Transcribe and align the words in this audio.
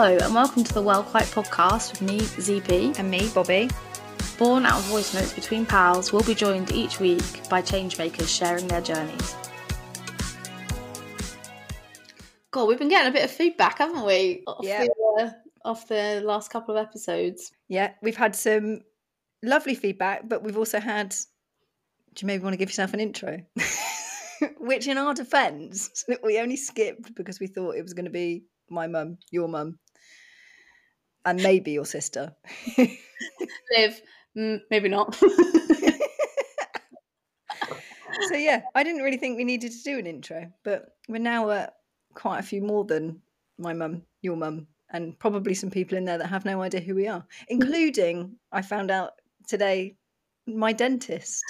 Hello, 0.00 0.16
and 0.16 0.32
welcome 0.32 0.62
to 0.62 0.72
the 0.72 0.80
Well 0.80 1.02
Quite 1.02 1.24
podcast 1.24 1.90
with 1.90 2.02
me, 2.02 2.20
ZP. 2.20 2.96
And 3.00 3.10
me, 3.10 3.28
Bobby. 3.34 3.68
Born 4.38 4.64
out 4.64 4.78
of 4.78 4.84
voice 4.84 5.12
notes 5.12 5.32
between 5.32 5.66
pals, 5.66 6.12
we'll 6.12 6.22
be 6.22 6.36
joined 6.36 6.70
each 6.70 7.00
week 7.00 7.48
by 7.50 7.60
changemakers 7.60 8.28
sharing 8.28 8.68
their 8.68 8.80
journeys. 8.80 9.34
God, 12.52 12.68
we've 12.68 12.78
been 12.78 12.88
getting 12.88 13.10
a 13.10 13.12
bit 13.12 13.24
of 13.24 13.30
feedback, 13.32 13.78
haven't 13.78 14.06
we? 14.06 14.44
Off 14.46 14.64
Yeah. 14.64 14.84
The, 14.84 15.24
uh, 15.24 15.30
off 15.68 15.88
the 15.88 16.22
last 16.24 16.52
couple 16.52 16.76
of 16.76 16.86
episodes. 16.86 17.50
Yeah, 17.66 17.90
we've 18.00 18.16
had 18.16 18.36
some 18.36 18.82
lovely 19.42 19.74
feedback, 19.74 20.28
but 20.28 20.44
we've 20.44 20.58
also 20.58 20.78
had. 20.78 21.10
Do 21.10 22.22
you 22.22 22.26
maybe 22.28 22.44
want 22.44 22.52
to 22.52 22.58
give 22.58 22.68
yourself 22.68 22.94
an 22.94 23.00
intro? 23.00 23.40
Which, 24.58 24.86
in 24.86 24.96
our 24.96 25.12
defence, 25.12 26.04
we 26.22 26.38
only 26.38 26.56
skipped 26.56 27.16
because 27.16 27.40
we 27.40 27.48
thought 27.48 27.74
it 27.74 27.82
was 27.82 27.94
going 27.94 28.04
to 28.04 28.12
be 28.12 28.44
my 28.70 28.86
mum, 28.86 29.18
your 29.30 29.48
mum, 29.48 29.78
and 31.28 31.42
maybe 31.42 31.72
your 31.72 31.84
sister. 31.84 32.34
Liv, 32.78 34.00
mm, 34.36 34.60
maybe 34.70 34.88
not. 34.88 35.14
so, 35.14 35.26
yeah, 38.34 38.62
I 38.74 38.82
didn't 38.82 39.02
really 39.02 39.18
think 39.18 39.36
we 39.36 39.44
needed 39.44 39.72
to 39.72 39.82
do 39.82 39.98
an 39.98 40.06
intro, 40.06 40.50
but 40.64 40.96
we're 41.08 41.18
now 41.18 41.50
at 41.50 41.74
quite 42.14 42.38
a 42.38 42.42
few 42.42 42.62
more 42.62 42.84
than 42.84 43.20
my 43.58 43.74
mum, 43.74 44.02
your 44.22 44.36
mum, 44.36 44.66
and 44.90 45.18
probably 45.18 45.52
some 45.54 45.70
people 45.70 45.98
in 45.98 46.06
there 46.06 46.18
that 46.18 46.28
have 46.28 46.46
no 46.46 46.62
idea 46.62 46.80
who 46.80 46.94
we 46.94 47.08
are, 47.08 47.26
including, 47.48 48.36
I 48.50 48.62
found 48.62 48.90
out 48.90 49.12
today, 49.46 49.96
my 50.46 50.72
dentist. 50.72 51.44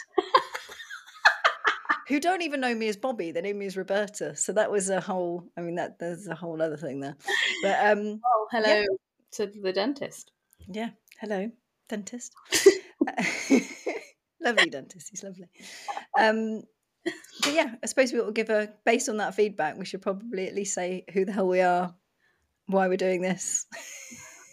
who 2.09 2.19
don't 2.19 2.43
even 2.43 2.61
know 2.61 2.75
me 2.75 2.89
as 2.89 2.97
Bobby, 2.97 3.31
they 3.31 3.43
know 3.43 3.53
me 3.53 3.67
as 3.67 3.77
Roberta. 3.77 4.35
So 4.35 4.53
that 4.55 4.71
was 4.71 4.89
a 4.89 4.99
whole 4.99 5.45
I 5.59 5.61
mean 5.61 5.75
that 5.75 5.99
there's 5.99 6.27
a 6.27 6.35
whole 6.35 6.63
other 6.63 6.79
thing 6.79 7.01
there. 7.01 7.17
But 7.63 7.87
um 7.87 8.21
oh, 8.25 8.49
hello 8.51 8.87
to 9.33 9.47
the 9.47 9.73
dentist. 9.73 10.33
yeah, 10.69 10.91
hello, 11.21 11.51
dentist. 11.89 12.35
lovely 14.41 14.71
dentist, 14.71 15.09
he's 15.11 15.23
lovely. 15.23 15.49
Um 16.19 16.63
but 17.43 17.55
yeah, 17.55 17.75
I 17.83 17.87
suppose 17.87 18.13
we 18.13 18.21
will 18.21 18.33
give 18.33 18.51
a 18.51 18.71
based 18.85 19.09
on 19.09 19.19
that 19.19 19.35
feedback, 19.35 19.79
we 19.79 19.85
should 19.85 20.03
probably 20.03 20.47
at 20.47 20.55
least 20.55 20.75
say 20.75 21.05
who 21.13 21.25
the 21.25 21.33
hell 21.33 21.49
we 21.49 21.61
are, 21.61 21.95
why 22.67 22.89
we're 22.89 22.97
doing 22.97 23.23
this. 23.23 23.67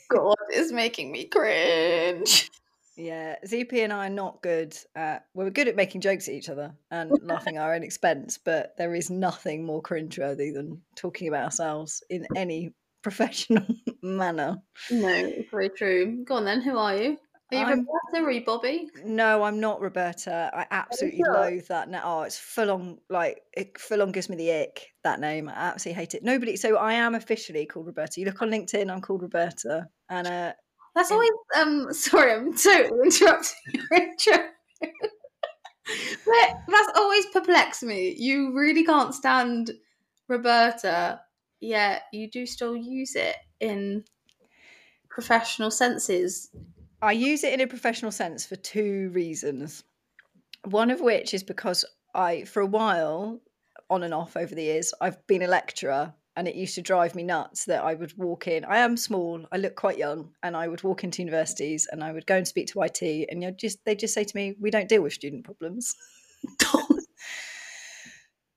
God, 0.10 0.36
it's 0.50 0.72
making 0.72 1.12
me 1.12 1.26
cringe. 1.26 2.50
Yeah, 2.98 3.36
ZP 3.46 3.84
and 3.84 3.92
I 3.92 4.08
are 4.08 4.10
not 4.10 4.42
good 4.42 4.78
at. 4.96 5.26
Well, 5.34 5.46
we're 5.46 5.52
good 5.52 5.68
at 5.68 5.76
making 5.76 6.02
jokes 6.02 6.28
at 6.28 6.34
each 6.34 6.50
other 6.50 6.74
and 6.92 7.12
laughing 7.24 7.58
at 7.58 7.64
our 7.64 7.74
own 7.74 7.84
expense, 7.84 8.38
but 8.38 8.76
there 8.78 8.96
is 8.96 9.10
nothing 9.10 9.66
more 9.66 9.82
cringeworthy 9.82 10.54
than 10.54 10.82
talking 10.96 11.28
about 11.28 11.46
ourselves 11.46 12.04
in 12.10 12.26
any 12.36 12.72
professional 13.06 13.64
manner. 14.02 14.58
No, 14.90 15.32
very 15.52 15.70
true. 15.70 16.24
Go 16.26 16.38
on 16.38 16.46
then, 16.46 16.60
who 16.62 16.76
are 16.76 16.98
you? 16.98 17.18
Are 17.52 17.58
you 17.58 17.64
I'm- 17.64 17.88
Roberta 18.12 18.24
or 18.26 18.28
are 18.30 18.32
you 18.32 18.44
Bobby? 18.44 18.90
No, 19.06 19.44
I'm 19.44 19.60
not 19.60 19.80
Roberta. 19.80 20.50
I 20.52 20.66
absolutely 20.72 21.20
sure? 21.24 21.34
loathe 21.36 21.68
that 21.68 21.88
name. 21.88 22.02
Oh, 22.04 22.24
it's 22.24 22.40
full 22.40 22.72
on, 22.72 22.98
like, 23.12 23.44
it 23.56 23.78
full 23.78 24.02
on 24.02 24.12
gives 24.12 24.28
me 24.28 24.36
the 24.36 24.52
ick, 24.52 24.88
that 25.04 25.20
name. 25.20 25.48
I 25.48 25.54
absolutely 25.54 26.02
hate 26.02 26.16
it. 26.16 26.24
Nobody, 26.24 26.56
so 26.56 26.78
I 26.78 26.94
am 26.94 27.14
officially 27.14 27.68
called 27.68 27.86
Roberta. 27.86 28.20
You 28.20 28.26
look 28.26 28.42
on 28.42 28.50
LinkedIn, 28.50 28.92
I'm 28.92 29.02
called 29.02 29.22
Roberta. 29.22 29.88
And 30.10 30.26
uh, 30.26 30.54
That's 30.96 31.12
always 31.12 31.30
um 31.56 31.88
sorry, 31.94 32.32
I'm 32.34 32.58
totally 32.58 33.00
interrupting 33.04 33.56
your 33.92 34.02
intro. 34.02 34.46
but 36.26 36.48
that's 36.68 36.98
always 36.98 37.28
perplexed 37.28 37.84
me. 37.84 38.16
You 38.18 38.56
really 38.58 38.84
can't 38.84 39.14
stand 39.14 39.70
Roberta, 40.28 41.22
yet 41.66 42.04
you 42.12 42.30
do 42.30 42.46
still 42.46 42.76
use 42.76 43.16
it 43.16 43.36
in 43.60 44.04
professional 45.10 45.72
senses. 45.72 46.50
I 47.02 47.12
use 47.14 47.44
it 47.44 47.54
in 47.54 47.62
a 47.62 47.68
professional 47.68 48.12
sense 48.12 48.46
for 48.46 48.56
two 48.56 49.10
reasons. 49.14 49.84
One 50.64 50.92
of 50.92 51.02
which 51.02 51.34
is 51.34 51.44
because 51.44 51.86
I, 52.14 52.44
for 52.46 52.62
a 52.62 52.66
while, 52.66 53.42
on 53.90 54.04
and 54.04 54.14
off 54.14 54.36
over 54.36 54.56
the 54.56 54.64
years, 54.64 54.94
I've 55.02 55.26
been 55.28 55.42
a 55.44 55.48
lecturer 55.48 56.14
and 56.36 56.48
it 56.48 56.56
used 56.56 56.76
to 56.76 56.82
drive 56.82 57.16
me 57.16 57.24
nuts 57.24 57.66
that 57.66 57.84
I 57.84 57.94
would 57.94 58.18
walk 58.18 58.48
in. 58.48 58.66
I 58.66 58.78
am 58.80 58.98
small, 58.98 59.46
I 59.52 59.58
look 59.58 59.76
quite 59.76 59.98
young, 59.98 60.32
and 60.44 60.56
I 60.56 60.68
would 60.68 60.84
walk 60.84 61.04
into 61.04 61.22
universities 61.22 61.88
and 61.90 62.04
I 62.04 62.12
would 62.12 62.26
go 62.26 62.36
and 62.36 62.48
speak 62.48 62.68
to 62.68 62.82
IT, 62.82 63.02
and 63.02 63.42
you 63.42 63.50
know, 63.50 63.56
just 63.58 63.84
they 63.86 63.96
just 63.96 64.14
say 64.14 64.24
to 64.26 64.36
me, 64.36 64.56
"We 64.60 64.70
don't 64.70 64.90
deal 64.90 65.02
with 65.02 65.14
student 65.14 65.46
problems." 65.46 65.96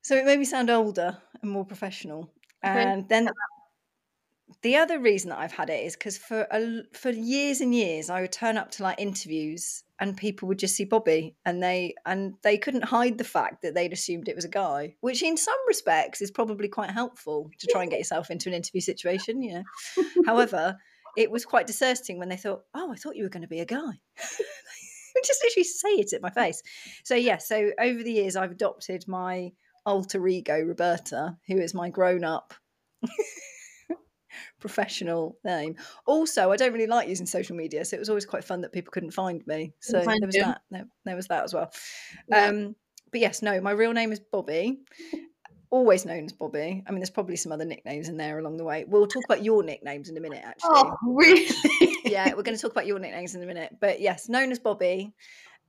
so 0.03 0.17
it 0.17 0.25
made 0.25 0.41
me 0.41 0.45
sound 0.45 0.71
older 0.71 1.19
and 1.41 1.51
more 1.51 1.65
professional. 1.65 2.33
Okay. 2.65 2.83
And 2.83 3.09
then 3.09 3.29
the 4.63 4.77
other 4.77 4.99
reason 4.99 5.31
that 5.31 5.39
I've 5.39 5.53
had 5.53 5.71
it 5.71 5.85
is 5.85 5.95
because 5.95 6.19
for 6.19 6.47
a 6.51 6.83
for 6.93 7.11
years 7.11 7.61
and 7.61 7.75
years 7.75 8.11
I 8.11 8.23
would 8.23 8.33
turn 8.33 8.57
up 8.57 8.71
to 8.73 8.83
like 8.83 8.99
interviews 8.99 9.85
and 10.01 10.17
people 10.17 10.49
would 10.49 10.59
just 10.59 10.75
see 10.75 10.85
Bobby 10.85 11.37
and 11.45 11.63
they 11.63 11.95
and 12.07 12.35
they 12.43 12.59
couldn't 12.59 12.85
hide 12.85 13.19
the 13.19 13.25
fact 13.25 13.63
that 13.63 13.75
they'd 13.75 13.93
assumed 13.93 14.29
it 14.29 14.37
was 14.37 14.45
a 14.45 14.49
guy, 14.49 14.97
which 15.01 15.23
in 15.23 15.37
some 15.37 15.59
respects 15.67 16.21
is 16.21 16.31
probably 16.31 16.69
quite 16.69 16.91
helpful 16.91 17.51
to 17.59 17.67
try 17.69 17.83
and 17.83 17.91
get 17.91 18.01
yourself 18.01 18.31
into 18.31 18.49
an 18.49 18.55
interview 18.55 18.81
situation, 18.81 19.43
you 19.43 19.55
know. 19.55 20.05
However, 20.27 20.77
it 21.17 21.31
was 21.31 21.45
quite 21.45 21.67
disconcerting 21.67 22.19
when 22.19 22.29
they 22.29 22.37
thought, 22.37 22.63
"Oh, 22.75 22.93
I 22.93 22.97
thought 22.97 23.17
you 23.17 23.25
were 23.25 23.29
going 23.29 23.43
to 23.43 23.49
be 23.49 23.61
a 23.61 23.67
guy." 23.67 24.01
just 25.25 25.43
literally 25.43 25.65
say 25.65 25.89
it 25.91 26.13
at 26.13 26.23
my 26.23 26.31
face. 26.31 26.63
So 27.05 27.15
yeah, 27.15 27.39
so 27.39 27.71
over 27.81 28.03
the 28.03 28.13
years 28.13 28.37
I've 28.37 28.53
adopted 28.53 29.07
my 29.09 29.53
alter 29.89 30.29
ego 30.29 30.61
Roberta, 30.61 31.39
who 31.47 31.57
is 31.57 31.73
my 31.73 31.89
grown-up 31.89 32.53
professional 34.61 35.39
name. 35.45 35.77
Also, 36.07 36.53
I 36.53 36.57
don't 36.57 36.75
really 36.75 36.87
like 36.87 37.09
using 37.09 37.25
social 37.25 37.57
media, 37.57 37.85
so 37.85 37.97
it 37.97 37.99
was 37.99 38.11
always 38.11 38.27
quite 38.27 38.45
fun 38.45 38.61
that 38.61 38.73
people 38.73 38.91
couldn't 38.91 39.13
find 39.13 39.45
me. 39.47 39.73
So 39.81 40.03
find 40.03 40.21
there 40.21 40.27
was 40.27 40.37
you. 40.37 40.43
that. 40.43 40.61
There, 40.71 40.85
there 41.07 41.17
was 41.17 41.29
that 41.29 41.43
as 41.43 41.55
well. 41.55 41.73
Yeah. 42.29 42.47
Um, 42.47 42.77
but 43.11 43.21
yes, 43.21 43.41
no, 43.41 43.61
my 43.63 43.71
real 43.71 43.95
name 43.95 44.13
is 44.13 44.21
Bobby. 44.21 44.81
Always 45.71 46.05
known 46.05 46.27
as 46.27 46.33
Bobby. 46.33 46.85
I 46.87 46.91
mean, 46.91 47.01
there's 47.01 47.09
probably 47.09 47.37
some 47.37 47.53
other 47.53 47.65
nicknames 47.65 48.09
in 48.09 48.19
there 48.19 48.39
along 48.39 48.59
the 48.59 48.65
way. 48.65 48.85
We'll 48.87 49.07
talk 49.07 49.25
about 49.25 49.43
your 49.43 49.63
nicknames 49.63 50.11
in 50.11 50.19
a 50.19 50.21
minute, 50.21 50.43
actually. 50.45 50.71
Oh, 50.71 50.97
really? 51.03 51.47
yeah, 52.05 52.29
we're 52.35 52.43
going 52.43 52.57
to 52.57 52.61
talk 52.61 52.73
about 52.73 52.87
your 52.87 52.99
nicknames 52.99 53.35
in 53.35 53.43
a 53.43 53.47
minute. 53.47 53.77
But 53.81 54.03
yes, 54.03 54.29
known 54.29 54.53
as 54.53 54.59
Bobby. 54.59 55.15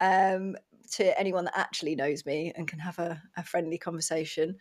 Um, 0.01 0.56
to 0.91 1.17
anyone 1.19 1.45
that 1.45 1.57
actually 1.57 1.95
knows 1.95 2.25
me 2.25 2.51
and 2.55 2.67
can 2.67 2.79
have 2.79 3.00
a, 3.00 3.22
a 3.38 3.44
friendly 3.44 3.77
conversation. 3.77 4.57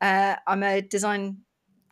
Uh, 0.00 0.36
I'm 0.46 0.62
a 0.62 0.80
design 0.80 1.38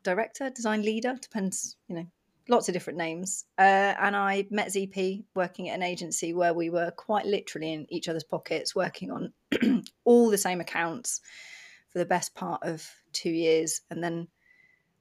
director, 0.03 0.51
design 0.51 0.83
leader, 0.83 1.17
depends, 1.21 1.77
you 1.89 1.97
know, 1.97 2.07
lots 2.49 2.69
of 2.69 2.73
different 2.73 2.99
names. 2.99 3.45
Uh, 3.59 3.95
and 4.01 4.17
I 4.17 4.47
met 4.51 4.69
ZP 4.69 5.25
working 5.35 5.69
at 5.69 5.75
an 5.75 5.83
agency 5.83 6.33
where 6.33 6.55
we 6.55 6.71
were 6.71 6.91
quite 6.93 7.27
literally 7.27 7.73
in 7.73 7.87
each 7.91 8.09
other's 8.09 8.25
pockets, 8.25 8.75
working 8.75 9.11
on 9.11 9.33
all 10.05 10.31
the 10.31 10.39
same 10.39 10.61
accounts 10.61 11.21
for 11.91 11.99
the 11.99 12.07
best 12.07 12.35
part 12.35 12.63
of 12.63 12.89
two 13.13 13.31
years. 13.31 13.83
And 13.91 14.03
then 14.03 14.29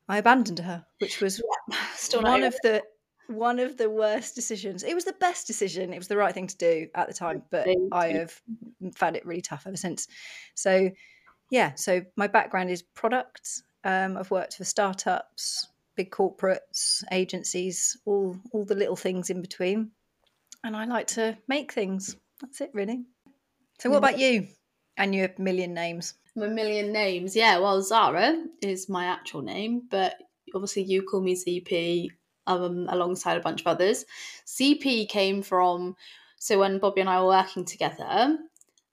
I 0.09 0.17
abandoned 0.17 0.59
her, 0.59 0.85
which 0.99 1.21
was 1.21 1.41
Still 1.95 2.23
one 2.23 2.43
of 2.43 2.55
the 2.63 2.83
one 3.27 3.59
of 3.59 3.77
the 3.77 3.89
worst 3.89 4.35
decisions. 4.35 4.83
It 4.83 4.95
was 4.95 5.05
the 5.05 5.13
best 5.13 5.47
decision. 5.47 5.93
It 5.93 5.97
was 5.97 6.07
the 6.07 6.17
right 6.17 6.33
thing 6.33 6.47
to 6.47 6.57
do 6.57 6.87
at 6.95 7.07
the 7.07 7.13
time, 7.13 7.43
but 7.51 7.67
I 7.91 8.09
have 8.13 8.41
found 8.95 9.15
it 9.15 9.25
really 9.25 9.41
tough 9.41 9.65
ever 9.67 9.77
since. 9.77 10.07
So, 10.55 10.89
yeah. 11.51 11.73
So 11.75 12.01
my 12.15 12.27
background 12.27 12.69
is 12.69 12.81
products. 12.81 13.63
Um, 13.83 14.17
I've 14.17 14.31
worked 14.31 14.55
for 14.55 14.63
startups, 14.63 15.67
big 15.95 16.11
corporates, 16.11 17.03
agencies, 17.11 17.97
all 18.05 18.37
all 18.51 18.65
the 18.65 18.75
little 18.75 18.95
things 18.95 19.29
in 19.29 19.41
between, 19.41 19.91
and 20.63 20.75
I 20.75 20.85
like 20.85 21.07
to 21.07 21.37
make 21.47 21.71
things. 21.71 22.15
That's 22.41 22.61
it, 22.61 22.71
really. 22.73 23.03
So, 23.79 23.89
what 23.89 23.97
about 23.97 24.19
you? 24.19 24.47
And 24.97 25.13
your 25.13 25.29
million 25.37 25.73
names. 25.73 26.15
a 26.35 26.47
million 26.47 26.91
names. 26.91 27.35
Yeah, 27.35 27.59
well, 27.59 27.81
Zara 27.81 28.43
is 28.61 28.89
my 28.89 29.05
actual 29.05 29.41
name, 29.41 29.83
but 29.89 30.15
obviously 30.55 30.83
you 30.83 31.03
call 31.03 31.21
me 31.21 31.35
ZP 31.35 32.09
um, 32.47 32.87
alongside 32.89 33.37
a 33.37 33.41
bunch 33.41 33.61
of 33.61 33.67
others. 33.67 34.05
ZP 34.45 35.07
came 35.09 35.41
from, 35.43 35.95
so 36.39 36.59
when 36.59 36.79
Bobby 36.79 37.01
and 37.01 37.09
I 37.09 37.21
were 37.21 37.27
working 37.27 37.65
together, 37.65 38.37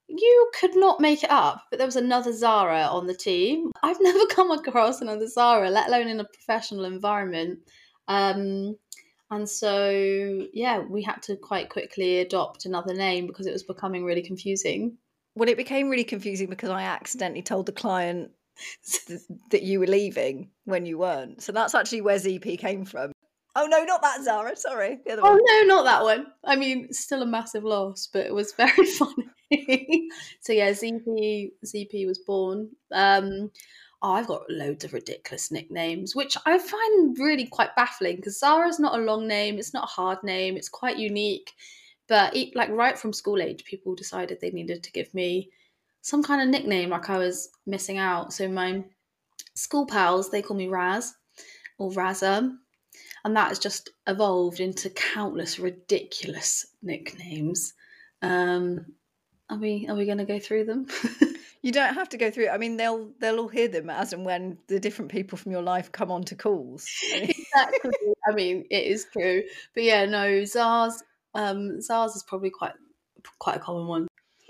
you 0.09 0.51
could 0.61 0.77
not 0.77 1.01
make 1.01 1.23
it 1.25 1.31
up, 1.31 1.63
but 1.71 1.79
there 1.79 1.87
was 1.87 1.97
another 1.97 2.33
Zara 2.33 2.83
on 2.83 3.07
the 3.07 3.15
team. 3.15 3.73
I've 3.83 4.01
never 4.01 4.27
come 4.27 4.51
across 4.51 5.01
another 5.01 5.27
Zara, 5.27 5.71
let 5.71 5.89
alone 5.89 6.09
in 6.09 6.21
a 6.21 6.25
professional 6.25 6.85
environment. 6.85 7.61
Um, 8.09 8.77
and 9.31 9.49
so, 9.49 10.47
yeah, 10.53 10.81
we 10.81 11.03
had 11.03 11.23
to 11.23 11.37
quite 11.37 11.71
quickly 11.71 12.19
adopt 12.19 12.67
another 12.67 12.95
name 12.95 13.27
because 13.27 13.47
it 13.47 13.53
was 13.53 13.63
becoming 13.63 14.05
really 14.05 14.23
confusing. 14.23 14.99
Well, 15.35 15.49
it 15.49 15.57
became 15.57 15.89
really 15.89 16.05
confusing 16.05 16.49
because 16.49 16.71
I 16.71 16.83
accidentally 16.83 17.43
told 17.43 17.67
the 17.67 17.73
client 17.73 18.31
th- 19.07 19.21
that 19.51 19.63
you 19.63 19.81
were 19.81 19.87
leaving 19.87 20.51
when 20.65 20.87
you 20.87 20.99
weren't. 20.99 21.43
So 21.43 21.53
that's 21.53 21.75
actually 21.75 22.03
where 22.03 22.17
ZP 22.17 22.59
came 22.59 22.85
from. 22.85 23.14
Oh 23.57 23.67
no, 23.67 23.85
not 23.85 24.03
that 24.03 24.23
Zara. 24.25 24.57
Sorry, 24.57 24.99
the 25.05 25.13
other 25.13 25.23
Oh 25.25 25.33
one. 25.33 25.41
no, 25.45 25.77
not 25.77 25.85
that 25.85 26.03
one. 26.03 26.27
I 26.45 26.57
mean, 26.57 26.93
still 26.93 27.23
a 27.23 27.27
massive 27.27 27.65
loss, 27.65 28.09
but 28.13 28.27
it 28.27 28.35
was 28.35 28.53
very 28.57 28.85
funny. 28.87 30.09
so 30.41 30.53
yeah, 30.53 30.71
ZP 30.71 31.53
ZP 31.65 32.07
was 32.07 32.19
born. 32.19 32.71
Um, 32.93 33.51
oh, 34.03 34.13
I've 34.13 34.27
got 34.27 34.51
loads 34.51 34.85
of 34.85 34.93
ridiculous 34.93 35.51
nicknames, 35.53 36.17
which 36.17 36.37
I 36.47 36.59
find 36.59 37.17
really 37.19 37.47
quite 37.47 37.77
baffling 37.77 38.17
because 38.17 38.39
Zara's 38.41 38.81
not 38.81 38.99
a 38.99 39.03
long 39.03 39.29
name, 39.29 39.59
it's 39.59 39.73
not 39.75 39.85
a 39.85 39.93
hard 39.93 40.23
name, 40.25 40.57
it's 40.57 40.69
quite 40.69 40.99
unique. 40.99 41.53
But 42.07 42.37
it, 42.37 42.55
like 42.55 42.69
right 42.71 42.99
from 42.99 43.13
school 43.15 43.41
age, 43.41 43.65
people 43.65 43.95
decided 43.95 44.39
they 44.41 44.51
needed 44.51 44.83
to 44.83 44.93
give 44.93 45.13
me 45.15 45.51
some 46.03 46.23
kind 46.23 46.43
of 46.43 46.49
nickname, 46.49 46.91
like 46.91 47.09
I 47.09 47.17
was 47.17 47.49
missing 47.67 47.97
out. 47.97 48.33
So 48.33 48.47
my 48.47 48.85
school 49.55 49.87
pals, 49.87 50.31
they 50.31 50.43
call 50.43 50.57
me 50.57 50.69
Raz 50.69 51.15
or 51.79 51.91
Razza, 51.93 52.55
and 53.25 53.37
that 53.37 53.49
has 53.49 53.59
just 53.59 53.91
evolved 54.07 54.61
into 54.61 54.91
countless 54.91 55.59
ridiculous 55.59 56.67
nicknames. 56.83 57.73
Um, 58.23 58.87
are 59.51 59.59
we 59.59 59.87
are 59.89 59.97
we 59.97 60.07
going 60.07 60.19
to 60.19 60.25
go 60.25 60.39
through 60.39 60.65
them? 60.65 60.87
You 61.65 61.73
don't 61.73 61.95
have 61.95 62.11
to 62.11 62.19
go 62.19 62.31
through. 62.31 62.45
It. 62.45 62.51
I 62.51 62.59
mean, 62.59 62.77
they'll 62.77 63.11
they'll 63.21 63.39
all 63.39 63.49
hear 63.49 63.69
them 63.69 63.89
as 63.89 64.13
and 64.13 64.27
when 64.27 64.59
the 64.69 64.79
different 64.79 65.11
people 65.11 65.39
from 65.39 65.51
your 65.51 65.63
life 65.63 65.91
come 65.91 66.11
on 66.11 66.23
to 66.25 66.35
calls. 66.35 66.87
exactly. 67.15 67.91
I 68.29 68.35
mean, 68.35 68.67
it 68.71 68.85
is 68.85 69.07
true. 69.11 69.43
But 69.73 69.85
yeah, 69.85 70.05
no, 70.05 70.43
Zars. 70.43 70.93
Um, 71.33 71.79
Zars 71.79 72.17
is 72.17 72.23
probably 72.29 72.51
quite 72.51 72.75
quite 73.39 73.57
a 73.57 73.61
common 73.61 73.87
one. 73.87 74.09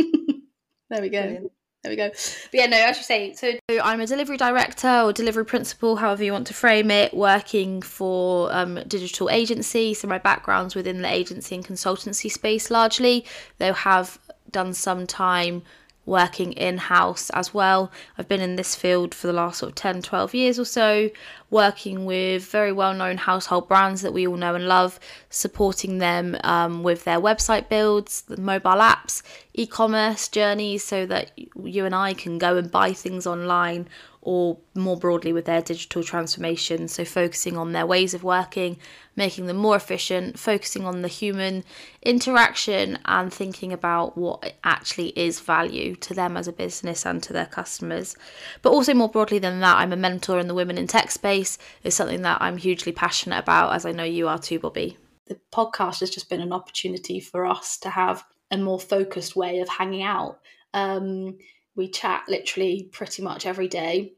there 0.90 1.00
we 1.00 1.08
go. 1.08 1.22
Brilliant. 1.22 1.52
There 1.84 1.90
we 1.90 1.96
go. 1.96 2.08
But 2.08 2.18
yeah, 2.54 2.66
no, 2.66 2.78
I 2.78 2.92
should 2.92 3.04
say. 3.04 3.34
So 3.34 3.52
I'm 3.82 4.00
a 4.00 4.06
delivery 4.06 4.38
director 4.38 4.88
or 4.88 5.12
delivery 5.12 5.44
principal, 5.44 5.96
however 5.96 6.24
you 6.24 6.32
want 6.32 6.46
to 6.46 6.54
frame 6.54 6.90
it, 6.90 7.12
working 7.12 7.82
for 7.82 8.50
um, 8.54 8.80
digital 8.88 9.28
agency. 9.28 9.92
So 9.92 10.08
my 10.08 10.16
background's 10.16 10.74
within 10.74 11.02
the 11.02 11.12
agency 11.12 11.54
and 11.54 11.64
consultancy 11.64 12.32
space 12.32 12.70
largely, 12.70 13.26
though 13.58 13.74
have 13.74 14.18
done 14.50 14.72
some 14.72 15.06
time 15.06 15.62
working 16.06 16.52
in 16.52 16.78
house 16.78 17.30
as 17.30 17.54
well. 17.54 17.90
I've 18.18 18.28
been 18.28 18.40
in 18.40 18.56
this 18.56 18.74
field 18.74 19.14
for 19.14 19.26
the 19.26 19.32
last 19.32 19.58
sort 19.58 19.70
of 19.70 19.76
10, 19.76 20.02
12 20.02 20.34
years 20.34 20.58
or 20.58 20.64
so, 20.64 21.10
working 21.50 22.04
with 22.04 22.44
very 22.44 22.72
well 22.72 22.94
known 22.94 23.16
household 23.16 23.68
brands 23.68 24.02
that 24.02 24.12
we 24.12 24.26
all 24.26 24.36
know 24.36 24.54
and 24.54 24.68
love, 24.68 24.98
supporting 25.30 25.98
them 25.98 26.36
um, 26.44 26.82
with 26.82 27.04
their 27.04 27.20
website 27.20 27.68
builds, 27.68 28.22
the 28.22 28.40
mobile 28.40 28.70
apps, 28.72 29.22
e 29.54 29.66
commerce 29.66 30.28
journeys, 30.28 30.84
so 30.84 31.06
that 31.06 31.32
you 31.36 31.84
and 31.84 31.94
I 31.94 32.14
can 32.14 32.38
go 32.38 32.56
and 32.56 32.70
buy 32.70 32.92
things 32.92 33.26
online 33.26 33.88
or 34.24 34.58
more 34.74 34.96
broadly 34.96 35.32
with 35.32 35.44
their 35.44 35.62
digital 35.62 36.02
transformation. 36.02 36.88
So, 36.88 37.04
focusing 37.04 37.56
on 37.56 37.72
their 37.72 37.86
ways 37.86 38.14
of 38.14 38.24
working, 38.24 38.78
making 39.14 39.46
them 39.46 39.56
more 39.56 39.76
efficient, 39.76 40.38
focusing 40.38 40.84
on 40.84 41.02
the 41.02 41.08
human 41.08 41.64
interaction, 42.02 42.98
and 43.04 43.32
thinking 43.32 43.72
about 43.72 44.18
what 44.18 44.54
actually 44.64 45.08
is 45.10 45.40
value 45.40 45.94
to 45.96 46.14
them 46.14 46.36
as 46.36 46.48
a 46.48 46.52
business 46.52 47.06
and 47.06 47.22
to 47.22 47.32
their 47.32 47.46
customers. 47.46 48.16
But 48.62 48.70
also, 48.70 48.94
more 48.94 49.08
broadly 49.08 49.38
than 49.38 49.60
that, 49.60 49.78
I'm 49.78 49.92
a 49.92 49.96
mentor 49.96 50.38
in 50.38 50.48
the 50.48 50.54
women 50.54 50.78
in 50.78 50.86
tech 50.86 51.10
space, 51.10 51.58
is 51.82 51.94
something 51.94 52.22
that 52.22 52.40
I'm 52.40 52.56
hugely 52.56 52.92
passionate 52.92 53.38
about, 53.38 53.74
as 53.74 53.86
I 53.86 53.92
know 53.92 54.04
you 54.04 54.28
are 54.28 54.38
too, 54.38 54.58
Bobby. 54.58 54.96
The 55.26 55.38
podcast 55.52 56.00
has 56.00 56.10
just 56.10 56.28
been 56.28 56.40
an 56.40 56.52
opportunity 56.52 57.20
for 57.20 57.46
us 57.46 57.78
to 57.78 57.90
have 57.90 58.24
a 58.50 58.56
more 58.56 58.80
focused 58.80 59.36
way 59.36 59.60
of 59.60 59.68
hanging 59.68 60.02
out. 60.02 60.38
Um, 60.72 61.38
we 61.76 61.88
chat 61.88 62.24
literally 62.28 62.88
pretty 62.92 63.22
much 63.22 63.46
every 63.46 63.68
day 63.68 64.12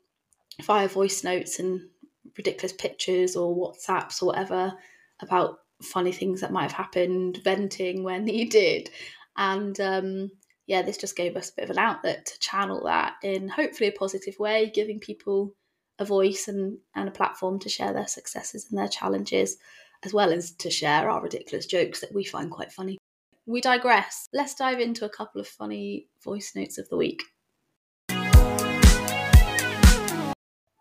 via 0.62 0.88
voice 0.88 1.25
notes 1.25 1.58
and 1.58 1.88
ridiculous 2.37 2.73
pictures 2.73 3.37
or 3.37 3.56
WhatsApps 3.56 4.23
or 4.23 4.26
whatever 4.26 4.73
about 5.20 5.61
funny 5.82 6.12
things 6.12 6.41
that 6.41 6.53
might 6.53 6.70
have 6.70 6.73
happened, 6.73 7.41
venting 7.43 8.03
when 8.03 8.25
needed. 8.26 8.91
And 9.37 9.79
um, 9.81 10.31
yeah, 10.67 10.82
this 10.82 10.97
just 10.97 11.17
gave 11.17 11.37
us 11.37 11.50
a 11.50 11.55
bit 11.55 11.64
of 11.64 11.70
an 11.70 11.79
outlet 11.79 12.26
to 12.26 12.38
channel 12.38 12.85
that 12.85 13.14
in 13.23 13.49
hopefully 13.49 13.88
a 13.88 13.93
positive 13.93 14.38
way, 14.38 14.70
giving 14.75 15.00
people 15.00 15.55
a 15.99 16.05
voice 16.05 16.49
and, 16.49 16.79
and 16.94 17.09
a 17.09 17.12
platform 17.12 17.59
to 17.61 17.69
share 17.69 17.93
their 17.93 18.06
successes 18.06 18.67
and 18.69 18.79
their 18.79 18.88
challenges, 18.88 19.56
as 20.05 20.12
well 20.12 20.31
as 20.31 20.52
to 20.52 20.70
share 20.70 21.09
our 21.09 21.23
ridiculous 21.23 21.67
jokes 21.67 22.00
that 22.00 22.14
we 22.14 22.25
find 22.25 22.50
quite 22.50 22.73
funny. 22.73 22.99
We 23.47 23.61
digress. 23.61 24.26
Let's 24.32 24.55
dive 24.55 24.81
into 24.81 25.05
a 25.05 25.11
couple 25.11 25.41
of 25.41 25.47
funny 25.47 26.09
voice 26.23 26.52
notes 26.55 26.79
of 26.79 26.88
the 26.88 26.97
week. 26.97 27.23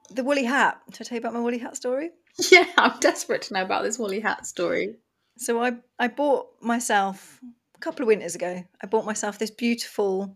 The 0.09 0.23
woolly 0.23 0.43
hat. 0.43 0.79
Should 0.93 1.07
I 1.07 1.09
tell 1.09 1.15
you 1.15 1.19
about 1.19 1.33
my 1.33 1.39
woolly 1.39 1.59
hat 1.59 1.75
story? 1.75 2.11
Yeah, 2.51 2.65
I'm 2.77 2.99
desperate 2.99 3.43
to 3.43 3.53
know 3.53 3.63
about 3.63 3.83
this 3.83 3.97
woolly 3.97 4.19
hat 4.19 4.45
story. 4.45 4.95
So 5.37 5.63
I 5.63 5.77
I 5.97 6.09
bought 6.09 6.47
myself 6.61 7.39
a 7.75 7.79
couple 7.79 8.03
of 8.03 8.07
winters 8.07 8.35
ago. 8.35 8.61
I 8.81 8.87
bought 8.87 9.05
myself 9.05 9.39
this 9.39 9.51
beautiful, 9.51 10.35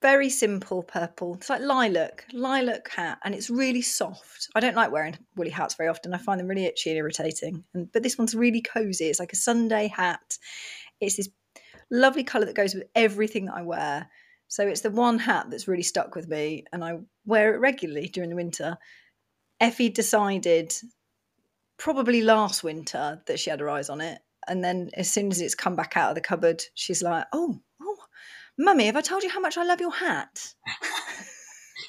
very 0.00 0.30
simple 0.30 0.82
purple. 0.82 1.34
It's 1.34 1.50
like 1.50 1.60
lilac, 1.60 2.24
lilac 2.32 2.90
hat, 2.90 3.18
and 3.22 3.34
it's 3.34 3.50
really 3.50 3.82
soft. 3.82 4.48
I 4.54 4.60
don't 4.60 4.76
like 4.76 4.90
wearing 4.90 5.18
woolly 5.36 5.50
hats 5.50 5.74
very 5.74 5.90
often. 5.90 6.14
I 6.14 6.18
find 6.18 6.40
them 6.40 6.48
really 6.48 6.64
itchy 6.64 6.88
and 6.88 6.98
irritating. 6.98 7.64
And 7.74 7.92
but 7.92 8.02
this 8.02 8.16
one's 8.16 8.34
really 8.34 8.62
cozy. 8.62 9.08
It's 9.08 9.20
like 9.20 9.34
a 9.34 9.36
Sunday 9.36 9.88
hat. 9.88 10.38
It's 11.00 11.16
this 11.16 11.28
lovely 11.90 12.24
colour 12.24 12.46
that 12.46 12.56
goes 12.56 12.74
with 12.74 12.84
everything 12.94 13.46
that 13.46 13.56
I 13.56 13.62
wear. 13.62 14.08
So 14.48 14.66
it's 14.66 14.80
the 14.80 14.90
one 14.90 15.18
hat 15.18 15.50
that's 15.50 15.68
really 15.68 15.82
stuck 15.82 16.14
with 16.14 16.28
me, 16.28 16.64
and 16.72 16.82
I 16.82 16.98
wear 17.26 17.54
it 17.54 17.58
regularly 17.58 18.08
during 18.08 18.30
the 18.30 18.36
winter. 18.36 18.78
Effie 19.60 19.90
decided 19.90 20.74
probably 21.76 22.22
last 22.22 22.64
winter 22.64 23.22
that 23.26 23.38
she 23.38 23.50
had 23.50 23.60
her 23.60 23.70
eyes 23.70 23.88
on 23.88 24.00
it. 24.00 24.18
And 24.48 24.64
then 24.64 24.90
as 24.94 25.10
soon 25.10 25.30
as 25.30 25.40
it's 25.40 25.54
come 25.54 25.76
back 25.76 25.96
out 25.96 26.10
of 26.10 26.14
the 26.14 26.20
cupboard, 26.20 26.62
she's 26.74 27.02
like, 27.02 27.26
Oh, 27.32 27.60
oh, 27.82 27.96
mummy, 28.58 28.86
have 28.86 28.96
I 28.96 29.00
told 29.00 29.22
you 29.22 29.30
how 29.30 29.40
much 29.40 29.58
I 29.58 29.64
love 29.64 29.80
your 29.80 29.92
hat? 29.92 30.54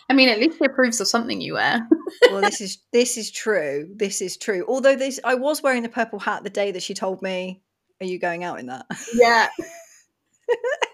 I 0.09 0.13
mean, 0.13 0.29
at 0.29 0.39
least 0.39 0.61
it 0.61 0.73
proves 0.73 1.00
of 1.00 1.07
something 1.07 1.39
you 1.41 1.53
wear. 1.53 1.88
well, 2.31 2.41
this 2.41 2.61
is 2.61 2.79
this 2.91 3.17
is 3.17 3.31
true. 3.31 3.89
This 3.95 4.21
is 4.21 4.38
true. 4.38 4.65
Although 4.67 4.95
this 4.95 5.19
I 5.23 5.35
was 5.35 5.63
wearing 5.63 5.83
the 5.83 5.89
purple 5.89 6.19
hat 6.19 6.44
the 6.44 6.50
day 6.50 6.71
that 6.71 6.83
she 6.83 6.94
told 6.94 7.21
me, 7.21 7.61
Are 8.01 8.06
you 8.06 8.19
going 8.19 8.44
out 8.44 8.59
in 8.59 8.67
that? 8.67 8.85
Yeah. 9.13 9.47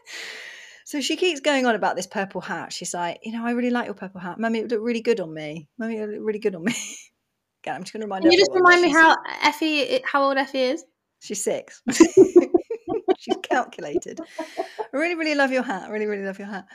So 0.85 1.01
she 1.01 1.15
keeps 1.15 1.39
going 1.39 1.65
on 1.65 1.73
about 1.73 1.95
this 1.95 2.05
purple 2.05 2.41
hat. 2.41 2.71
She's 2.71 2.93
like, 2.93 3.19
you 3.23 3.31
know, 3.31 3.43
I 3.43 3.51
really 3.51 3.71
like 3.71 3.85
your 3.85 3.95
purple 3.95 4.21
hat. 4.21 4.39
Mummy, 4.39 4.59
it 4.59 4.61
would 4.63 4.71
look 4.71 4.81
really 4.83 5.01
good 5.01 5.19
on 5.19 5.33
me. 5.33 5.67
Mummy, 5.79 5.97
it 5.97 6.01
would 6.01 6.15
look 6.15 6.23
really 6.23 6.39
good 6.39 6.53
on 6.53 6.63
me. 6.63 6.73
Again, 7.63 7.75
I'm 7.75 7.83
just 7.83 7.93
going 7.93 8.01
to 8.01 8.05
remind 8.05 8.21
Can 8.21 8.31
you 8.31 8.37
just 8.37 8.51
remind 8.53 8.83
me 8.83 8.91
how 8.91 9.15
Effie, 9.41 10.01
how 10.05 10.23
old 10.23 10.37
Effie 10.37 10.61
is? 10.61 10.85
She's 11.21 11.43
six. 11.43 11.81
she's 11.91 13.35
calculated. 13.41 14.19
I 14.39 14.85
really, 14.93 15.15
really 15.15 15.33
love 15.33 15.51
your 15.51 15.63
hat. 15.63 15.85
I 15.87 15.89
really, 15.89 16.05
really 16.05 16.23
love 16.23 16.37
your 16.37 16.49
hat. 16.49 16.65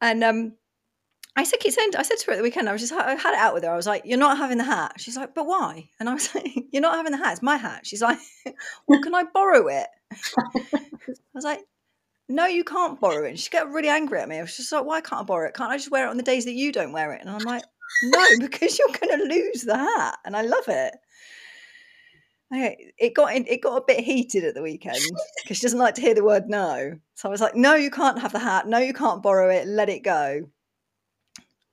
And 0.00 0.24
um, 0.24 0.54
I 1.36 1.44
said, 1.44 1.60
keep 1.60 1.74
saying, 1.74 1.90
I 1.98 2.02
said 2.02 2.16
to 2.16 2.26
her 2.28 2.32
at 2.32 2.36
the 2.36 2.42
weekend, 2.42 2.70
I 2.70 2.72
was 2.72 2.80
just, 2.80 2.94
I 2.94 3.14
had 3.14 3.34
it 3.34 3.40
out 3.40 3.52
with 3.52 3.64
her. 3.64 3.70
I 3.70 3.76
was 3.76 3.86
like, 3.86 4.04
you're 4.06 4.18
not 4.18 4.38
having 4.38 4.56
the 4.56 4.64
hat. 4.64 4.94
She's 4.96 5.18
like, 5.18 5.34
but 5.34 5.46
why? 5.46 5.90
And 6.00 6.08
I 6.08 6.14
was 6.14 6.34
like, 6.34 6.50
you're 6.72 6.80
not 6.80 6.96
having 6.96 7.12
the 7.12 7.18
hat. 7.18 7.32
It's 7.32 7.42
my 7.42 7.58
hat. 7.58 7.86
She's 7.86 8.00
like, 8.00 8.18
well, 8.88 9.02
can 9.02 9.14
I 9.14 9.24
borrow 9.24 9.68
it? 9.68 9.88
I 10.10 11.10
was 11.34 11.44
like, 11.44 11.60
no, 12.28 12.46
you 12.46 12.64
can't 12.64 13.00
borrow 13.00 13.24
it. 13.24 13.30
And 13.30 13.38
she 13.38 13.50
got 13.50 13.70
really 13.70 13.88
angry 13.88 14.20
at 14.20 14.28
me. 14.28 14.38
I 14.38 14.42
was 14.42 14.56
just 14.56 14.72
like, 14.72 14.84
why 14.84 15.00
can't 15.00 15.22
I 15.22 15.24
borrow 15.24 15.48
it? 15.48 15.54
Can't 15.54 15.70
I 15.70 15.76
just 15.76 15.90
wear 15.90 16.06
it 16.06 16.10
on 16.10 16.16
the 16.16 16.22
days 16.22 16.44
that 16.46 16.54
you 16.54 16.72
don't 16.72 16.92
wear 16.92 17.12
it? 17.12 17.20
And 17.20 17.30
I'm 17.30 17.42
like, 17.42 17.64
no, 18.02 18.26
because 18.40 18.78
you're 18.78 18.88
going 18.88 19.18
to 19.18 19.34
lose 19.34 19.62
the 19.62 19.76
hat. 19.76 20.18
And 20.24 20.36
I 20.36 20.42
love 20.42 20.68
it. 20.68 20.94
Okay, 22.52 22.92
it 22.98 23.14
got 23.14 23.34
it 23.34 23.62
got 23.62 23.78
a 23.78 23.84
bit 23.86 24.04
heated 24.04 24.44
at 24.44 24.54
the 24.54 24.62
weekend 24.62 24.98
because 25.42 25.56
she 25.56 25.62
doesn't 25.62 25.78
like 25.78 25.94
to 25.96 26.00
hear 26.00 26.14
the 26.14 26.24
word 26.24 26.48
no. 26.48 26.98
So 27.14 27.28
I 27.28 27.32
was 27.32 27.40
like, 27.40 27.56
no, 27.56 27.74
you 27.74 27.90
can't 27.90 28.20
have 28.20 28.32
the 28.32 28.38
hat. 28.38 28.68
No, 28.68 28.78
you 28.78 28.92
can't 28.92 29.22
borrow 29.22 29.50
it. 29.50 29.66
Let 29.66 29.88
it 29.88 30.04
go. 30.04 30.42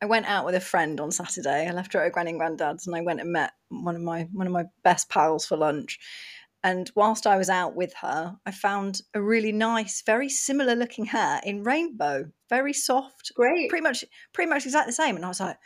I 0.01 0.05
went 0.07 0.25
out 0.25 0.45
with 0.45 0.55
a 0.55 0.61
friend 0.61 0.99
on 0.99 1.11
Saturday. 1.11 1.67
I 1.67 1.71
left 1.71 1.93
her 1.93 1.99
at 1.99 2.05
her 2.05 2.09
granny 2.09 2.31
and 2.31 2.39
granddad's, 2.39 2.87
and 2.87 2.95
I 2.95 3.01
went 3.01 3.21
and 3.21 3.31
met 3.31 3.51
one 3.69 3.95
of 3.95 4.01
my 4.01 4.27
one 4.31 4.47
of 4.47 4.53
my 4.53 4.65
best 4.83 5.09
pals 5.09 5.45
for 5.45 5.57
lunch. 5.57 5.99
And 6.63 6.91
whilst 6.95 7.25
I 7.25 7.37
was 7.37 7.49
out 7.49 7.75
with 7.75 7.93
her, 8.01 8.37
I 8.45 8.51
found 8.51 9.01
a 9.15 9.21
really 9.21 9.51
nice, 9.51 10.03
very 10.05 10.29
similar 10.29 10.75
looking 10.75 11.05
hat 11.05 11.45
in 11.45 11.63
rainbow, 11.63 12.25
very 12.49 12.73
soft, 12.73 13.31
great, 13.35 13.69
pretty 13.69 13.81
much, 13.81 14.05
pretty 14.31 14.49
much 14.49 14.65
exactly 14.65 14.91
the 14.91 14.95
same. 14.95 15.15
And 15.15 15.25
I 15.25 15.29
was 15.29 15.39
like, 15.39 15.57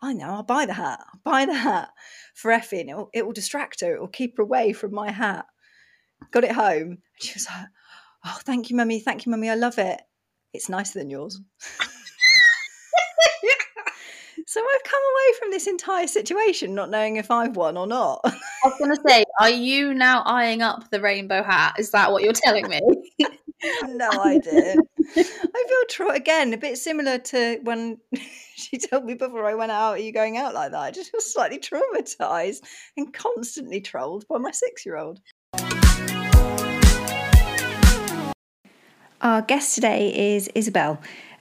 I 0.00 0.14
know, 0.14 0.30
I'll 0.30 0.42
buy 0.42 0.64
the 0.64 0.72
hat. 0.72 1.00
I'll 1.12 1.20
buy 1.22 1.44
the 1.44 1.54
hat 1.54 1.90
for 2.34 2.50
Effie, 2.50 2.80
and 2.80 2.88
it 2.88 2.96
will, 2.96 3.10
it 3.12 3.26
will 3.26 3.34
distract 3.34 3.82
her. 3.82 3.94
It 3.94 4.00
will 4.00 4.08
keep 4.08 4.38
her 4.38 4.42
away 4.42 4.72
from 4.72 4.94
my 4.94 5.10
hat. 5.10 5.44
Got 6.30 6.44
it 6.44 6.52
home, 6.52 6.90
and 6.90 6.98
she 7.18 7.34
was 7.34 7.46
like, 7.46 7.66
"Oh, 8.24 8.38
thank 8.42 8.70
you, 8.70 8.76
mummy. 8.76 9.00
Thank 9.00 9.26
you, 9.26 9.30
mummy. 9.30 9.50
I 9.50 9.54
love 9.56 9.78
it. 9.78 10.00
It's 10.54 10.70
nicer 10.70 10.98
than 10.98 11.10
yours." 11.10 11.38
So 14.46 14.60
I've 14.60 14.84
come 14.84 15.00
away 15.00 15.38
from 15.38 15.50
this 15.50 15.66
entire 15.66 16.06
situation 16.06 16.74
not 16.74 16.90
knowing 16.90 17.16
if 17.16 17.30
I've 17.30 17.56
won 17.56 17.76
or 17.76 17.86
not. 17.86 18.20
I 18.24 18.32
was 18.64 18.78
going 18.78 18.94
to 18.94 19.02
say, 19.06 19.24
are 19.40 19.50
you 19.50 19.92
now 19.94 20.22
eyeing 20.24 20.62
up 20.62 20.90
the 20.90 21.00
rainbow 21.00 21.42
hat? 21.42 21.74
Is 21.78 21.90
that 21.90 22.12
what 22.12 22.22
you're 22.22 22.32
telling 22.32 22.68
me? 22.68 22.80
no 23.88 24.10
idea. 24.22 24.76
I 25.16 25.22
feel 25.68 25.84
tra- 25.88 26.14
again 26.14 26.52
a 26.52 26.56
bit 26.56 26.78
similar 26.78 27.18
to 27.18 27.58
when 27.62 27.98
she 28.54 28.78
told 28.78 29.04
me 29.04 29.14
before 29.14 29.46
I 29.46 29.54
went 29.54 29.72
out, 29.72 29.92
"Are 29.92 29.98
you 29.98 30.12
going 30.12 30.36
out 30.36 30.54
like 30.54 30.70
that?" 30.70 30.80
I 30.80 30.90
just 30.90 31.10
feel 31.10 31.20
slightly 31.20 31.58
traumatized 31.58 32.60
and 32.96 33.12
constantly 33.12 33.80
trolled 33.80 34.26
by 34.28 34.38
my 34.38 34.52
six-year-old. 34.52 35.20
Our 39.22 39.42
guest 39.42 39.74
today 39.74 40.34
is 40.34 40.48
Isabel. 40.54 40.98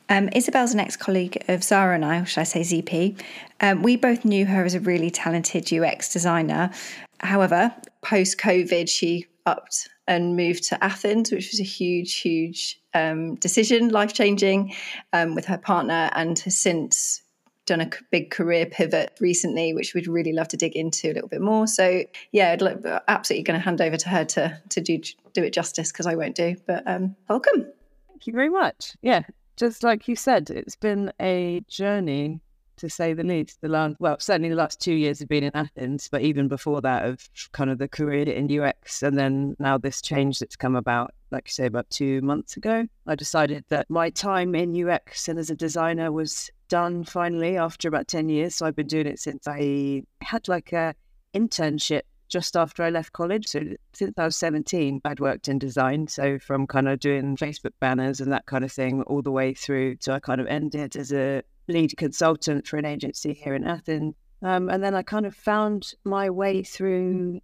Um, 0.10 0.30
Isabel's 0.34 0.74
an 0.74 0.80
ex 0.80 0.98
colleague 0.98 1.44
of 1.48 1.64
Zara 1.64 1.96
and 1.96 2.04
I, 2.04 2.20
or 2.20 2.26
should 2.26 2.42
I 2.42 2.44
say 2.44 2.62
ZP. 2.62 3.22
Um, 3.62 3.84
we 3.84 3.96
both 3.96 4.26
knew 4.26 4.46
her 4.46 4.66
as 4.66 4.74
a 4.74 4.80
really 4.80 5.12
talented 5.12 5.72
UX 5.72 6.12
designer. 6.12 6.72
However, 7.20 7.74
post 8.02 8.40
COVID, 8.40 8.90
she 8.90 9.28
upped 9.46 9.88
and 10.08 10.36
moved 10.36 10.64
to 10.64 10.84
Athens, 10.84 11.32
which 11.32 11.52
was 11.52 11.60
a 11.60 11.64
huge, 11.64 12.16
huge 12.16 12.82
um, 12.96 13.36
decision, 13.36 13.90
life 13.90 14.14
changing, 14.14 14.74
um, 15.14 15.36
with 15.36 15.46
her 15.46 15.58
partner, 15.58 16.10
and 16.16 16.40
has 16.40 16.58
since 16.58 17.22
done 17.68 17.82
a 17.82 17.90
big 18.10 18.32
career 18.32 18.66
pivot 18.66 19.16
recently, 19.20 19.76
which 19.76 19.94
we'd 19.94 20.08
really 20.08 20.34
love 20.34 20.48
to 20.48 20.58
dig 20.58 20.76
into 20.76 21.12
a 21.12 21.14
little 21.14 21.30
bit 21.30 21.42
more. 21.42 21.68
So 21.68 22.04
yeah, 22.32 22.52
I'd 22.52 22.64
like, 22.64 22.84
absolutely 23.08 23.44
going 23.44 23.60
to 23.60 23.64
hand 23.64 23.80
over 23.80 23.96
to 23.96 24.10
her 24.10 24.26
to 24.26 24.60
to 24.70 24.82
do 24.82 25.00
do 25.34 25.44
it 25.44 25.54
justice 25.54 25.92
because 25.92 26.08
I 26.08 26.16
won't 26.16 26.36
do. 26.36 26.56
But 26.66 26.84
um, 26.88 27.16
welcome. 27.28 27.68
Thank 28.08 28.26
you 28.26 28.34
very 28.34 28.50
much. 28.50 28.96
Yeah, 29.04 29.22
just 29.60 29.84
like 29.84 30.08
you 30.08 30.16
said, 30.16 30.50
it's 30.50 30.78
been 30.78 31.12
a 31.20 31.62
journey 31.68 32.40
to 32.78 32.90
say 32.90 33.12
the 33.12 33.26
least. 33.26 33.60
The 33.60 33.68
last, 33.68 33.98
well, 34.00 34.18
certainly 34.18 34.48
the 34.48 34.56
last 34.56 34.80
two 34.80 34.94
years 34.94 35.20
have 35.20 35.28
been 35.28 35.44
in 35.44 35.52
Athens, 35.54 36.08
but 36.10 36.22
even 36.22 36.48
before 36.48 36.80
that, 36.80 37.04
of 37.04 37.30
kind 37.52 37.70
of 37.70 37.78
the 37.78 37.90
career 37.90 38.24
in 38.24 38.50
UX, 38.50 39.04
and 39.04 39.18
then 39.18 39.58
now 39.60 39.78
this 39.78 40.02
change 40.02 40.40
that's 40.40 40.56
come 40.56 40.78
about, 40.78 41.14
like 41.32 41.48
you 41.48 41.52
say, 41.52 41.66
about 41.66 41.90
two 41.90 42.22
months 42.22 42.56
ago. 42.56 42.88
I 43.06 43.16
decided 43.16 43.66
that 43.68 43.90
my 43.90 44.10
time 44.10 44.56
in 44.56 44.90
UX 44.90 45.28
and 45.28 45.38
as 45.38 45.50
a 45.50 45.56
designer 45.56 46.14
was 46.14 46.50
done 46.70 47.04
finally 47.04 47.58
after 47.58 47.90
about 47.90 48.08
ten 48.08 48.30
years. 48.30 48.56
So 48.56 48.66
I've 48.66 48.78
been 48.78 48.88
doing 48.88 49.08
it 49.08 49.20
since 49.20 49.46
I 49.46 50.04
had 50.22 50.48
like 50.48 50.72
a 50.72 50.96
internship 51.36 52.04
just 52.30 52.56
after 52.56 52.84
I 52.84 52.90
left 52.90 53.12
college. 53.12 53.48
So 53.48 53.62
since 53.94 54.14
I 54.18 54.26
was 54.26 54.36
17, 54.38 55.02
I'd 55.04 55.20
worked 55.20 55.48
in 55.48 55.60
design. 55.60 56.08
So 56.08 56.40
from 56.40 56.68
kind 56.68 56.88
of 56.88 57.00
doing 57.00 57.36
Facebook 57.36 57.74
banners 57.80 58.22
and 58.22 58.32
that 58.32 58.46
kind 58.46 58.64
of 58.64 58.72
thing 58.72 59.02
all 59.04 59.22
the 59.22 59.32
way 59.32 59.54
through 59.54 59.96
to 59.98 60.14
I 60.14 60.20
kind 60.20 60.40
of 60.40 60.48
ended 60.48 60.96
as 60.96 61.12
a 61.12 61.42
lead 61.68 61.98
consultant 61.98 62.68
for 62.68 62.78
an 62.78 62.86
agency 62.86 63.34
here 63.34 63.56
in 63.56 63.66
Athens. 63.66 64.16
Um, 64.42 64.70
and 64.70 64.82
then 64.84 64.96
I 64.96 65.02
kind 65.02 65.26
of 65.26 65.36
found 65.36 65.94
my 66.06 66.30
way 66.30 66.64
through 66.64 67.42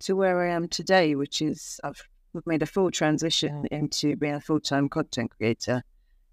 to 0.00 0.14
where 0.14 0.42
I 0.42 0.52
am 0.52 0.68
today, 0.68 1.14
which 1.14 1.40
is 1.40 1.80
I've 1.82 2.02
made 2.44 2.62
a 2.62 2.66
full 2.66 2.90
transition 2.90 3.66
into 3.70 4.16
being 4.16 4.34
a 4.34 4.40
full 4.40 4.60
time 4.60 4.88
content 4.88 5.30
creator 5.36 5.82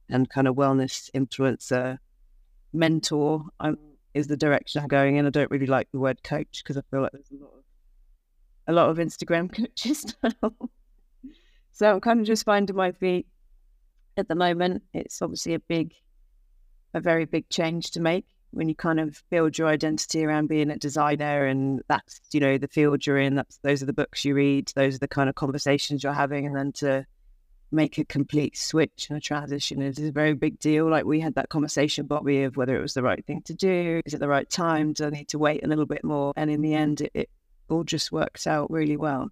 and 0.09 0.29
kind 0.29 0.47
of 0.47 0.55
wellness 0.55 1.09
influencer, 1.11 1.97
mentor. 2.73 3.45
I'm, 3.59 3.77
is 4.13 4.27
the 4.27 4.37
direction 4.37 4.81
I'm 4.81 4.87
going 4.87 5.15
in. 5.15 5.25
I 5.25 5.29
don't 5.29 5.49
really 5.49 5.65
like 5.65 5.87
the 5.91 5.99
word 5.99 6.21
coach 6.23 6.61
because 6.63 6.77
I 6.77 6.81
feel 6.91 7.01
like 7.01 7.13
there's 7.13 7.31
a 7.31 7.43
lot 7.43 7.53
of 7.57 7.62
a 8.67 8.73
lot 8.73 8.89
of 8.89 8.97
Instagram 8.97 9.53
coaches 9.55 10.15
now. 10.23 10.53
so 11.71 11.93
I'm 11.93 12.01
kind 12.01 12.19
of 12.19 12.25
just 12.25 12.45
finding 12.45 12.75
my 12.75 12.91
feet 12.91 13.27
at 14.17 14.27
the 14.27 14.35
moment. 14.35 14.83
It's 14.93 15.21
obviously 15.21 15.53
a 15.53 15.59
big 15.59 15.93
a 16.93 16.99
very 16.99 17.25
big 17.25 17.49
change 17.49 17.91
to 17.91 17.99
make 17.99 18.25
when 18.51 18.69
you 18.69 18.75
kind 18.75 18.99
of 18.99 19.23
build 19.29 19.57
your 19.57 19.67
identity 19.67 20.23
around 20.23 20.47
being 20.47 20.69
a 20.69 20.77
designer 20.77 21.45
and 21.45 21.81
that's 21.87 22.21
you 22.31 22.39
know 22.39 22.57
the 22.57 22.67
field 22.67 23.05
you're 23.05 23.17
in 23.17 23.35
that's 23.35 23.57
those 23.63 23.81
are 23.81 23.87
the 23.87 23.93
books 23.93 24.23
you 24.23 24.35
read 24.35 24.71
those 24.75 24.95
are 24.95 24.99
the 24.99 25.07
kind 25.07 25.27
of 25.27 25.35
conversations 25.35 26.03
you're 26.03 26.13
having 26.13 26.45
and 26.45 26.55
then 26.55 26.71
to 26.71 27.05
make 27.71 27.97
a 27.97 28.05
complete 28.05 28.55
switch 28.55 29.07
and 29.09 29.17
a 29.17 29.21
transition 29.21 29.81
is 29.81 29.97
a 29.97 30.11
very 30.11 30.35
big 30.35 30.59
deal 30.59 30.87
like 30.87 31.05
we 31.05 31.19
had 31.19 31.33
that 31.33 31.49
conversation 31.49 32.05
bobby 32.05 32.43
of 32.43 32.55
whether 32.55 32.77
it 32.77 32.81
was 32.81 32.93
the 32.93 33.01
right 33.01 33.25
thing 33.25 33.41
to 33.41 33.55
do 33.55 33.99
is 34.05 34.13
it 34.13 34.19
the 34.19 34.27
right 34.27 34.49
time 34.49 34.93
do 34.93 35.07
i 35.07 35.09
need 35.09 35.27
to 35.27 35.39
wait 35.39 35.63
a 35.63 35.67
little 35.67 35.87
bit 35.87 36.03
more 36.03 36.31
and 36.35 36.51
in 36.51 36.61
the 36.61 36.75
end 36.75 37.01
it, 37.01 37.11
it 37.15 37.29
all 37.69 37.83
just 37.83 38.11
works 38.11 38.47
out 38.47 38.69
really 38.71 38.97
well 38.97 39.31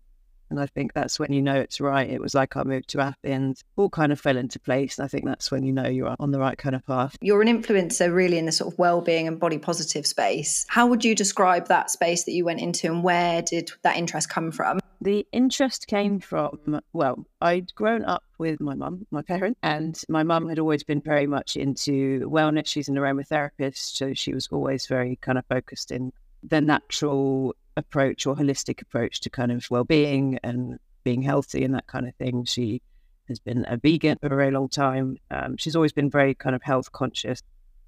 and 0.51 0.59
I 0.59 0.65
think 0.65 0.93
that's 0.93 1.17
when 1.17 1.31
you 1.31 1.41
know 1.41 1.55
it's 1.55 1.79
right. 1.79 2.07
It 2.07 2.21
was 2.21 2.35
like 2.35 2.57
I 2.57 2.63
moved 2.63 2.89
to 2.89 2.99
Athens, 2.99 3.63
all 3.77 3.89
kind 3.89 4.11
of 4.11 4.19
fell 4.19 4.35
into 4.35 4.59
place. 4.59 4.99
And 4.99 5.05
I 5.05 5.07
think 5.07 5.25
that's 5.25 5.49
when 5.49 5.63
you 5.63 5.71
know 5.71 5.87
you're 5.87 6.13
on 6.19 6.31
the 6.31 6.39
right 6.39 6.57
kind 6.57 6.75
of 6.75 6.85
path. 6.85 7.15
You're 7.21 7.41
an 7.41 7.47
influencer 7.47 8.13
really 8.13 8.37
in 8.37 8.45
the 8.45 8.51
sort 8.51 8.73
of 8.73 8.77
well-being 8.77 9.29
and 9.29 9.39
body 9.39 9.57
positive 9.57 10.05
space. 10.05 10.65
How 10.67 10.85
would 10.87 11.05
you 11.05 11.15
describe 11.15 11.69
that 11.69 11.89
space 11.89 12.25
that 12.25 12.33
you 12.33 12.43
went 12.43 12.59
into 12.59 12.87
and 12.87 13.01
where 13.01 13.41
did 13.41 13.71
that 13.83 13.95
interest 13.95 14.29
come 14.29 14.51
from? 14.51 14.81
The 14.99 15.25
interest 15.31 15.87
came 15.87 16.19
from, 16.19 16.81
well, 16.93 17.25
I'd 17.39 17.73
grown 17.73 18.03
up 18.03 18.23
with 18.37 18.59
my 18.59 18.75
mum, 18.75 19.07
my 19.09 19.23
parent, 19.23 19.57
and 19.63 19.99
my 20.09 20.21
mum 20.21 20.49
had 20.49 20.59
always 20.59 20.83
been 20.83 21.01
very 21.01 21.25
much 21.25 21.55
into 21.55 22.29
wellness. 22.29 22.67
She's 22.67 22.87
an 22.87 22.95
aromatherapist, 22.95 23.95
so 23.95 24.13
she 24.13 24.33
was 24.33 24.47
always 24.51 24.85
very 24.85 25.15
kind 25.15 25.39
of 25.39 25.45
focused 25.47 25.91
in 25.91 26.11
the 26.43 26.61
natural 26.61 27.55
approach 27.77 28.25
or 28.25 28.35
holistic 28.35 28.81
approach 28.81 29.21
to 29.21 29.29
kind 29.29 29.51
of 29.51 29.65
well-being 29.69 30.39
and 30.43 30.79
being 31.03 31.21
healthy 31.21 31.63
and 31.63 31.73
that 31.73 31.87
kind 31.87 32.07
of 32.07 32.15
thing. 32.15 32.45
She 32.45 32.81
has 33.27 33.39
been 33.39 33.65
a 33.67 33.77
vegan 33.77 34.17
for 34.19 34.27
a 34.27 34.35
very 34.35 34.51
long 34.51 34.69
time. 34.69 35.17
Um, 35.29 35.57
she's 35.57 35.75
always 35.75 35.93
been 35.93 36.09
very 36.09 36.33
kind 36.33 36.55
of 36.55 36.61
health 36.63 36.91
conscious, 36.91 37.41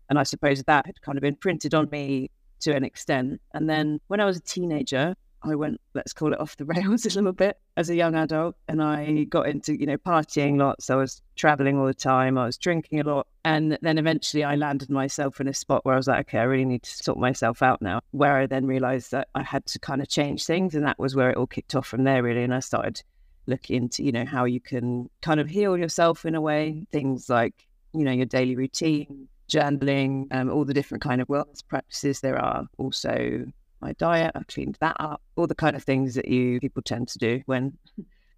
and 0.10 0.18
I 0.18 0.24
suppose 0.24 0.64
that 0.64 0.86
had 0.86 1.02
kind 1.02 1.18
of 1.18 1.22
been 1.22 1.36
printed 1.36 1.74
on 1.74 1.90
me 1.92 2.30
to 2.62 2.76
an 2.76 2.84
extent. 2.84 3.42
And 3.54 3.70
then 3.70 4.00
when 4.08 4.20
I 4.20 4.26
was 4.26 4.38
a 4.38 4.42
teenager, 4.42 5.16
I 5.44 5.56
went, 5.56 5.80
let's 5.94 6.14
call 6.14 6.34
it 6.34 6.40
off 6.40 6.58
the 6.58 6.66
rails 6.66 7.06
a 7.06 7.10
little 7.10 7.34
bit 7.34 7.58
as 7.78 7.90
a 7.90 7.96
young 7.96 8.16
adult. 8.16 8.56
And 8.68 8.82
I 8.82 9.26
got 9.26 9.48
into, 9.48 9.80
you 9.80 9.86
know, 9.86 9.98
partying 9.98 10.58
lots. 10.58 10.90
I 10.90 10.96
was 10.96 11.22
traveling 11.36 11.78
all 11.78 11.86
the 11.86 11.94
time. 11.94 12.38
I 12.38 12.46
was 12.46 12.58
drinking 12.58 13.00
a 13.00 13.04
lot. 13.04 13.28
And 13.46 13.78
then 13.82 13.98
eventually 13.98 14.44
I 14.44 14.56
landed 14.56 14.90
myself 14.90 15.42
in 15.42 15.48
a 15.48 15.54
spot 15.54 15.86
where 15.86 15.96
I 15.96 15.98
was 15.98 16.08
like, 16.08 16.28
okay, 16.28 16.40
I 16.40 16.44
really 16.44 16.66
need 16.66 16.84
to 16.84 17.04
sort 17.04 17.18
myself 17.18 17.62
out 17.62 17.82
now. 17.82 18.00
Where 18.12 18.38
I 18.38 18.46
then 18.46 18.66
realized 18.66 19.12
that 19.12 19.28
I 19.36 19.44
had 19.44 19.66
to 19.68 19.80
kind 19.80 20.02
of 20.02 20.08
change 20.08 20.46
things. 20.46 20.76
And 20.76 20.86
that 20.86 21.00
was 21.00 21.16
where 21.16 21.30
it 21.30 21.38
all 21.38 21.48
kicked 21.48 21.76
off 21.76 21.88
from 21.88 22.04
there, 22.04 22.24
really. 22.24 22.44
And 22.44 22.54
I 22.54 22.60
started 22.60 23.02
looking 23.46 23.76
into, 23.76 24.04
you 24.04 24.12
know, 24.12 24.26
how 24.26 24.46
you 24.46 24.62
can 24.62 25.10
kind 25.22 25.40
of 25.40 25.50
heal 25.50 25.78
yourself 25.78 26.26
in 26.26 26.36
a 26.36 26.42
way. 26.42 26.86
Things 26.92 27.30
like, 27.30 27.68
you 27.94 28.04
know, 28.04 28.12
your 28.12 28.26
daily 28.26 28.56
routine, 28.56 29.28
journaling, 29.50 30.28
um, 30.32 30.50
all 30.50 30.66
the 30.66 30.74
different 30.74 31.04
kind 31.04 31.22
of 31.22 31.28
wellness 31.28 31.66
practices 31.68 32.22
there 32.22 32.40
are. 32.40 32.66
Also, 32.78 33.46
my 33.84 33.94
diet, 33.94 34.32
I've 34.36 34.48
cleaned 34.48 34.78
that 34.80 34.96
up, 35.00 35.22
all 35.36 35.48
the 35.48 35.56
kind 35.56 35.76
of 35.76 35.84
things 35.84 36.16
that 36.16 36.28
you 36.28 36.60
people 36.60 36.82
tend 36.82 37.10
to 37.10 37.20
do 37.20 37.42
when 37.46 37.78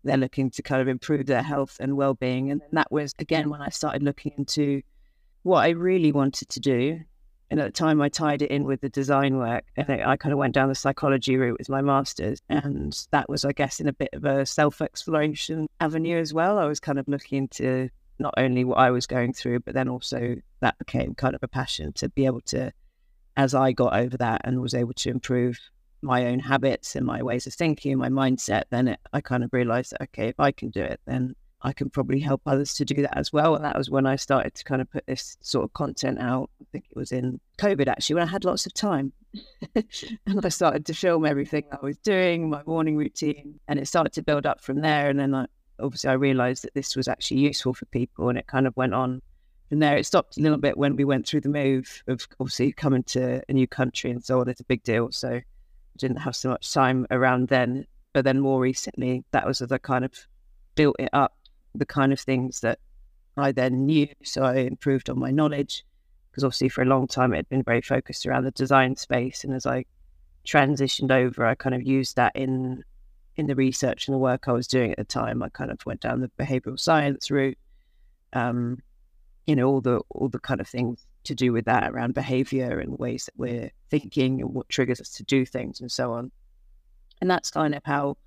they're 0.04 0.18
looking 0.18 0.50
to 0.52 0.62
kind 0.62 0.82
of 0.82 0.88
improve 0.88 1.26
their 1.26 1.44
health 1.44 1.78
and 1.80 1.96
well-being. 1.96 2.52
And 2.52 2.62
that 2.72 2.92
was 2.92 3.14
again 3.20 3.50
when 3.50 3.62
I 3.62 3.70
started 3.70 4.04
looking 4.04 4.34
into 4.38 4.82
what 5.44 5.60
I 5.60 5.70
really 5.70 6.12
wanted 6.12 6.50
to 6.50 6.60
do. 6.60 7.00
And 7.52 7.60
at 7.60 7.66
the 7.68 7.72
time, 7.72 8.02
I 8.02 8.10
tied 8.10 8.42
it 8.42 8.50
in 8.50 8.64
with 8.64 8.82
the 8.82 8.90
design 8.90 9.38
work, 9.38 9.66
and 9.78 10.02
I 10.02 10.18
kind 10.18 10.34
of 10.34 10.40
went 10.40 10.56
down 10.56 10.68
the 10.68 10.74
psychology 10.74 11.38
route 11.38 11.60
with 11.60 11.70
my 11.70 11.80
masters, 11.80 12.40
and 12.50 12.98
that 13.12 13.30
was, 13.30 13.46
I 13.46 13.52
guess, 13.52 13.80
in 13.80 13.88
a 13.88 13.94
bit 13.94 14.10
of 14.14 14.26
a 14.26 14.48
self-exploration 14.48 15.68
avenue 15.80 16.18
as 16.18 16.34
well. 16.34 16.58
I 16.58 16.66
was 16.66 16.80
kind 16.80 16.98
of 16.98 17.08
looking 17.08 17.38
into 17.38 17.90
not 18.18 18.34
only 18.38 18.64
what 18.64 18.80
I 18.80 18.90
was 18.90 19.06
going 19.06 19.32
through, 19.32 19.60
but 19.60 19.76
then 19.76 19.88
also 19.88 20.38
that 20.62 20.80
became 20.80 21.14
kind 21.14 21.36
of 21.36 21.44
a 21.44 21.48
passion 21.48 21.94
to 21.94 22.10
be 22.10 22.26
able 22.26 22.42
to 22.42 22.72
as 23.38 23.54
I 23.54 23.72
got 23.72 23.96
over 23.96 24.18
that 24.18 24.42
and 24.44 24.62
was 24.62 24.74
able 24.74 24.94
to 24.94 25.10
improve 25.10 25.60
my 26.02 26.28
own 26.28 26.40
habits 26.40 26.96
and 26.96 27.06
my 27.06 27.22
ways 27.24 27.48
of 27.48 27.54
thinking 27.54 27.98
my 27.98 28.10
mindset, 28.10 28.64
then 28.70 28.90
it, 28.90 29.00
I 29.14 29.22
kind 29.22 29.44
of 29.44 29.52
realized 29.54 29.92
that, 29.92 30.04
okay, 30.04 30.28
if 30.28 30.40
I 30.40 30.52
can 30.52 30.70
do 30.70 30.82
it, 30.82 31.00
then 31.06 31.36
I 31.62 31.74
can 31.74 31.90
probably 31.90 32.20
help 32.20 32.42
others 32.46 32.74
to 32.76 32.86
do 32.86 33.02
that 33.02 33.18
as 33.18 33.34
well. 33.34 33.56
And 33.56 33.66
that 33.66 33.78
was 33.78 33.90
when 33.90 34.06
I 34.06 34.16
started 34.16 34.54
to 34.56 34.64
kind 34.64 34.82
of 34.82 34.92
put 34.92 35.06
this 35.08 35.38
sort 35.42 35.64
of 35.64 35.74
content 35.74 36.20
out. 36.20 36.50
I 36.62 36.66
think 36.72 36.86
it 36.90 36.96
was 36.96 37.12
in 37.12 37.40
COVID 37.58 37.88
actually, 37.88 38.16
when 38.16 38.28
I 38.28 38.32
had 38.32 38.46
lots 38.46 38.66
of 38.66 38.74
time. 38.74 39.12
and 39.76 40.46
I 40.46 40.50
started 40.50 40.86
to 40.86 40.94
film 40.94 41.26
everything 41.26 41.64
I 41.72 41.78
was 41.82 41.98
doing, 41.98 42.50
my 42.50 42.62
morning 42.66 42.96
routine, 42.96 43.60
and 43.68 43.80
it 43.80 43.88
started 43.88 44.14
to 44.14 44.22
build 44.22 44.46
up 44.46 44.62
from 44.62 44.82
there. 44.82 45.10
And 45.10 45.20
then 45.20 45.34
I, 45.34 45.48
obviously 45.80 46.10
I 46.10 46.14
realized 46.14 46.64
that 46.64 46.74
this 46.74 46.96
was 46.96 47.08
actually 47.08 47.42
useful 47.42 47.74
for 47.74 47.86
people 47.86 48.30
and 48.30 48.38
it 48.38 48.48
kind 48.48 48.68
of 48.68 48.78
went 48.78 48.94
on 48.94 49.22
from 49.76 49.82
there, 49.82 49.98
it 49.98 50.06
stopped 50.06 50.38
a 50.38 50.42
little 50.42 50.58
bit 50.58 50.78
when 50.78 50.96
we 50.96 51.04
went 51.04 51.28
through 51.28 51.42
the 51.42 51.50
move 51.50 52.02
of 52.08 52.26
obviously 52.40 52.72
coming 52.72 53.04
to 53.04 53.44
a 53.50 53.52
new 53.52 53.68
country 53.68 54.10
and 54.10 54.24
so 54.24 54.40
on. 54.40 54.48
It's 54.48 54.62
a 54.62 54.64
big 54.64 54.84
deal. 54.84 55.12
So 55.12 55.32
I 55.32 55.44
didn't 55.98 56.16
have 56.16 56.34
so 56.34 56.48
much 56.48 56.72
time 56.72 57.06
around 57.12 57.50
then. 57.50 57.86
But 58.14 58.24
then 58.24 58.40
more 58.40 58.62
recently, 58.62 59.26
that 59.32 59.46
was 59.46 59.60
the 59.60 59.78
kind 59.78 60.06
of 60.06 60.14
built 60.76 60.96
it 60.98 61.10
up, 61.12 61.36
the 61.74 61.86
kind 61.86 62.14
of 62.14 62.22
things 62.22 62.62
that 62.62 62.80
I 63.36 63.52
then 63.52 63.86
knew. 63.86 64.08
So 64.24 64.44
I 64.44 64.60
improved 64.60 65.10
on 65.10 65.20
my 65.20 65.30
knowledge 65.30 65.84
because 66.32 66.46
obviously 66.46 66.70
for 66.70 66.84
a 66.84 66.86
long 66.86 67.06
time 67.06 67.34
it 67.34 67.38
had 67.38 67.50
been 67.50 67.64
very 67.64 67.82
focused 67.82 68.26
around 68.26 68.46
the 68.46 68.52
design 68.52 68.96
space. 68.96 69.44
And 69.44 69.54
as 69.54 69.66
I 69.66 69.84
transitioned 70.48 71.12
over, 71.12 71.46
I 71.46 71.56
kind 71.56 71.76
of 71.76 71.84
used 71.84 72.16
that 72.16 72.34
in 72.34 72.82
in 73.36 73.48
the 73.48 73.56
research 73.56 74.08
and 74.08 74.16
the 74.16 74.20
work 74.20 74.48
I 74.48 74.54
was 74.54 74.68
doing 74.68 74.92
at 74.92 74.98
the 75.00 75.04
time. 75.04 75.44
I 75.44 75.50
kind 75.50 75.70
of 75.70 75.86
went 75.86 76.00
down 76.00 76.22
the 76.22 76.32
behavioral 76.40 76.80
science 76.80 77.30
route. 77.30 77.58
Um, 78.32 78.78
you 79.48 79.56
know 79.56 79.68
all 79.68 79.82
the 79.82 80.02
all 80.10 80.30
the 80.30 80.40
kind 80.40 80.62
of 80.62 80.68
things 80.68 81.06
to 81.24 81.36
do 81.36 81.52
with 81.52 81.66
that 81.66 81.92
around 81.92 82.14
behavior 82.14 82.80
and 82.80 83.00
ways 83.00 83.26
that 83.26 83.38
we're 83.38 83.72
thinking 83.90 84.42
and 84.42 84.54
what 84.54 84.70
triggers 84.70 85.02
us 85.02 85.10
to 85.10 85.24
do 85.24 85.46
things 85.46 85.82
and 85.82 85.92
so 85.92 86.14
on 86.14 86.32
and 87.22 87.30
that's 87.30 87.50
kind 87.50 87.74
of 87.74 87.84
how 87.84 88.18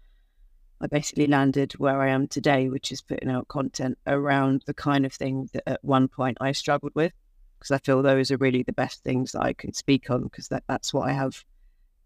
I 0.81 0.87
basically 0.87 1.27
landed 1.27 1.73
where 1.73 2.01
I 2.01 2.11
am 2.11 2.29
today, 2.29 2.69
which 2.69 2.93
is 2.93 3.03
putting 3.03 3.31
out 3.31 3.49
content 3.49 3.99
around 4.07 4.63
the 4.67 4.75
kind 4.75 5.05
of 5.05 5.13
thing 5.13 5.49
that 5.53 5.65
at 5.67 5.85
one 5.85 6.07
point 6.07 6.39
I 6.41 6.53
struggled 6.53 6.93
with, 6.95 7.13
because 7.59 7.73
I 7.73 7.79
feel 7.79 8.01
those 8.01 8.31
are 8.31 8.37
really 8.37 8.63
the 8.63 8.73
best 8.73 9.03
things 9.03 9.33
that 9.33 9.43
I 9.43 9.55
can 9.55 9.73
speak 9.73 10.09
on, 10.11 10.25
because 10.25 10.49
that, 10.49 10.63
that's 10.69 10.95
what 10.95 11.09
I 11.09 11.13
have 11.13 11.45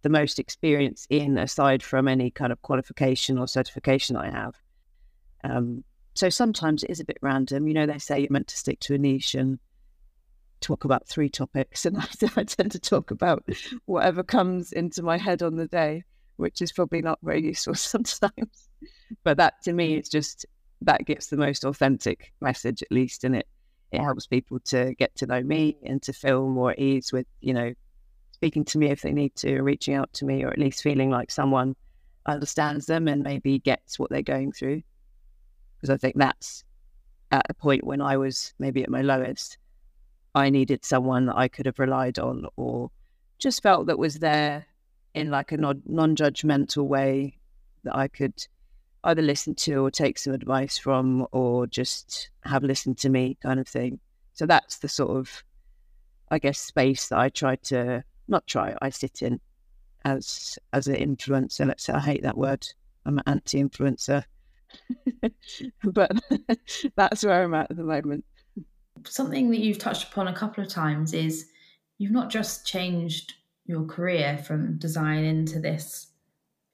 the 0.00 0.08
most 0.08 0.38
experience 0.38 1.06
in, 1.10 1.36
aside 1.36 1.82
from 1.82 2.08
any 2.08 2.30
kind 2.30 2.50
of 2.50 2.62
qualification 2.62 3.38
or 3.38 3.46
certification 3.46 4.16
I 4.16 4.30
have. 4.30 4.54
Um, 5.44 5.84
so 6.14 6.28
sometimes 6.28 6.82
it 6.82 6.90
is 6.90 7.00
a 7.00 7.04
bit 7.04 7.18
random. 7.22 7.66
You 7.66 7.74
know, 7.74 7.86
they 7.86 7.98
say 7.98 8.20
you're 8.20 8.28
meant 8.30 8.48
to 8.48 8.56
stick 8.56 8.80
to 8.80 8.94
a 8.94 8.98
niche, 8.98 9.34
and 9.34 9.58
talk 10.60 10.84
about 10.84 11.06
three 11.06 11.28
topics, 11.28 11.84
and 11.84 11.98
I, 11.98 12.06
I 12.36 12.44
tend 12.44 12.72
to 12.72 12.78
talk 12.78 13.10
about 13.10 13.44
whatever 13.86 14.22
comes 14.22 14.72
into 14.72 15.02
my 15.02 15.18
head 15.18 15.42
on 15.42 15.56
the 15.56 15.66
day, 15.66 16.04
which 16.36 16.62
is 16.62 16.72
probably 16.72 17.02
not 17.02 17.18
very 17.22 17.42
useful 17.42 17.74
sometimes. 17.76 18.68
But 19.24 19.36
that 19.36 19.62
to 19.64 19.72
me, 19.72 19.96
is 19.96 20.08
just 20.08 20.46
that 20.80 21.04
gives 21.06 21.28
the 21.28 21.36
most 21.36 21.64
authentic 21.64 22.32
message, 22.40 22.82
at 22.82 22.92
least, 22.92 23.24
and 23.24 23.36
it 23.36 23.46
it 23.92 24.00
helps 24.00 24.26
people 24.26 24.58
to 24.60 24.94
get 24.94 25.14
to 25.16 25.26
know 25.26 25.42
me 25.42 25.76
and 25.84 26.02
to 26.02 26.14
feel 26.14 26.48
more 26.48 26.70
at 26.70 26.78
ease 26.78 27.12
with, 27.12 27.26
you 27.40 27.52
know, 27.52 27.74
speaking 28.32 28.64
to 28.64 28.78
me 28.78 28.86
if 28.86 29.02
they 29.02 29.12
need 29.12 29.36
to, 29.36 29.60
reaching 29.60 29.94
out 29.94 30.10
to 30.14 30.24
me, 30.24 30.42
or 30.42 30.48
at 30.48 30.58
least 30.58 30.82
feeling 30.82 31.10
like 31.10 31.30
someone 31.30 31.76
understands 32.24 32.86
them 32.86 33.06
and 33.06 33.22
maybe 33.22 33.58
gets 33.58 33.98
what 33.98 34.08
they're 34.08 34.22
going 34.22 34.50
through. 34.50 34.82
Because 35.82 35.92
I 35.92 35.96
think 35.96 36.14
that's 36.16 36.62
at 37.32 37.44
a 37.50 37.54
point 37.54 37.84
when 37.84 38.00
I 38.00 38.16
was 38.16 38.54
maybe 38.60 38.84
at 38.84 38.88
my 38.88 39.02
lowest, 39.02 39.58
I 40.32 40.48
needed 40.48 40.84
someone 40.84 41.26
that 41.26 41.36
I 41.36 41.48
could 41.48 41.66
have 41.66 41.80
relied 41.80 42.20
on 42.20 42.46
or 42.56 42.90
just 43.40 43.62
felt 43.62 43.88
that 43.88 43.98
was 43.98 44.20
there 44.20 44.64
in 45.14 45.30
like 45.30 45.50
a 45.50 45.56
non 45.56 45.82
judgmental 46.16 46.86
way 46.86 47.36
that 47.82 47.96
I 47.96 48.06
could 48.06 48.46
either 49.04 49.22
listen 49.22 49.56
to 49.56 49.84
or 49.84 49.90
take 49.90 50.18
some 50.18 50.32
advice 50.32 50.78
from 50.78 51.26
or 51.32 51.66
just 51.66 52.30
have 52.44 52.62
listened 52.62 52.98
to 52.98 53.08
me 53.08 53.36
kind 53.42 53.58
of 53.58 53.66
thing. 53.66 53.98
So 54.34 54.46
that's 54.46 54.78
the 54.78 54.88
sort 54.88 55.16
of, 55.16 55.42
I 56.30 56.38
guess, 56.38 56.60
space 56.60 57.08
that 57.08 57.18
I 57.18 57.28
try 57.28 57.56
to 57.56 58.04
not 58.28 58.46
try, 58.46 58.76
I 58.80 58.90
sit 58.90 59.22
in 59.22 59.40
as 60.04 60.58
as 60.72 60.86
an 60.86 60.94
influencer. 60.94 61.66
Let's 61.66 61.84
say 61.84 61.92
I 61.92 62.00
hate 62.00 62.22
that 62.22 62.38
word. 62.38 62.66
I'm 63.04 63.18
an 63.18 63.24
anti-influencer. 63.26 64.24
but 65.84 66.12
that's 66.96 67.24
where 67.24 67.42
I'm 67.42 67.54
at 67.54 67.70
at 67.70 67.76
the 67.76 67.84
moment. 67.84 68.24
Something 69.04 69.50
that 69.50 69.60
you've 69.60 69.78
touched 69.78 70.10
upon 70.10 70.28
a 70.28 70.34
couple 70.34 70.62
of 70.62 70.70
times 70.70 71.12
is 71.12 71.46
you've 71.98 72.12
not 72.12 72.30
just 72.30 72.66
changed 72.66 73.34
your 73.64 73.84
career 73.84 74.38
from 74.38 74.78
design 74.78 75.24
into 75.24 75.60
this 75.60 76.08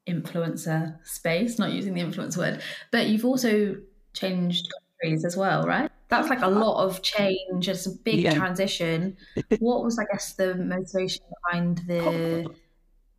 influencer 0.09 0.97
space, 1.07 1.59
not 1.59 1.73
using 1.73 1.95
the 1.95 2.01
influence 2.01 2.37
word, 2.37 2.63
but 2.91 3.07
you've 3.09 3.25
also 3.25 3.77
changed 4.15 4.67
countries 5.01 5.25
as 5.25 5.37
well, 5.37 5.65
right? 5.65 5.91
That's 6.09 6.29
like 6.29 6.41
a 6.41 6.49
lot 6.49 6.83
of 6.85 7.03
change. 7.03 7.69
It's 7.69 7.87
a 7.87 7.91
big 7.91 8.21
yeah. 8.21 8.35
transition. 8.35 9.17
what 9.59 9.85
was, 9.85 9.99
I 9.99 10.05
guess, 10.11 10.35
the 10.35 10.55
motivation 10.55 11.25
behind 11.45 11.79
the 11.87 12.47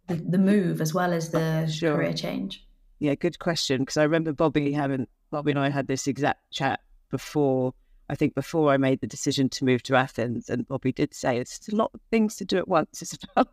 the, 0.08 0.16
the 0.16 0.40
move 0.40 0.82
as 0.82 0.94
well 0.94 1.14
as 1.14 1.30
the 1.30 1.68
sure. 1.68 1.96
career 1.96 2.14
change? 2.14 2.66
Yeah, 3.00 3.16
good 3.16 3.40
question. 3.40 3.80
Because 3.80 3.98
I 3.98 4.04
remember 4.04 4.34
Bobby 4.34 4.72
having 4.72 5.08
Bobby 5.32 5.52
and 5.52 5.60
I 5.60 5.70
had 5.70 5.88
this 5.88 6.08
exact 6.08 6.52
chat 6.52 6.82
before. 7.10 7.74
I 8.12 8.16
think 8.16 8.34
before 8.34 8.72
I 8.72 8.78
made 8.78 9.02
the 9.02 9.08
decision 9.08 9.50
to 9.50 9.66
move 9.66 9.84
to 9.84 9.96
Athens, 9.96 10.50
and 10.50 10.68
Bobby 10.68 10.92
did 10.92 11.14
say 11.14 11.38
it's 11.38 11.68
a 11.70 11.76
lot 11.76 11.92
of 11.94 12.02
things 12.10 12.36
to 12.38 12.46
do 12.46 12.58
at 12.58 12.68
once, 12.68 13.02
Isabel. 13.02 13.48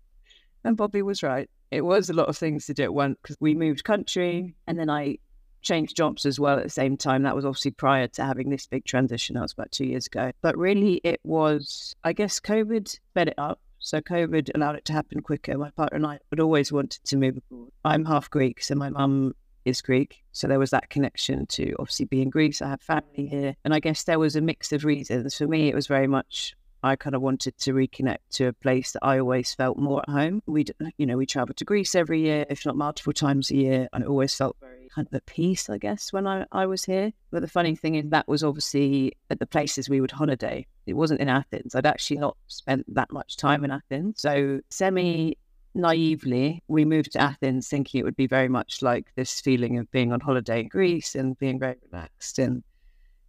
and 0.64 0.76
Bobby 0.76 1.02
was 1.02 1.22
right 1.22 1.48
it 1.72 1.84
was 1.84 2.10
a 2.10 2.12
lot 2.12 2.28
of 2.28 2.36
things 2.36 2.66
to 2.66 2.74
do 2.74 2.82
at 2.84 2.94
once 2.94 3.16
because 3.22 3.36
we 3.40 3.54
moved 3.54 3.82
country 3.82 4.54
and 4.66 4.78
then 4.78 4.90
I 4.90 5.16
changed 5.62 5.96
jobs 5.96 6.26
as 6.26 6.38
well 6.38 6.58
at 6.58 6.64
the 6.64 6.70
same 6.70 6.98
time. 6.98 7.22
That 7.22 7.34
was 7.34 7.46
obviously 7.46 7.70
prior 7.70 8.06
to 8.08 8.24
having 8.24 8.50
this 8.50 8.66
big 8.66 8.84
transition. 8.84 9.34
That 9.34 9.42
was 9.42 9.54
about 9.54 9.72
two 9.72 9.86
years 9.86 10.06
ago. 10.06 10.32
But 10.42 10.58
really, 10.58 11.00
it 11.02 11.20
was, 11.24 11.96
I 12.04 12.12
guess, 12.12 12.40
COVID 12.40 12.88
sped 12.88 13.28
it 13.28 13.34
up. 13.38 13.58
So 13.82 14.00
COVID 14.00 14.50
allowed 14.54 14.76
it 14.76 14.84
to 14.86 14.92
happen 14.92 15.20
quicker. 15.20 15.58
My 15.58 15.70
partner 15.70 15.96
and 15.96 16.06
I 16.06 16.18
had 16.30 16.40
always 16.40 16.72
wanted 16.72 17.04
to 17.04 17.16
move 17.16 17.36
abroad. 17.36 17.72
I'm 17.84 18.04
half 18.04 18.30
Greek, 18.30 18.62
so 18.62 18.74
my 18.76 18.90
mum 18.90 19.34
is 19.64 19.82
Greek. 19.82 20.22
So 20.32 20.46
there 20.46 20.58
was 20.58 20.70
that 20.70 20.88
connection 20.88 21.46
to 21.46 21.74
obviously 21.78 22.06
being 22.06 22.30
Greece. 22.30 22.62
I 22.62 22.68
have 22.68 22.80
family 22.80 23.26
here. 23.26 23.56
And 23.64 23.74
I 23.74 23.80
guess 23.80 24.04
there 24.04 24.18
was 24.18 24.36
a 24.36 24.40
mix 24.40 24.72
of 24.72 24.84
reasons. 24.84 25.36
For 25.36 25.46
me, 25.46 25.68
it 25.68 25.74
was 25.74 25.88
very 25.88 26.06
much 26.06 26.54
I 26.82 26.96
kind 26.96 27.14
of 27.14 27.22
wanted 27.22 27.56
to 27.58 27.72
reconnect 27.72 28.18
to 28.32 28.46
a 28.46 28.52
place 28.52 28.92
that 28.92 29.04
I 29.04 29.18
always 29.18 29.54
felt 29.54 29.78
more 29.78 30.00
at 30.00 30.08
home. 30.08 30.42
We, 30.46 30.64
you 30.98 31.06
know, 31.06 31.16
we 31.16 31.26
traveled 31.26 31.56
to 31.58 31.64
Greece 31.64 31.94
every 31.94 32.20
year, 32.22 32.44
if 32.50 32.66
not 32.66 32.76
multiple 32.76 33.12
times 33.12 33.50
a 33.50 33.56
year, 33.56 33.88
and 33.92 34.02
it 34.02 34.08
always 34.08 34.34
felt 34.34 34.56
very 34.60 34.88
kind 34.94 35.06
of 35.06 35.14
at 35.14 35.26
peace, 35.26 35.70
I 35.70 35.78
guess, 35.78 36.12
when 36.12 36.26
I, 36.26 36.44
I 36.50 36.66
was 36.66 36.84
here. 36.84 37.12
But 37.30 37.42
the 37.42 37.48
funny 37.48 37.76
thing 37.76 37.94
is, 37.94 38.10
that 38.10 38.26
was 38.26 38.42
obviously 38.42 39.12
at 39.30 39.38
the 39.38 39.46
places 39.46 39.88
we 39.88 40.00
would 40.00 40.10
holiday. 40.10 40.66
It 40.86 40.94
wasn't 40.94 41.20
in 41.20 41.28
Athens. 41.28 41.74
I'd 41.74 41.86
actually 41.86 42.18
not 42.18 42.36
spent 42.48 42.84
that 42.94 43.12
much 43.12 43.36
time 43.36 43.64
in 43.64 43.70
Athens. 43.70 44.20
So, 44.20 44.60
semi 44.70 45.36
naively, 45.74 46.62
we 46.68 46.84
moved 46.84 47.12
to 47.12 47.20
Athens 47.20 47.68
thinking 47.68 48.00
it 48.00 48.04
would 48.04 48.16
be 48.16 48.26
very 48.26 48.48
much 48.48 48.82
like 48.82 49.06
this 49.16 49.40
feeling 49.40 49.78
of 49.78 49.90
being 49.90 50.12
on 50.12 50.20
holiday 50.20 50.60
in 50.60 50.68
Greece 50.68 51.14
and 51.14 51.38
being 51.38 51.58
very 51.58 51.76
relaxed 51.90 52.38
and 52.38 52.62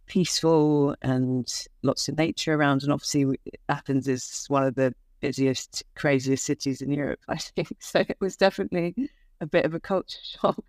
peaceful 0.06 0.96
and 1.02 1.50
lots 1.82 2.08
of 2.08 2.18
nature 2.18 2.54
around. 2.54 2.82
And 2.82 2.92
obviously, 2.92 3.38
Athens 3.68 4.08
is 4.08 4.46
one 4.48 4.64
of 4.64 4.74
the 4.74 4.94
busiest, 5.20 5.82
craziest 5.94 6.44
cities 6.44 6.82
in 6.82 6.92
Europe, 6.92 7.20
I 7.28 7.36
think. 7.36 7.76
So 7.80 8.00
it 8.00 8.16
was 8.20 8.36
definitely 8.36 8.94
a 9.40 9.46
bit 9.46 9.64
of 9.64 9.74
a 9.74 9.80
culture 9.80 10.18
shock, 10.22 10.64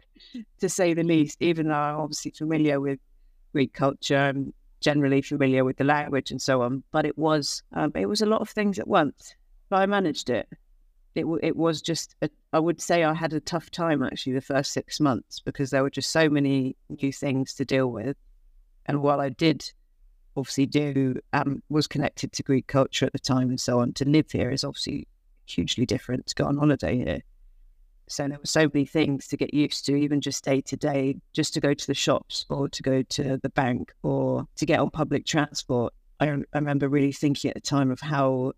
to 0.59 0.69
say 0.69 0.93
the 0.93 1.03
least, 1.03 1.41
even 1.41 1.67
though 1.67 1.75
I'm 1.75 1.99
obviously 1.99 2.31
familiar 2.31 2.79
with 2.79 2.99
Greek 3.53 3.73
culture 3.73 4.15
and 4.15 4.53
generally 4.81 5.21
familiar 5.21 5.63
with 5.63 5.77
the 5.77 5.83
language 5.83 6.31
and 6.31 6.41
so 6.41 6.61
on. 6.61 6.83
But 6.91 7.05
it 7.05 7.17
was 7.17 7.63
um, 7.73 7.91
it 7.95 8.07
was 8.07 8.21
a 8.21 8.25
lot 8.25 8.41
of 8.41 8.49
things 8.49 8.79
at 8.79 8.87
once. 8.87 9.35
But 9.69 9.77
I 9.77 9.85
managed 9.85 10.29
it. 10.29 10.47
It, 11.15 11.25
it 11.41 11.55
was 11.55 11.81
just, 11.81 12.13
a, 12.21 12.29
I 12.51 12.59
would 12.59 12.81
say 12.81 13.05
I 13.05 13.13
had 13.13 13.31
a 13.31 13.39
tough 13.39 13.71
time 13.71 14.03
actually 14.03 14.33
the 14.33 14.41
first 14.41 14.73
six 14.73 14.99
months 14.99 15.39
because 15.39 15.69
there 15.69 15.81
were 15.81 15.89
just 15.89 16.11
so 16.11 16.29
many 16.29 16.75
new 16.89 17.13
things 17.13 17.53
to 17.53 17.63
deal 17.63 17.87
with 17.87 18.17
and 18.85 19.01
while 19.01 19.19
I 19.19 19.29
did 19.29 19.71
obviously 20.37 20.65
do, 20.65 21.19
um, 21.33 21.63
was 21.69 21.87
connected 21.87 22.31
to 22.33 22.43
Greek 22.43 22.67
culture 22.67 23.05
at 23.05 23.13
the 23.13 23.19
time 23.19 23.49
and 23.49 23.59
so 23.59 23.79
on, 23.79 23.93
to 23.93 24.05
live 24.05 24.31
here 24.31 24.51
is 24.51 24.63
obviously 24.63 25.07
hugely 25.45 25.85
different 25.85 26.27
to 26.27 26.35
go 26.35 26.45
on 26.45 26.57
holiday 26.57 26.97
here. 26.97 27.21
So 28.07 28.27
there 28.27 28.37
were 28.37 28.45
so 28.45 28.69
many 28.71 28.85
things 28.85 29.27
to 29.27 29.37
get 29.37 29.53
used 29.53 29.85
to, 29.85 29.95
even 29.95 30.21
just 30.21 30.43
day 30.43 30.61
to 30.61 30.77
day, 30.77 31.15
just 31.33 31.53
to 31.55 31.59
go 31.59 31.73
to 31.73 31.87
the 31.87 31.95
shops 31.95 32.45
or 32.49 32.69
to 32.69 32.83
go 32.83 33.01
to 33.01 33.37
the 33.37 33.49
bank 33.49 33.93
or 34.03 34.45
to 34.57 34.65
get 34.65 34.79
on 34.79 34.91
public 34.91 35.25
transport. 35.25 35.93
I, 36.19 36.27
I 36.27 36.37
remember 36.53 36.87
really 36.87 37.11
thinking 37.11 37.49
at 37.49 37.55
the 37.55 37.61
time 37.61 37.89
of 37.89 38.01
how 38.01 38.53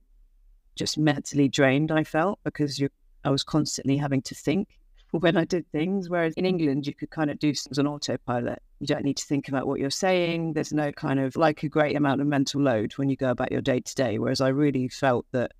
just 0.75 0.97
mentally 0.97 1.47
drained 1.47 1.91
I 1.91 2.03
felt 2.03 2.39
because 2.43 2.77
you, 2.77 2.89
I 3.23 3.29
was 3.29 3.43
constantly 3.43 3.97
having 3.97 4.21
to 4.23 4.35
think 4.35 4.67
when 5.11 5.37
I 5.37 5.45
did 5.45 5.69
things. 5.71 6.09
Whereas 6.09 6.33
in 6.35 6.45
England, 6.45 6.87
you 6.87 6.93
could 6.93 7.09
kind 7.09 7.29
of 7.29 7.39
do 7.39 7.53
things 7.53 7.79
on 7.79 7.87
autopilot. 7.87 8.61
You 8.79 8.87
don't 8.87 9.03
need 9.03 9.17
to 9.17 9.25
think 9.25 9.47
about 9.47 9.67
what 9.67 9.79
you're 9.79 9.89
saying. 9.89 10.53
There's 10.53 10.73
no 10.73 10.91
kind 10.91 11.19
of 11.19 11.35
like 11.35 11.63
a 11.63 11.69
great 11.69 11.95
amount 11.95 12.21
of 12.21 12.27
mental 12.27 12.61
load 12.61 12.93
when 12.93 13.09
you 13.09 13.15
go 13.15 13.29
about 13.29 13.51
your 13.51 13.61
day 13.61 13.79
to 13.79 13.95
day. 13.95 14.19
Whereas 14.19 14.41
I 14.41 14.49
really 14.49 14.87
felt 14.87 15.25
that 15.31 15.51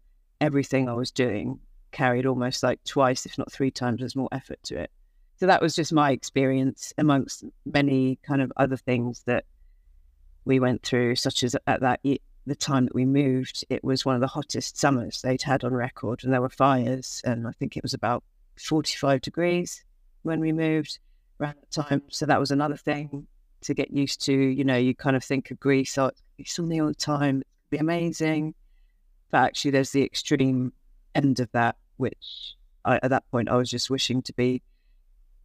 everything 0.42 0.88
I 0.88 0.94
was 0.94 1.12
doing 1.12 1.60
carried 1.92 2.26
almost 2.26 2.64
like 2.64 2.84
twice, 2.84 3.26
if 3.26 3.38
not 3.38 3.52
three 3.52 3.72
times 3.72 4.04
as 4.04 4.16
more 4.16 4.30
effort 4.32 4.60
to 4.64 4.78
it. 4.78 4.92
So 5.40 5.46
that 5.46 5.62
was 5.62 5.76
just 5.76 5.94
my 5.94 6.12
experience 6.12 6.94
amongst 6.98 7.44
many 7.66 8.20
kind 8.24 8.42
of 8.42 8.52
other 8.58 8.78
things 8.78 9.24
that 9.28 9.46
we 10.46 10.60
went 10.60 10.84
through, 10.84 11.16
such 11.16 11.44
as 11.44 11.56
at 11.68 11.82
that 11.82 12.00
the 12.48 12.56
time 12.56 12.86
that 12.86 12.96
we 12.96 13.06
moved, 13.06 13.66
it 13.70 13.84
was 13.84 14.06
one 14.06 14.16
of 14.16 14.22
the 14.22 14.28
hottest 14.28 14.80
summers 14.80 15.22
they'd 15.22 15.42
had 15.42 15.64
on 15.64 15.74
record, 15.74 16.24
and 16.24 16.34
there 16.34 16.42
were 16.42 16.50
fires, 16.50 17.22
and 17.26 17.46
I 17.46 17.52
think 17.52 17.76
it 17.76 17.84
was 17.84 17.94
about 17.94 18.24
45 18.58 19.22
degrees 19.22 19.84
when 20.24 20.40
we 20.40 20.52
moved 20.52 21.00
around 21.40 21.56
that 21.56 21.72
time. 21.72 22.02
So 22.10 22.26
that 22.26 22.40
was 22.40 22.52
another 22.52 22.78
thing 22.78 23.28
to 23.62 23.74
get 23.74 23.92
used 23.92 24.24
to. 24.26 24.34
You 24.34 24.64
know, 24.64 24.78
you 24.78 24.96
kind 24.96 25.16
of 25.16 25.24
think 25.24 25.52
of 25.52 25.60
Greece, 25.60 25.98
oh, 25.98 26.12
it's 26.38 26.54
sunny 26.54 26.80
all 26.80 26.88
the 26.88 26.94
time, 26.94 27.38
it'd 27.38 27.70
be 27.70 27.78
amazing. 27.78 28.54
But 29.32 29.40
actually, 29.40 29.72
there's 29.72 29.92
the 29.92 30.04
extreme 30.04 30.72
end 31.16 31.40
of 31.40 31.52
that, 31.52 31.76
which 31.98 32.56
I, 32.86 33.00
at 33.04 33.10
that 33.10 33.30
point 33.30 33.50
I 33.50 33.56
was 33.56 33.70
just 33.70 33.90
wishing 33.90 34.22
to 34.24 34.34
be 34.34 34.62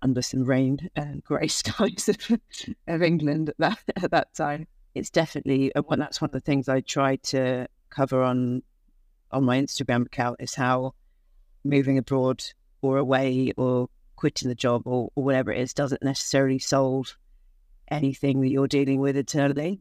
under 0.03 0.23
some 0.23 0.45
rain 0.45 0.91
and 0.97 1.23
grey 1.25 1.49
skies 1.49 2.09
of, 2.09 2.39
of 2.87 3.03
England 3.03 3.51
at 3.51 3.59
that 3.59 3.79
at 4.03 4.11
that 4.11 4.35
time. 4.35 4.67
It's 4.95 5.11
definitely 5.11 5.73
and 5.75 6.01
that's 6.01 6.21
one 6.21 6.29
of 6.29 6.33
the 6.33 6.41
things 6.41 6.69
I 6.69 6.81
try 6.81 7.17
to 7.17 7.67
cover 7.91 8.23
on 8.23 8.63
on 9.31 9.45
my 9.45 9.59
Instagram 9.59 10.07
account 10.07 10.37
is 10.41 10.55
how 10.55 10.95
moving 11.65 11.99
abroad 11.99 12.45
or 12.83 12.99
away 12.99 13.53
or 13.57 13.89
quitting 14.17 14.49
the 14.49 14.55
job 14.55 14.83
or, 14.85 15.11
or 15.15 15.25
whatever 15.25 15.53
it 15.53 15.61
is 15.61 15.73
doesn't 15.73 16.03
necessarily 16.03 16.59
solve 16.59 17.17
anything 17.89 18.41
that 18.41 18.51
you're 18.51 18.69
dealing 18.69 19.01
with 19.01 19.17
internally. 19.17 19.81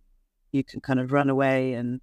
You 0.51 0.63
can 0.63 0.81
kind 0.81 0.99
of 0.99 1.11
run 1.11 1.29
away 1.29 1.73
and 1.73 2.01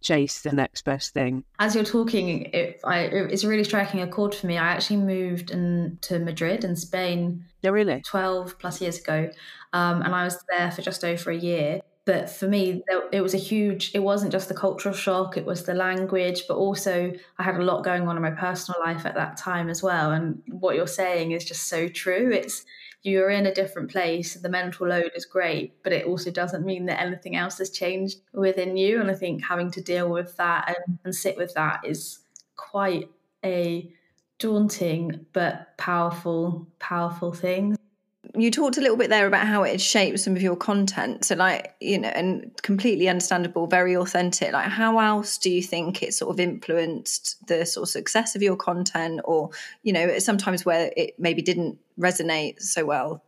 chase 0.00 0.42
the 0.42 0.52
next 0.52 0.84
best 0.84 1.14
thing. 1.14 1.44
As 1.58 1.74
you're 1.74 1.84
talking, 1.84 2.42
it, 2.52 2.80
I, 2.84 3.00
it's 3.00 3.44
really 3.44 3.64
striking 3.64 4.02
a 4.02 4.06
chord 4.06 4.34
for 4.34 4.46
me. 4.46 4.58
I 4.58 4.68
actually 4.68 4.98
moved 4.98 5.50
in, 5.50 5.98
to 6.02 6.18
Madrid 6.18 6.64
in 6.64 6.76
Spain. 6.76 7.46
Yeah, 7.62 7.70
really? 7.70 8.02
12 8.02 8.58
plus 8.58 8.80
years 8.80 8.98
ago. 8.98 9.30
Um, 9.72 10.02
and 10.02 10.14
I 10.14 10.24
was 10.24 10.44
there 10.48 10.70
for 10.70 10.82
just 10.82 11.04
over 11.04 11.30
a 11.30 11.36
year 11.36 11.80
but 12.04 12.28
for 12.28 12.46
me 12.46 12.82
it 13.12 13.20
was 13.20 13.34
a 13.34 13.38
huge 13.38 13.90
it 13.94 14.00
wasn't 14.00 14.32
just 14.32 14.48
the 14.48 14.54
cultural 14.54 14.94
shock 14.94 15.36
it 15.36 15.44
was 15.44 15.64
the 15.64 15.74
language 15.74 16.42
but 16.46 16.56
also 16.56 17.12
i 17.38 17.42
had 17.42 17.56
a 17.56 17.62
lot 17.62 17.84
going 17.84 18.06
on 18.08 18.16
in 18.16 18.22
my 18.22 18.30
personal 18.30 18.80
life 18.80 19.06
at 19.06 19.14
that 19.14 19.36
time 19.36 19.68
as 19.68 19.82
well 19.82 20.12
and 20.12 20.42
what 20.48 20.76
you're 20.76 20.86
saying 20.86 21.32
is 21.32 21.44
just 21.44 21.68
so 21.68 21.88
true 21.88 22.30
it's 22.32 22.64
you're 23.04 23.28
in 23.28 23.46
a 23.46 23.54
different 23.54 23.90
place. 23.90 24.34
The 24.34 24.48
mental 24.48 24.88
load 24.88 25.12
is 25.14 25.26
great, 25.26 25.74
but 25.84 25.92
it 25.92 26.06
also 26.06 26.30
doesn't 26.30 26.64
mean 26.64 26.86
that 26.86 27.00
anything 27.00 27.36
else 27.36 27.58
has 27.58 27.70
changed 27.70 28.20
within 28.32 28.78
you. 28.78 28.98
And 28.98 29.10
I 29.10 29.14
think 29.14 29.44
having 29.44 29.70
to 29.72 29.82
deal 29.82 30.08
with 30.08 30.34
that 30.38 30.74
and, 30.74 30.98
and 31.04 31.14
sit 31.14 31.36
with 31.36 31.52
that 31.52 31.80
is 31.84 32.20
quite 32.56 33.10
a 33.44 33.92
daunting 34.38 35.26
but 35.34 35.76
powerful, 35.76 36.66
powerful 36.78 37.32
thing 37.32 37.76
you 38.34 38.50
talked 38.50 38.76
a 38.76 38.80
little 38.80 38.96
bit 38.96 39.10
there 39.10 39.26
about 39.26 39.46
how 39.46 39.62
it 39.62 39.80
shaped 39.80 40.20
some 40.20 40.36
of 40.36 40.42
your 40.42 40.56
content. 40.56 41.24
So 41.24 41.34
like 41.34 41.74
you 41.80 41.98
know 41.98 42.08
and 42.08 42.50
completely 42.62 43.08
understandable 43.08 43.66
very 43.66 43.96
authentic. 43.96 44.52
Like 44.52 44.68
how 44.68 44.98
else 44.98 45.38
do 45.38 45.50
you 45.50 45.62
think 45.62 46.02
it 46.02 46.14
sort 46.14 46.32
of 46.32 46.40
influenced 46.40 47.46
the 47.46 47.64
sort 47.64 47.84
of 47.84 47.90
success 47.90 48.34
of 48.34 48.42
your 48.42 48.56
content 48.56 49.20
or 49.24 49.50
you 49.82 49.92
know 49.92 50.18
sometimes 50.18 50.64
where 50.64 50.92
it 50.96 51.14
maybe 51.18 51.42
didn't 51.42 51.78
resonate 51.98 52.60
so 52.60 52.84
well? 52.84 53.22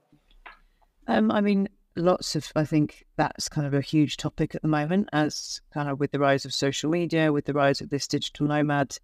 Um 1.06 1.30
i 1.30 1.40
mean 1.40 1.68
lots 1.96 2.37
of 2.37 2.52
i 2.54 2.64
think 2.64 3.06
that's 3.16 3.48
kind 3.48 3.66
of 3.66 3.72
a 3.72 3.80
huge 3.80 4.18
topic 4.18 4.54
at 4.54 4.61
the 4.61 4.68
moment 4.68 5.09
as 5.12 5.62
kind 5.72 5.88
of 5.88 5.98
with 5.98 6.12
the 6.12 6.18
rise 6.18 6.44
of 6.44 6.52
social 6.52 6.90
media 6.90 7.32
with 7.32 7.46
the 7.46 7.54
rise 7.54 7.80
of 7.80 7.88
this 7.88 8.06
digital 8.06 8.46
nomad 8.46 8.98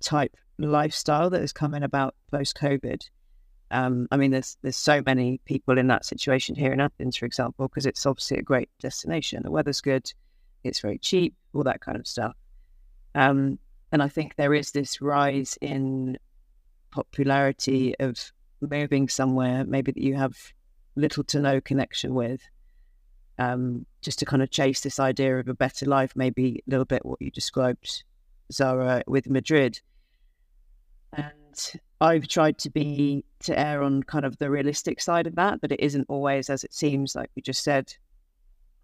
type 0.00 0.36
lifestyle 0.58 1.30
that 1.30 1.40
has 1.40 1.52
come 1.52 1.72
in 1.74 1.82
about 1.82 2.14
post 2.30 2.54
covid 2.54 3.08
um, 3.70 4.06
I 4.10 4.16
mean, 4.16 4.30
there's 4.30 4.56
there's 4.62 4.76
so 4.76 5.02
many 5.04 5.40
people 5.44 5.78
in 5.78 5.88
that 5.88 6.04
situation 6.04 6.54
here 6.54 6.72
in 6.72 6.80
Athens, 6.80 7.16
for 7.16 7.26
example, 7.26 7.68
because 7.68 7.86
it's 7.86 8.06
obviously 8.06 8.38
a 8.38 8.42
great 8.42 8.68
destination. 8.80 9.42
The 9.42 9.50
weather's 9.50 9.80
good, 9.80 10.12
it's 10.62 10.80
very 10.80 10.98
cheap, 10.98 11.34
all 11.52 11.64
that 11.64 11.80
kind 11.80 11.98
of 11.98 12.06
stuff. 12.06 12.36
Um, 13.14 13.58
and 13.92 14.02
I 14.02 14.08
think 14.08 14.36
there 14.36 14.54
is 14.54 14.70
this 14.70 15.00
rise 15.00 15.58
in 15.60 16.18
popularity 16.90 17.94
of 17.98 18.32
moving 18.60 19.08
somewhere, 19.08 19.64
maybe 19.64 19.92
that 19.92 20.02
you 20.02 20.14
have 20.14 20.36
little 20.94 21.24
to 21.24 21.40
no 21.40 21.60
connection 21.60 22.14
with, 22.14 22.40
um, 23.38 23.84
just 24.00 24.18
to 24.20 24.24
kind 24.24 24.42
of 24.42 24.50
chase 24.50 24.80
this 24.80 25.00
idea 25.00 25.38
of 25.38 25.48
a 25.48 25.54
better 25.54 25.86
life. 25.86 26.12
Maybe 26.14 26.62
a 26.66 26.70
little 26.70 26.84
bit 26.84 27.04
what 27.04 27.20
you 27.20 27.30
described, 27.30 28.04
Zara, 28.52 29.02
with 29.06 29.28
Madrid. 29.28 29.80
And 31.12 31.80
I've 32.00 32.28
tried 32.28 32.58
to 32.58 32.70
be 32.70 33.24
to 33.40 33.58
err 33.58 33.82
on 33.82 34.02
kind 34.02 34.24
of 34.24 34.36
the 34.38 34.50
realistic 34.50 35.00
side 35.00 35.26
of 35.26 35.34
that, 35.36 35.60
but 35.60 35.72
it 35.72 35.80
isn't 35.80 36.06
always 36.08 36.50
as 36.50 36.62
it 36.62 36.74
seems. 36.74 37.14
Like 37.14 37.30
we 37.34 37.42
just 37.42 37.64
said, 37.64 37.94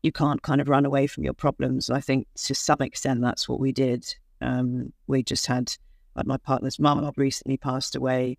you 0.03 0.13
can't 0.13 0.43
kind 0.43 0.61
of 0.61 0.69
run 0.69 0.87
away 0.87 1.07
from 1.07 1.25
your 1.25 1.35
problems. 1.35 1.91
I 1.91 2.01
think 2.01 2.27
to 2.45 2.55
some 2.55 2.81
extent 2.81 3.21
that's 3.21 3.49
what 3.49 3.61
we 3.61 3.73
did. 3.73 4.15
Um, 4.41 4.93
we 5.07 5.23
just 5.23 5.47
had 5.47 5.73
like 6.17 6.27
my 6.27 6.39
partner's 6.39 6.79
mum 6.79 7.11
recently 7.17 7.57
passed 7.57 7.95
away. 7.95 8.39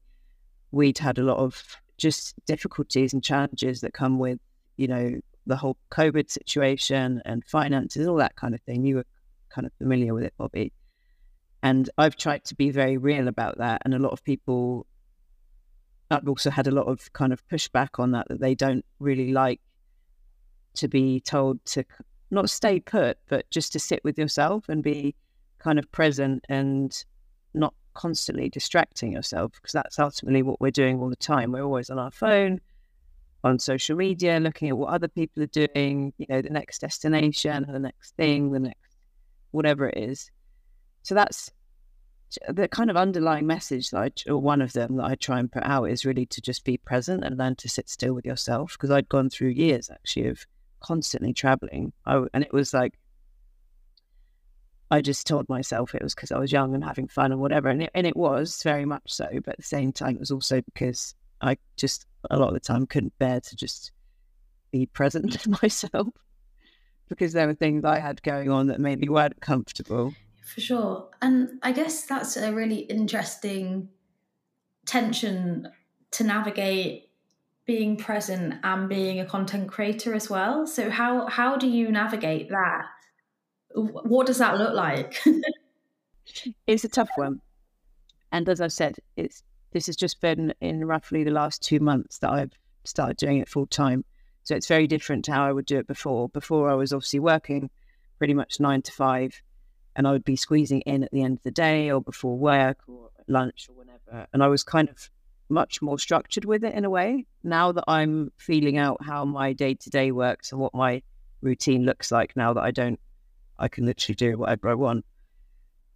We'd 0.71 0.97
had 0.97 1.17
a 1.19 1.23
lot 1.23 1.37
of 1.37 1.77
just 1.97 2.33
difficulties 2.45 3.13
and 3.13 3.23
challenges 3.23 3.81
that 3.81 3.93
come 3.93 4.17
with, 4.17 4.39
you 4.77 4.87
know, 4.87 5.19
the 5.45 5.55
whole 5.55 5.77
COVID 5.91 6.31
situation 6.31 7.21
and 7.25 7.45
finances, 7.45 8.07
all 8.07 8.15
that 8.17 8.35
kind 8.35 8.55
of 8.55 8.61
thing. 8.61 8.85
You 8.85 8.97
were 8.97 9.05
kind 9.49 9.67
of 9.67 9.73
familiar 9.77 10.13
with 10.13 10.23
it, 10.23 10.33
Bobby. 10.37 10.73
And 11.63 11.89
I've 11.97 12.17
tried 12.17 12.43
to 12.45 12.55
be 12.55 12.69
very 12.69 12.97
real 12.97 13.29
about 13.29 13.57
that. 13.57 13.81
And 13.85 13.95
a 13.95 13.99
lot 13.99 14.11
of 14.11 14.23
people, 14.23 14.85
I've 16.11 16.27
also 16.27 16.49
had 16.49 16.67
a 16.67 16.71
lot 16.71 16.87
of 16.87 17.11
kind 17.13 17.31
of 17.31 17.47
pushback 17.47 17.99
on 17.99 18.11
that, 18.11 18.27
that 18.27 18.41
they 18.41 18.53
don't 18.53 18.85
really 18.99 19.31
like 19.31 19.61
to 20.75 20.89
be 20.89 21.21
told 21.21 21.63
to 21.65 21.85
not 22.31 22.49
stay 22.49 22.81
put, 22.81 23.17
but 23.29 23.49
just 23.49 23.71
to 23.73 23.79
sit 23.79 24.03
with 24.03 24.19
yourself 24.19 24.67
and 24.67 24.83
be 24.83 25.15
kind 25.57 25.79
of 25.79 25.89
present 25.93 26.43
and 26.49 27.05
not 27.53 27.73
constantly 27.93 28.49
distracting 28.49 29.13
yourself, 29.13 29.53
because 29.53 29.71
that's 29.71 29.99
ultimately 29.99 30.41
what 30.41 30.59
we're 30.59 30.71
doing 30.71 30.99
all 30.99 31.09
the 31.09 31.15
time. 31.15 31.53
We're 31.53 31.63
always 31.63 31.89
on 31.89 31.97
our 31.97 32.11
phone, 32.11 32.59
on 33.45 33.57
social 33.57 33.95
media, 33.95 34.39
looking 34.39 34.67
at 34.67 34.77
what 34.77 34.89
other 34.89 35.07
people 35.07 35.43
are 35.43 35.47
doing, 35.47 36.11
you 36.17 36.25
know, 36.27 36.41
the 36.41 36.49
next 36.49 36.81
destination, 36.81 37.65
the 37.71 37.79
next 37.79 38.17
thing, 38.17 38.51
the 38.51 38.59
next 38.59 38.97
whatever 39.51 39.87
it 39.87 39.97
is. 39.97 40.29
So 41.03 41.15
that's 41.15 41.51
the 42.49 42.67
kind 42.67 42.89
of 42.89 42.97
underlying 42.97 43.45
message 43.45 43.91
that 43.91 43.99
I, 44.27 44.31
or 44.31 44.37
one 44.37 44.61
of 44.61 44.73
them 44.73 44.95
that 44.95 45.05
I 45.05 45.15
try 45.15 45.39
and 45.39 45.51
put 45.51 45.63
out 45.63 45.85
is 45.85 46.05
really 46.05 46.25
to 46.27 46.41
just 46.41 46.63
be 46.63 46.77
present 46.77 47.23
and 47.23 47.37
learn 47.37 47.55
to 47.57 47.69
sit 47.69 47.89
still 47.89 48.13
with 48.13 48.25
yourself. 48.25 48.73
Because 48.73 48.91
I'd 48.91 49.09
gone 49.09 49.29
through 49.29 49.49
years 49.49 49.89
actually 49.89 50.27
of 50.27 50.45
constantly 50.79 51.33
traveling. 51.33 51.93
I, 52.05 52.23
and 52.33 52.43
it 52.43 52.53
was 52.53 52.73
like, 52.73 52.93
I 54.89 55.01
just 55.01 55.25
told 55.25 55.49
myself 55.49 55.95
it 55.95 56.03
was 56.03 56.13
because 56.13 56.31
I 56.31 56.37
was 56.37 56.51
young 56.51 56.75
and 56.75 56.83
having 56.83 57.07
fun 57.07 57.31
and 57.31 57.41
whatever. 57.41 57.69
And 57.69 57.83
it, 57.83 57.91
and 57.93 58.05
it 58.05 58.15
was 58.15 58.61
very 58.63 58.85
much 58.85 59.03
so. 59.07 59.27
But 59.43 59.53
at 59.53 59.57
the 59.57 59.63
same 59.63 59.91
time, 59.91 60.15
it 60.15 60.19
was 60.19 60.31
also 60.31 60.61
because 60.61 61.15
I 61.41 61.57
just, 61.77 62.05
a 62.29 62.37
lot 62.37 62.49
of 62.49 62.53
the 62.53 62.59
time, 62.59 62.85
couldn't 62.85 63.17
bear 63.19 63.41
to 63.41 63.55
just 63.55 63.91
be 64.71 64.85
present 64.85 65.25
with 65.25 65.47
myself 65.61 66.07
because 67.09 67.33
there 67.33 67.47
were 67.47 67.53
things 67.53 67.85
I 67.85 67.99
had 67.99 68.21
going 68.23 68.49
on 68.49 68.67
that 68.67 68.79
made 68.79 68.99
me 68.99 69.09
weren't 69.09 69.39
comfortable. 69.41 70.13
For 70.43 70.61
sure. 70.61 71.09
And 71.21 71.59
I 71.63 71.71
guess 71.71 72.05
that's 72.05 72.37
a 72.37 72.53
really 72.53 72.79
interesting 72.79 73.89
tension 74.85 75.69
to 76.11 76.23
navigate 76.23 77.09
being 77.65 77.95
present 77.95 78.55
and 78.63 78.89
being 78.89 79.19
a 79.19 79.25
content 79.25 79.69
creator 79.69 80.13
as 80.13 80.29
well. 80.29 80.67
So 80.67 80.89
how 80.89 81.27
how 81.27 81.55
do 81.55 81.67
you 81.67 81.91
navigate 81.91 82.49
that? 82.49 82.85
What 83.73 84.27
does 84.27 84.37
that 84.39 84.57
look 84.57 84.73
like? 84.73 85.23
it's 86.67 86.83
a 86.83 86.89
tough 86.89 87.09
one. 87.15 87.39
And 88.31 88.49
as 88.49 88.59
I've 88.59 88.73
said, 88.73 88.97
it's 89.15 89.43
this 89.71 89.87
has 89.87 89.95
just 89.95 90.19
been 90.21 90.53
in 90.59 90.85
roughly 90.85 91.23
the 91.23 91.31
last 91.31 91.63
two 91.63 91.79
months 91.79 92.19
that 92.19 92.31
I've 92.31 92.51
started 92.83 93.17
doing 93.17 93.37
it 93.37 93.49
full 93.49 93.65
time. 93.65 94.03
So 94.43 94.55
it's 94.55 94.67
very 94.67 94.87
different 94.87 95.25
to 95.25 95.31
how 95.31 95.47
I 95.47 95.53
would 95.53 95.65
do 95.65 95.77
it 95.77 95.87
before. 95.87 96.27
Before 96.29 96.69
I 96.69 96.75
was 96.75 96.91
obviously 96.91 97.19
working 97.19 97.69
pretty 98.17 98.33
much 98.33 98.59
nine 98.59 98.81
to 98.83 98.91
five 98.91 99.41
and 99.95 100.07
I 100.07 100.11
would 100.11 100.23
be 100.23 100.35
squeezing 100.35 100.81
in 100.81 101.03
at 101.03 101.11
the 101.11 101.23
end 101.23 101.37
of 101.37 101.43
the 101.43 101.51
day 101.51 101.91
or 101.91 102.01
before 102.01 102.37
work 102.37 102.79
or 102.87 103.09
lunch 103.27 103.67
or 103.69 103.75
whenever. 103.75 104.27
And 104.33 104.43
I 104.43 104.47
was 104.47 104.63
kind 104.63 104.89
of 104.89 105.09
much 105.49 105.81
more 105.81 105.99
structured 105.99 106.45
with 106.45 106.63
it 106.63 106.73
in 106.73 106.85
a 106.85 106.89
way. 106.89 107.25
Now 107.43 107.71
that 107.71 107.83
I'm 107.87 108.31
feeling 108.37 108.77
out 108.77 109.03
how 109.03 109.25
my 109.25 109.53
day 109.53 109.75
to 109.75 109.89
day 109.89 110.11
works 110.11 110.51
and 110.51 110.59
what 110.59 110.73
my 110.73 111.01
routine 111.41 111.85
looks 111.85 112.11
like, 112.11 112.35
now 112.35 112.53
that 112.53 112.63
I 112.63 112.71
don't, 112.71 112.99
I 113.59 113.67
can 113.67 113.85
literally 113.85 114.15
do 114.15 114.37
whatever 114.37 114.69
I 114.69 114.73
want. 114.73 115.05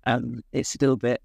Um, 0.06 0.44
it's 0.54 0.76
a 0.76 0.78
little 0.80 0.96
bit, 0.96 1.22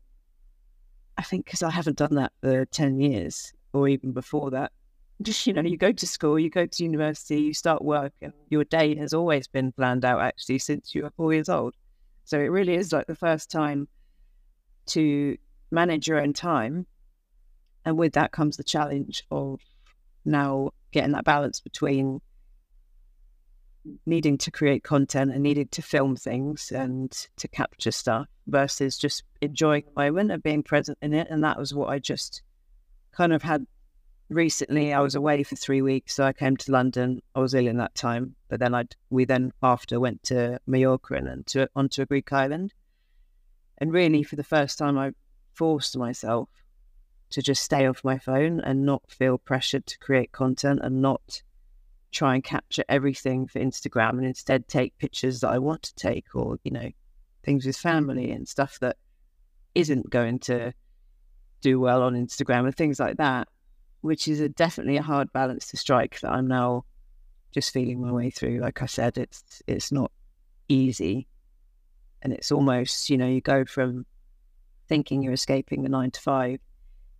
I 1.18 1.22
think, 1.22 1.44
because 1.44 1.62
I 1.62 1.70
haven't 1.70 1.98
done 1.98 2.14
that 2.16 2.32
for 2.40 2.64
10 2.64 3.00
years 3.00 3.52
or 3.72 3.88
even 3.88 4.12
before 4.12 4.50
that. 4.50 4.72
Just, 5.22 5.46
you 5.46 5.52
know, 5.52 5.62
you 5.62 5.76
go 5.76 5.92
to 5.92 6.06
school, 6.06 6.38
you 6.38 6.50
go 6.50 6.66
to 6.66 6.82
university, 6.82 7.40
you 7.40 7.54
start 7.54 7.84
work, 7.84 8.12
and 8.22 8.32
your 8.48 8.64
day 8.64 8.96
has 8.96 9.14
always 9.14 9.46
been 9.46 9.70
planned 9.70 10.04
out 10.04 10.20
actually 10.20 10.58
since 10.58 10.94
you 10.94 11.04
were 11.04 11.12
four 11.16 11.32
years 11.32 11.48
old. 11.48 11.74
So 12.24 12.38
it 12.38 12.50
really 12.50 12.74
is 12.74 12.92
like 12.92 13.06
the 13.06 13.16
first 13.16 13.50
time 13.50 13.88
to 14.86 15.36
manage 15.70 16.06
your 16.06 16.20
own 16.20 16.32
time. 16.32 16.86
And 17.84 17.98
with 17.98 18.12
that 18.14 18.32
comes 18.32 18.56
the 18.56 18.64
challenge 18.64 19.24
of 19.30 19.60
now 20.24 20.70
getting 20.92 21.12
that 21.12 21.24
balance 21.24 21.60
between 21.60 22.20
needing 24.06 24.38
to 24.38 24.50
create 24.50 24.84
content 24.84 25.32
and 25.32 25.42
needing 25.42 25.66
to 25.68 25.82
film 25.82 26.14
things 26.14 26.70
and 26.70 27.10
to 27.36 27.48
capture 27.48 27.90
stuff 27.90 28.28
versus 28.46 28.96
just 28.96 29.24
enjoying 29.40 29.84
the 29.86 30.00
moment 30.00 30.30
and 30.30 30.42
being 30.42 30.62
present 30.62 30.98
in 31.02 31.12
it. 31.12 31.26
And 31.30 31.42
that 31.42 31.58
was 31.58 31.74
what 31.74 31.88
I 31.88 31.98
just 31.98 32.42
kind 33.10 33.32
of 33.32 33.42
had 33.42 33.66
recently 34.28 34.92
I 34.92 35.00
was 35.00 35.14
away 35.14 35.42
for 35.42 35.56
three 35.56 35.82
weeks, 35.82 36.14
so 36.14 36.24
I 36.24 36.32
came 36.32 36.56
to 36.58 36.72
London. 36.72 37.22
I 37.34 37.40
was 37.40 37.54
ill 37.54 37.66
in 37.66 37.76
that 37.78 37.94
time, 37.94 38.34
but 38.48 38.60
then 38.60 38.74
I 38.74 38.84
we 39.10 39.24
then 39.24 39.52
after 39.62 40.00
went 40.00 40.22
to 40.24 40.60
Mallorca 40.66 41.14
and 41.14 41.26
then 41.26 41.44
to 41.48 41.68
onto 41.74 42.02
a 42.02 42.06
Greek 42.06 42.32
island, 42.32 42.72
and 43.78 43.92
really 43.92 44.22
for 44.22 44.36
the 44.36 44.44
first 44.44 44.78
time 44.78 44.98
I 44.98 45.12
forced 45.54 45.96
myself 45.96 46.48
to 47.30 47.42
just 47.42 47.62
stay 47.62 47.86
off 47.86 48.04
my 48.04 48.18
phone 48.18 48.60
and 48.60 48.84
not 48.84 49.02
feel 49.10 49.38
pressured 49.38 49.86
to 49.86 49.98
create 49.98 50.32
content 50.32 50.80
and 50.82 51.00
not 51.00 51.42
try 52.10 52.34
and 52.34 52.44
capture 52.44 52.84
everything 52.88 53.46
for 53.46 53.58
Instagram 53.58 54.10
and 54.10 54.26
instead 54.26 54.68
take 54.68 54.96
pictures 54.98 55.40
that 55.40 55.48
I 55.48 55.58
want 55.58 55.82
to 55.84 55.94
take 55.94 56.34
or 56.34 56.58
you 56.62 56.70
know 56.70 56.90
things 57.42 57.66
with 57.66 57.76
family 57.76 58.30
and 58.30 58.46
stuff 58.46 58.78
that 58.80 58.96
isn't 59.74 60.10
going 60.10 60.38
to 60.40 60.74
do 61.62 61.80
well 61.80 62.02
on 62.02 62.14
Instagram 62.14 62.64
and 62.66 62.76
things 62.76 63.00
like 63.00 63.16
that 63.16 63.48
which 64.02 64.28
is 64.28 64.40
a, 64.40 64.48
definitely 64.48 64.96
a 64.98 65.02
hard 65.02 65.32
balance 65.32 65.68
to 65.68 65.76
strike 65.76 66.20
that 66.20 66.30
I'm 66.30 66.46
now 66.46 66.84
just 67.52 67.72
feeling 67.72 68.00
my 68.00 68.12
way 68.12 68.30
through. 68.30 68.60
Like 68.60 68.82
I 68.82 68.86
said, 68.86 69.18
it's 69.18 69.62
it's 69.66 69.90
not 69.90 70.12
easy, 70.68 71.26
and 72.20 72.32
it's 72.32 72.52
almost 72.52 73.10
you 73.10 73.16
know 73.16 73.26
you 73.26 73.40
go 73.40 73.64
from 73.64 74.04
thinking 74.88 75.22
you're 75.22 75.32
escaping 75.32 75.82
the 75.82 75.88
nine 75.88 76.10
to 76.10 76.20
five 76.20 76.60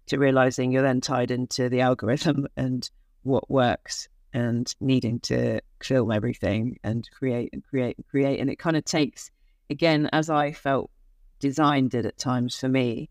to 0.07 0.19
realizing 0.19 0.73
you're 0.73 0.83
then 0.83 1.01
tied 1.01 1.31
into 1.31 1.69
the 1.69 1.81
algorithm 1.81 2.47
and 2.57 2.91
what 3.23 3.49
works 3.51 4.09
and 4.35 4.75
needing 4.81 5.21
to 5.21 5.61
film 5.83 6.11
everything 6.11 6.79
and 6.83 7.09
create 7.13 7.51
and 7.53 7.65
create 7.65 7.97
and 7.97 8.07
create 8.09 8.41
and 8.41 8.51
it 8.51 8.59
kind 8.59 8.77
of 8.77 8.85
takes 8.85 9.31
again 9.71 10.09
as 10.13 10.29
I 10.31 10.53
felt 10.53 10.91
design 11.39 11.89
did 11.89 12.07
at 12.07 12.19
times 12.19 12.59
for 12.59 12.69
me 12.69 13.11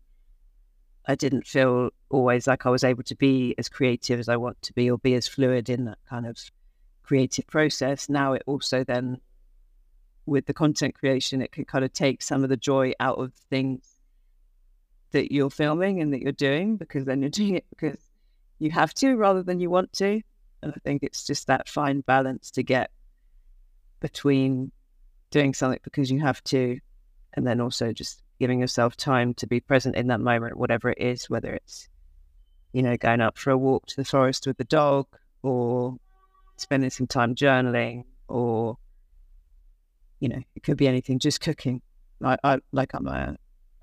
I 1.06 1.14
didn't 1.14 1.46
feel 1.46 1.90
always 2.10 2.46
like 2.46 2.64
I 2.64 2.70
was 2.70 2.84
able 2.84 3.02
to 3.04 3.16
be 3.16 3.54
as 3.58 3.68
creative 3.68 4.20
as 4.20 4.28
I 4.28 4.36
want 4.36 4.60
to 4.62 4.72
be 4.72 4.90
or 4.90 4.98
be 4.98 5.14
as 5.14 5.26
fluid 5.26 5.68
in 5.68 5.84
that 5.86 5.98
kind 6.08 6.26
of 6.26 6.38
creative 7.02 7.46
process. 7.48 8.08
Now 8.08 8.34
it 8.34 8.42
also 8.46 8.84
then, 8.84 9.18
with 10.26 10.46
the 10.46 10.54
content 10.54 10.94
creation, 10.94 11.42
it 11.42 11.50
can 11.50 11.64
kind 11.64 11.84
of 11.84 11.92
take 11.92 12.22
some 12.22 12.44
of 12.44 12.50
the 12.50 12.56
joy 12.56 12.92
out 13.00 13.18
of 13.18 13.32
things 13.50 13.96
that 15.10 15.32
you're 15.32 15.50
filming 15.50 16.00
and 16.00 16.12
that 16.12 16.22
you're 16.22 16.32
doing 16.32 16.76
because 16.76 17.04
then 17.04 17.20
you're 17.20 17.30
doing 17.30 17.56
it 17.56 17.66
because 17.70 17.98
you 18.58 18.70
have 18.70 18.94
to 18.94 19.16
rather 19.16 19.42
than 19.42 19.60
you 19.60 19.70
want 19.70 19.92
to. 19.94 20.20
And 20.62 20.72
I 20.72 20.78
think 20.84 21.02
it's 21.02 21.26
just 21.26 21.48
that 21.48 21.68
fine 21.68 22.02
balance 22.02 22.50
to 22.52 22.62
get 22.62 22.90
between 23.98 24.70
doing 25.30 25.52
something 25.52 25.80
because 25.82 26.10
you 26.10 26.20
have 26.20 26.42
to 26.44 26.78
and 27.34 27.46
then 27.46 27.60
also 27.60 27.92
just 27.92 28.22
giving 28.42 28.58
yourself 28.58 28.96
time 28.96 29.32
to 29.32 29.46
be 29.46 29.60
present 29.60 29.94
in 29.94 30.08
that 30.08 30.18
moment, 30.18 30.56
whatever 30.56 30.90
it 30.90 30.98
is, 30.98 31.30
whether 31.30 31.54
it's, 31.54 31.88
you 32.72 32.82
know, 32.82 32.96
going 32.96 33.20
out 33.20 33.38
for 33.38 33.52
a 33.52 33.56
walk 33.56 33.86
to 33.86 33.94
the 33.94 34.04
forest 34.04 34.48
with 34.48 34.56
the 34.56 34.64
dog 34.64 35.06
or 35.44 35.96
spending 36.56 36.90
some 36.90 37.06
time 37.06 37.36
journaling 37.36 38.02
or, 38.26 38.76
you 40.18 40.28
know, 40.28 40.42
it 40.56 40.64
could 40.64 40.76
be 40.76 40.88
anything, 40.88 41.20
just 41.20 41.40
cooking. 41.40 41.80
I, 42.20 42.36
I 42.42 42.58
like 42.72 42.94
I'm 42.94 43.06
a, 43.06 43.36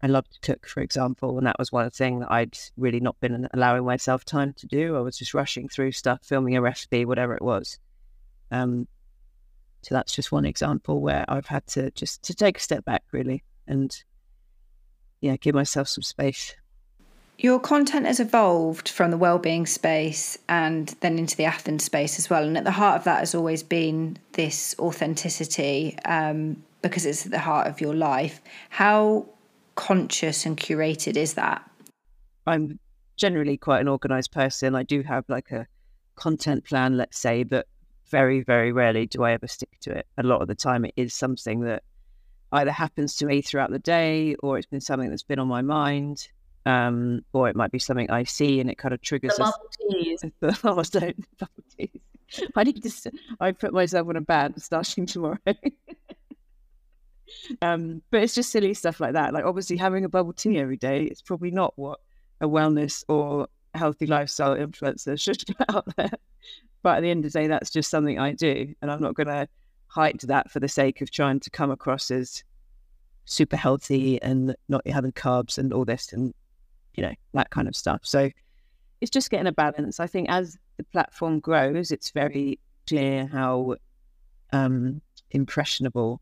I 0.04 0.08
love 0.08 0.28
to 0.28 0.40
cook, 0.42 0.68
for 0.68 0.82
example, 0.82 1.38
and 1.38 1.48
that 1.48 1.56
was 1.58 1.72
one 1.72 1.90
thing 1.90 2.20
that 2.20 2.30
I'd 2.30 2.58
really 2.76 3.00
not 3.00 3.18
been 3.22 3.48
allowing 3.54 3.86
myself 3.86 4.26
time 4.26 4.52
to 4.58 4.68
do. 4.68 4.98
I 4.98 5.00
was 5.00 5.18
just 5.18 5.34
rushing 5.34 5.70
through 5.70 5.94
stuff, 5.94 6.20
filming 6.22 6.58
a 6.58 6.62
recipe, 6.62 7.06
whatever 7.06 7.34
it 7.34 7.42
was. 7.42 7.80
Um, 8.52 8.90
so 9.84 9.96
that's 9.96 10.14
just 10.14 10.34
one 10.34 10.44
example 10.44 11.00
where 11.00 11.24
I've 11.30 11.48
had 11.48 11.66
to 11.68 11.92
just 11.92 12.24
to 12.24 12.34
take 12.36 12.58
a 12.58 12.62
step 12.62 12.84
back, 12.84 13.04
really, 13.14 13.46
and 13.66 14.04
yeah, 15.22 15.36
give 15.38 15.56
myself 15.56 15.88
some 15.88 16.04
space. 16.04 16.56
Your 17.38 17.60
content 17.60 18.06
has 18.06 18.20
evolved 18.20 18.90
from 18.90 19.12
the 19.12 19.18
well-being 19.18 19.66
space 19.66 20.38
and 20.50 20.90
then 21.00 21.18
into 21.18 21.38
the 21.38 21.46
Athens 21.46 21.86
space 21.86 22.20
as 22.20 22.30
well. 22.30 22.44
And 22.44 22.58
at 22.58 22.66
the 22.66 22.72
heart 22.72 22.98
of 22.98 23.04
that 23.06 23.20
has 23.20 23.34
always 23.34 23.64
been 23.64 24.18
this 24.34 24.76
authenticity 24.78 25.98
um, 26.04 26.62
because 26.82 27.06
it's 27.06 27.26
at 27.26 27.32
the 27.32 27.40
heart 27.40 27.68
of 27.68 27.80
your 27.80 27.96
life. 27.96 28.42
How 28.70 29.26
conscious 29.76 30.46
and 30.46 30.58
curated 30.58 31.16
is 31.16 31.36
that? 31.36 31.64
I'm 32.46 32.78
generally 33.16 33.56
quite 33.56 33.80
an 33.80 33.88
organized 33.88 34.34
person. 34.34 34.76
I 34.76 34.84
do 34.84 35.02
have 35.04 35.24
like 35.30 35.52
a 35.52 35.66
content 36.16 36.66
plan, 36.66 36.98
let's 36.98 37.18
say, 37.18 37.44
but 37.44 37.68
very, 38.10 38.42
very 38.44 38.74
rarely 38.74 39.06
do 39.06 39.24
I 39.24 39.32
ever 39.32 39.48
stick 39.48 39.70
to 39.82 39.92
it. 39.92 40.08
A 40.18 40.24
lot 40.24 40.42
of 40.42 40.50
the 40.50 40.56
time, 40.56 40.84
it 40.84 40.94
is 40.98 41.14
something 41.14 41.62
that 41.62 41.84
either 42.52 42.72
happens 42.72 43.16
to 43.18 43.26
me 43.26 43.42
throughout 43.42 43.72
the 43.72 43.80
day 43.80 44.36
or 44.42 44.58
it's 44.58 44.68
been 44.68 44.82
something 44.82 45.10
that's 45.10 45.24
been 45.24 45.40
on 45.40 45.48
my 45.48 45.62
mind. 45.62 46.28
Um, 46.66 47.22
or 47.34 47.50
it 47.50 47.56
might 47.56 47.72
be 47.72 47.80
something 47.80 48.12
I 48.12 48.24
see 48.26 48.60
and 48.60 48.70
it 48.70 48.78
kind 48.78 48.94
of 48.94 49.02
triggers 49.02 49.34
the 49.38 49.44
bubble 49.44 49.70
teas. 49.92 50.22
The 50.40 50.60
oh, 50.64 50.84
don't 50.84 51.40
bubble 51.40 51.64
teas. 51.78 52.02
I 52.56 52.64
need 52.64 52.84
to. 52.84 53.12
I 53.40 53.52
put 53.52 53.74
myself 53.74 54.08
on 54.08 54.16
a 54.16 54.22
ban 54.22 54.58
starting 54.58 55.06
tomorrow. 55.08 55.38
um, 57.62 58.02
but 58.12 58.24
it's 58.24 58.36
just 58.36 58.52
silly 58.52 58.74
stuff 58.74 59.00
like 59.00 59.14
that. 59.14 59.34
Like 59.34 59.46
obviously 59.46 59.78
having 59.78 60.06
a 60.06 60.10
bubble 60.10 60.34
tea 60.34 60.60
every 60.60 60.78
day, 60.78 61.04
it's 61.06 61.22
probably 61.22 61.52
not 61.52 61.74
what 61.76 62.00
a 62.42 62.48
wellness 62.48 63.04
or 63.08 63.48
healthy 63.74 64.08
lifestyle 64.08 64.56
influencer 64.56 65.20
should 65.20 65.44
put 65.46 65.76
out 65.76 65.88
there. 65.96 66.12
But 66.82 66.98
at 66.98 67.02
the 67.02 67.10
end 67.10 67.26
of 67.26 67.32
the 67.34 67.40
day, 67.40 67.48
that's 67.48 67.72
just 67.72 67.92
something 67.92 68.18
I 68.18 68.32
do, 68.32 68.74
and 68.82 68.90
I'm 68.90 69.02
not 69.02 69.14
going 69.14 69.28
to 69.28 69.50
hide 69.90 70.20
that 70.22 70.50
for 70.52 70.60
the 70.60 70.68
sake 70.68 71.02
of 71.02 71.12
trying 71.12 71.40
to 71.42 71.50
come 71.50 71.72
across 71.72 72.10
as 72.12 72.44
super 73.26 73.58
healthy 73.58 74.22
and 74.22 74.56
not 74.68 74.88
having 74.88 75.12
carbs 75.12 75.58
and 75.58 75.72
all 75.72 75.86
this 75.86 76.14
and 76.14 76.34
you 76.96 77.04
know 77.04 77.14
that 77.34 77.50
kind 77.50 77.68
of 77.68 77.76
stuff. 77.76 78.02
So 78.04 78.30
it's 79.02 79.12
just 79.12 79.30
getting 79.30 79.48
a 79.48 79.52
balance. 79.52 80.00
I 80.00 80.08
think 80.08 80.30
as 80.30 80.58
the 80.78 80.84
platform 80.84 81.40
grows, 81.40 81.92
it's 81.92 82.12
very 82.12 82.60
clear 82.88 83.28
how 83.28 83.76
um, 84.52 85.02
impressionable 85.32 86.22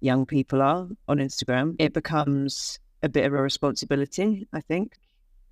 young 0.00 0.26
people 0.26 0.62
are 0.62 0.88
on 1.08 1.18
Instagram. 1.18 1.76
It 1.78 1.92
becomes 1.92 2.78
a 3.02 3.08
bit 3.08 3.24
of 3.24 3.32
a 3.32 3.40
responsibility. 3.40 4.46
I 4.52 4.60
think 4.60 4.96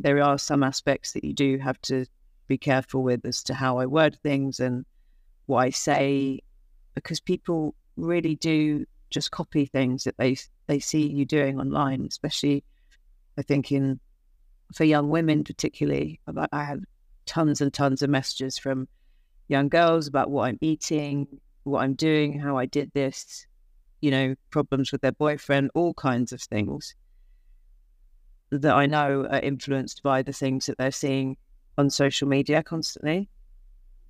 there 0.01 0.23
are 0.23 0.39
some 0.39 0.63
aspects 0.63 1.13
that 1.13 1.25
you 1.25 1.33
do 1.33 1.59
have 1.59 1.81
to 1.83 2.07
be 2.49 2.59
careful 2.59 3.03
with 3.03 3.25
as 3.25 3.43
to 3.45 3.55
how 3.55 3.79
I 3.79 3.87
word 3.87 4.19
things 4.23 4.61
and 4.61 4.85
what 5.47 5.59
I 5.59 5.71
say, 5.71 6.41
because 6.95 7.21
people 7.21 7.75
really 7.97 8.37
do 8.37 8.85
just 9.11 9.31
copy 9.31 9.67
things 9.67 10.05
that 10.05 10.17
they 10.19 10.37
they 10.67 10.79
see 10.79 11.07
you 11.07 11.25
doing 11.25 11.61
online, 11.61 12.05
especially 12.07 12.65
I 13.39 13.43
think 13.43 13.73
in 13.73 14.01
for 14.75 14.85
young 14.85 15.09
women 15.11 15.45
particularly. 15.45 16.21
I 16.53 16.65
have 16.65 16.81
tons 17.27 17.61
and 17.61 17.73
tons 17.73 18.03
of 18.03 18.11
messages 18.11 18.59
from 18.59 18.89
young 19.49 19.69
girls 19.69 20.07
about 20.07 20.31
what 20.31 20.49
I'm 20.49 20.59
eating, 20.61 21.27
what 21.65 21.83
I'm 21.83 21.95
doing, 21.95 22.39
how 22.39 22.57
I 22.57 22.67
did 22.67 22.91
this, 22.95 23.47
you 24.01 24.11
know, 24.11 24.35
problems 24.51 24.93
with 24.93 25.01
their 25.01 25.13
boyfriend, 25.13 25.71
all 25.75 25.95
kinds 25.95 26.33
of 26.33 26.41
things 26.41 26.95
that 28.51 28.75
I 28.75 28.87
know 28.87 29.27
are 29.31 29.41
influenced 29.41 30.03
by 30.03 30.23
the 30.23 30.33
things 30.33 30.67
that 30.67 30.79
they're 30.79 30.91
seeing 30.91 31.37
on 31.77 31.91
social 31.91 32.29
media 32.29 32.63
constantly. 32.63 33.29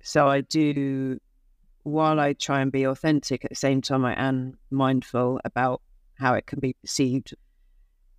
So 0.03 0.27
I 0.27 0.41
do, 0.41 1.19
while 1.85 2.19
I 2.19 2.33
try 2.33 2.61
and 2.61 2.71
be 2.71 2.83
authentic, 2.85 3.45
at 3.45 3.49
the 3.49 3.55
same 3.55 3.79
time, 3.79 4.03
I 4.03 4.19
am 4.19 4.57
mindful 4.71 5.39
about 5.45 5.81
how 6.15 6.33
it 6.33 6.47
can 6.47 6.59
be 6.59 6.73
perceived. 6.73 7.35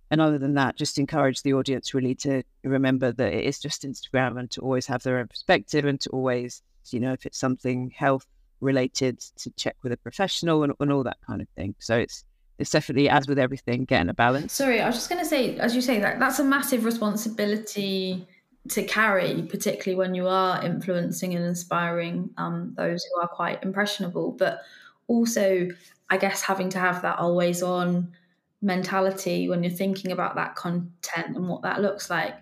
And 0.09 0.21
other 0.21 0.37
than 0.37 0.53
that, 0.53 0.77
just 0.77 0.97
encourage 0.97 1.41
the 1.41 1.53
audience 1.53 1.93
really 1.93 2.15
to 2.15 2.43
remember 2.63 3.11
that 3.11 3.33
it 3.33 3.43
is 3.43 3.59
just 3.59 3.83
Instagram 3.83 4.39
and 4.39 4.49
to 4.51 4.61
always 4.61 4.85
have 4.85 5.03
their 5.03 5.19
own 5.19 5.27
perspective 5.27 5.83
and 5.83 5.99
to 5.99 6.09
always, 6.11 6.61
you 6.91 7.01
know, 7.01 7.11
if 7.11 7.25
it's 7.25 7.37
something 7.37 7.91
health 7.93 8.25
related, 8.61 9.19
to 9.19 9.51
check 9.51 9.75
with 9.83 9.91
a 9.91 9.97
professional 9.97 10.63
and, 10.63 10.71
and 10.79 10.93
all 10.93 11.03
that 11.03 11.17
kind 11.27 11.41
of 11.41 11.49
thing. 11.49 11.75
So 11.79 11.97
it's 11.97 12.23
it's 12.57 12.71
definitely 12.71 13.09
as 13.09 13.27
with 13.27 13.37
everything, 13.37 13.83
getting 13.83 14.09
a 14.09 14.13
balance. 14.13 14.53
Sorry, 14.53 14.79
I 14.81 14.87
was 14.87 14.95
just 14.95 15.09
going 15.09 15.21
to 15.21 15.27
say, 15.27 15.57
as 15.59 15.75
you 15.75 15.81
say 15.81 15.99
that, 15.99 16.19
that's 16.19 16.39
a 16.39 16.43
massive 16.43 16.85
responsibility 16.85 18.27
to 18.69 18.83
carry, 18.83 19.43
particularly 19.43 19.97
when 19.97 20.15
you 20.15 20.27
are 20.27 20.63
influencing 20.63 21.35
and 21.35 21.45
inspiring 21.45 22.29
um, 22.37 22.73
those 22.75 23.03
who 23.03 23.21
are 23.21 23.27
quite 23.27 23.63
impressionable. 23.63 24.31
But 24.31 24.61
also, 25.07 25.67
I 26.09 26.17
guess 26.17 26.41
having 26.41 26.69
to 26.69 26.79
have 26.79 27.01
that 27.01 27.19
always 27.19 27.63
on 27.63 28.13
mentality 28.61 29.47
when 29.47 29.63
you're 29.63 29.71
thinking 29.71 30.11
about 30.11 30.35
that 30.35 30.55
content 30.55 31.35
and 31.35 31.47
what 31.47 31.61
that 31.61 31.81
looks 31.81 32.09
like. 32.09 32.35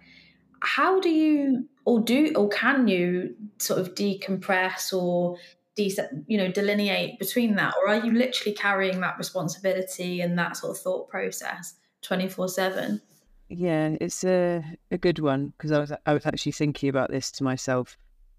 How 0.61 0.99
do 0.99 1.09
you, 1.09 1.67
or 1.83 1.99
do, 1.99 2.33
or 2.35 2.49
can 2.49 2.87
you 2.87 3.35
sort 3.59 3.79
of 3.79 3.93
decompress 3.93 4.93
or 4.93 5.37
you 5.77 6.37
know 6.37 6.49
delineate 6.49 7.19
between 7.19 7.55
that, 7.55 7.73
or 7.77 7.89
are 7.89 8.03
you 8.03 8.13
literally 8.13 8.53
carrying 8.55 9.01
that 9.01 9.17
responsibility 9.17 10.21
and 10.21 10.39
that 10.39 10.55
sort 10.55 10.71
of 10.71 10.81
thought 10.81 11.09
process 11.09 11.75
twenty 12.01 12.29
four 12.29 12.47
seven? 12.47 13.01
Yeah, 13.49 13.95
it's 14.01 14.23
a 14.23 14.63
a 14.89 14.97
good 14.97 15.19
one 15.19 15.53
because 15.55 15.71
I 15.71 15.79
was 15.79 15.91
I 16.05 16.13
was 16.13 16.25
actually 16.25 16.53
thinking 16.53 16.89
about 16.89 17.11
this 17.11 17.31
to 17.33 17.43
myself 17.43 17.95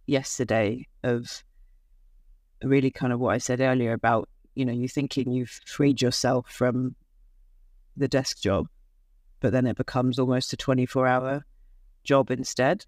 yesterday 0.07 0.87
of 1.05 1.45
really 2.63 2.91
kind 2.91 3.13
of 3.13 3.21
what 3.21 3.35
I 3.35 3.39
said 3.39 3.61
earlier 3.61 3.93
about 3.93 4.29
you 4.55 4.65
know 4.65 4.73
you 4.73 4.89
thinking 4.89 5.31
you've 5.31 5.61
freed 5.65 6.03
yourself 6.03 6.51
from 6.51 6.97
the 7.97 8.09
desk 8.09 8.41
job, 8.41 8.69
but 9.41 9.53
then 9.53 9.67
it 9.67 9.77
becomes 9.77 10.19
almost 10.19 10.53
a 10.53 10.57
twenty 10.57 10.87
four 10.87 11.07
hour 11.07 11.45
job 12.03 12.33
instead, 12.33 12.85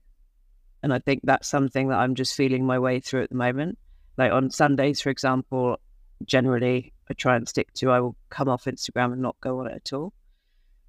and 0.83 0.93
I 0.93 0.99
think 0.99 1.21
that's 1.23 1.47
something 1.47 1.89
that 1.89 1.99
I'm 1.99 2.17
just 2.17 2.35
feeling 2.35 2.67
my 2.67 2.81
way 2.81 2.99
through 2.99 3.23
at 3.23 3.31
the 3.31 3.37
moment. 3.37 3.79
Like 4.17 4.33
on 4.33 4.51
Sundays, 4.51 5.01
for 5.01 5.11
example, 5.11 5.79
generally 6.25 6.93
I 7.09 7.15
try 7.15 7.37
and 7.37 7.49
stick 7.49 7.73
to 7.75 7.93
I 7.93 8.01
will 8.01 8.17
come 8.29 8.49
off 8.49 8.65
Instagram 8.65 9.13
and 9.13 9.23
not 9.23 9.37
go 9.41 9.61
on 9.61 9.69
it 9.69 9.75
at 9.77 9.93
all 9.93 10.13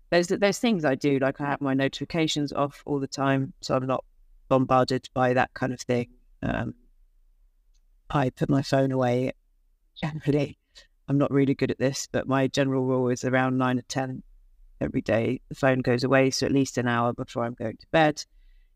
there's 0.09 0.27
there's 0.27 0.59
things 0.59 0.85
I 0.85 0.95
do 0.95 1.19
like 1.19 1.39
I 1.39 1.45
have 1.45 1.61
my 1.61 1.73
notifications 1.73 2.51
off 2.51 2.81
all 2.85 2.99
the 2.99 3.07
time, 3.07 3.53
so 3.61 3.75
I'm 3.75 3.85
not 3.85 4.03
bombarded 4.47 5.09
by 5.13 5.33
that 5.33 5.53
kind 5.53 5.73
of 5.73 5.79
thing. 5.79 6.09
Um, 6.41 6.73
I 8.09 8.31
put 8.31 8.49
my 8.49 8.61
phone 8.61 8.91
away 8.91 9.33
generally. 10.01 10.57
I'm 11.07 11.17
not 11.17 11.31
really 11.31 11.55
good 11.55 11.71
at 11.71 11.79
this, 11.79 12.07
but 12.11 12.27
my 12.27 12.47
general 12.47 12.85
rule 12.85 13.09
is 13.09 13.23
around 13.23 13.57
nine 13.57 13.79
or 13.79 13.83
ten 13.83 14.23
every 14.81 15.01
day. 15.01 15.41
The 15.49 15.55
phone 15.55 15.79
goes 15.79 16.03
away, 16.03 16.31
so 16.31 16.45
at 16.45 16.51
least 16.51 16.77
an 16.77 16.87
hour 16.87 17.13
before 17.13 17.43
I'm 17.43 17.53
going 17.53 17.77
to 17.77 17.87
bed. 17.91 18.23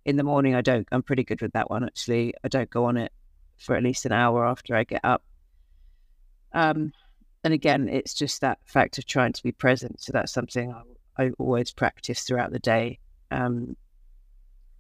In 0.06 0.17
the 0.17 0.24
morning, 0.24 0.54
I 0.54 0.62
don't. 0.62 0.88
I'm 0.91 1.04
pretty 1.04 1.24
good 1.24 1.41
with 1.41 1.54
that 1.54 1.69
one 1.69 1.84
actually. 1.84 2.34
I 2.43 2.48
don't 2.48 2.69
go 2.69 2.86
on 2.86 2.98
it 2.98 3.12
for 3.58 3.76
at 3.76 3.84
least 3.84 4.06
an 4.06 4.12
hour 4.12 4.46
after 4.46 4.76
I 4.76 4.84
get 4.84 5.02
up. 5.04 5.24
Um, 6.52 6.91
and 7.43 7.54
again, 7.54 7.89
it's 7.89 8.13
just 8.13 8.41
that 8.41 8.60
fact 8.65 8.98
of 8.98 9.06
trying 9.06 9.34
to 9.34 9.43
be 9.43 9.52
present. 9.52 10.02
So 10.02 10.12
that's 10.12 10.32
something 10.32 10.72
I 10.72 10.82
I 11.17 11.32
always 11.38 11.71
practice 11.71 12.21
throughout 12.23 12.52
the 12.52 12.60
day. 12.60 12.99
Um, 13.32 13.76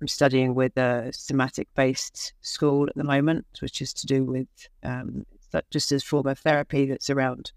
I'm 0.01 0.07
studying 0.07 0.53
with 0.53 0.77
a 0.77 1.11
somatic 1.13 1.67
based 1.75 2.33
school 2.41 2.87
at 2.87 2.95
the 2.95 3.03
moment, 3.03 3.45
which 3.61 3.81
is 3.81 3.93
to 3.93 4.07
do 4.07 4.25
with 4.25 4.47
um, 4.83 5.25
just 5.69 5.91
as 5.91 6.03
form 6.03 6.27
of 6.27 6.39
therapy 6.39 6.85
that's 6.85 7.09
around 7.09 7.51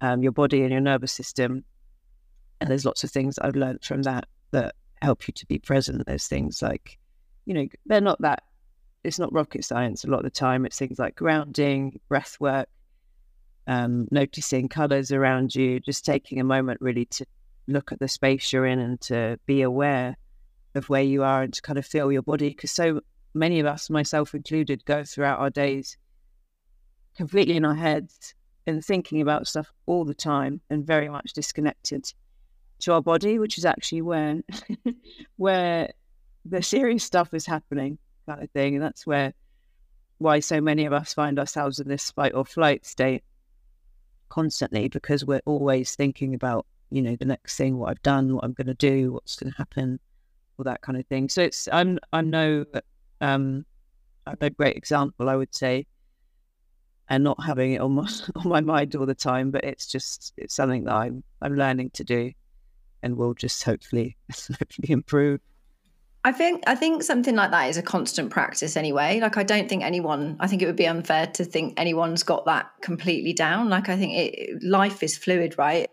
um, 0.00 0.22
your 0.22 0.32
body 0.32 0.62
and 0.62 0.70
your 0.70 0.80
nervous 0.80 1.12
system. 1.12 1.64
And 2.60 2.70
there's 2.70 2.84
lots 2.84 3.04
of 3.04 3.10
things 3.10 3.38
I've 3.38 3.56
learned 3.56 3.84
from 3.84 4.02
that 4.02 4.26
that 4.52 4.74
help 5.02 5.28
you 5.28 5.34
to 5.34 5.46
be 5.46 5.58
present. 5.58 6.06
There's 6.06 6.28
things 6.28 6.62
like, 6.62 6.98
you 7.44 7.54
know, 7.54 7.66
they're 7.86 8.00
not 8.00 8.20
that, 8.22 8.44
it's 9.02 9.18
not 9.18 9.32
rocket 9.32 9.64
science 9.64 10.04
a 10.04 10.08
lot 10.08 10.18
of 10.18 10.24
the 10.24 10.30
time. 10.30 10.64
It's 10.64 10.78
things 10.78 10.98
like 10.98 11.16
grounding, 11.16 12.00
breath 12.08 12.38
work, 12.40 12.68
um, 13.66 14.08
noticing 14.10 14.68
colors 14.68 15.12
around 15.12 15.54
you, 15.54 15.80
just 15.80 16.04
taking 16.04 16.40
a 16.40 16.44
moment 16.44 16.80
really 16.80 17.04
to 17.06 17.26
look 17.66 17.92
at 17.92 17.98
the 17.98 18.08
space 18.08 18.52
you're 18.52 18.66
in 18.66 18.78
and 18.78 19.00
to 19.02 19.38
be 19.46 19.62
aware 19.62 20.16
of 20.74 20.88
where 20.88 21.02
you 21.02 21.22
are 21.22 21.42
and 21.42 21.54
to 21.54 21.62
kind 21.62 21.78
of 21.78 21.86
feel 21.86 22.10
your 22.10 22.22
body. 22.22 22.50
Because 22.50 22.70
so 22.70 23.00
many 23.32 23.60
of 23.60 23.66
us, 23.66 23.90
myself 23.90 24.34
included, 24.34 24.84
go 24.84 25.04
throughout 25.04 25.38
our 25.38 25.50
days 25.50 25.96
completely 27.16 27.56
in 27.56 27.64
our 27.64 27.74
heads 27.74 28.34
and 28.66 28.84
thinking 28.84 29.20
about 29.20 29.46
stuff 29.46 29.72
all 29.86 30.04
the 30.04 30.14
time 30.14 30.60
and 30.70 30.86
very 30.86 31.08
much 31.08 31.32
disconnected 31.32 32.12
to 32.80 32.92
our 32.92 33.02
body, 33.02 33.38
which 33.38 33.58
is 33.58 33.64
actually 33.64 34.02
where 34.02 34.40
where 35.36 35.90
the 36.44 36.62
serious 36.62 37.04
stuff 37.04 37.32
is 37.32 37.46
happening, 37.46 37.98
kind 38.26 38.42
of 38.42 38.50
thing. 38.50 38.74
And 38.74 38.82
that's 38.82 39.06
where 39.06 39.32
why 40.18 40.40
so 40.40 40.60
many 40.60 40.86
of 40.86 40.92
us 40.92 41.14
find 41.14 41.38
ourselves 41.38 41.80
in 41.80 41.88
this 41.88 42.10
fight 42.10 42.34
or 42.34 42.44
flight 42.44 42.86
state 42.86 43.22
constantly 44.28 44.88
because 44.88 45.24
we're 45.24 45.42
always 45.44 45.94
thinking 45.94 46.34
about, 46.34 46.66
you 46.90 47.02
know, 47.02 47.16
the 47.16 47.24
next 47.24 47.56
thing, 47.56 47.78
what 47.78 47.90
I've 47.90 48.02
done, 48.02 48.34
what 48.34 48.44
I'm 48.44 48.52
gonna 48.52 48.74
do, 48.74 49.12
what's 49.12 49.36
gonna 49.36 49.54
happen, 49.56 49.98
all 50.58 50.64
that 50.64 50.80
kind 50.82 50.98
of 50.98 51.06
thing. 51.06 51.28
So 51.28 51.42
it's 51.42 51.68
I'm 51.72 51.98
I'm 52.12 52.30
no 52.30 52.64
um 53.20 53.64
I'm 54.26 54.36
no 54.40 54.50
great 54.50 54.76
example, 54.76 55.28
I 55.28 55.36
would 55.36 55.54
say 55.54 55.86
and 57.08 57.22
not 57.22 57.42
having 57.44 57.72
it 57.72 57.80
on 57.80 57.92
my 57.92 58.08
on 58.36 58.48
my 58.48 58.60
mind 58.60 58.94
all 58.96 59.06
the 59.06 59.14
time. 59.14 59.50
But 59.50 59.64
it's 59.64 59.86
just 59.86 60.32
it's 60.36 60.54
something 60.54 60.84
that 60.84 60.94
I'm 60.94 61.22
I'm 61.42 61.54
learning 61.56 61.90
to 61.94 62.04
do, 62.04 62.32
and 63.02 63.16
will 63.16 63.34
just 63.34 63.62
hopefully 63.62 64.16
hopefully 64.32 64.90
improve. 64.90 65.40
I 66.26 66.32
think 66.32 66.64
I 66.66 66.74
think 66.74 67.02
something 67.02 67.36
like 67.36 67.50
that 67.50 67.68
is 67.68 67.76
a 67.76 67.82
constant 67.82 68.30
practice 68.30 68.76
anyway. 68.76 69.20
Like 69.20 69.36
I 69.36 69.42
don't 69.42 69.68
think 69.68 69.82
anyone 69.82 70.36
I 70.40 70.46
think 70.46 70.62
it 70.62 70.66
would 70.66 70.76
be 70.76 70.86
unfair 70.86 71.26
to 71.26 71.44
think 71.44 71.74
anyone's 71.78 72.22
got 72.22 72.46
that 72.46 72.70
completely 72.80 73.34
down. 73.34 73.68
Like 73.68 73.88
I 73.88 73.96
think 73.96 74.14
it, 74.14 74.62
life 74.62 75.02
is 75.02 75.18
fluid, 75.18 75.56
right? 75.58 75.90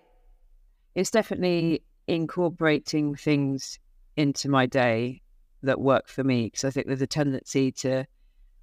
It's 0.96 1.12
definitely 1.12 1.84
incorporating 2.08 3.16
things 3.16 3.80
into 4.18 4.50
my 4.50 4.66
day 4.66 5.22
that 5.64 5.80
work 5.80 6.08
for 6.08 6.24
me 6.24 6.46
because 6.46 6.64
I 6.64 6.72
think 6.72 6.88
there's 6.88 7.02
a 7.02 7.08
tendency 7.08 7.72
to 7.74 8.06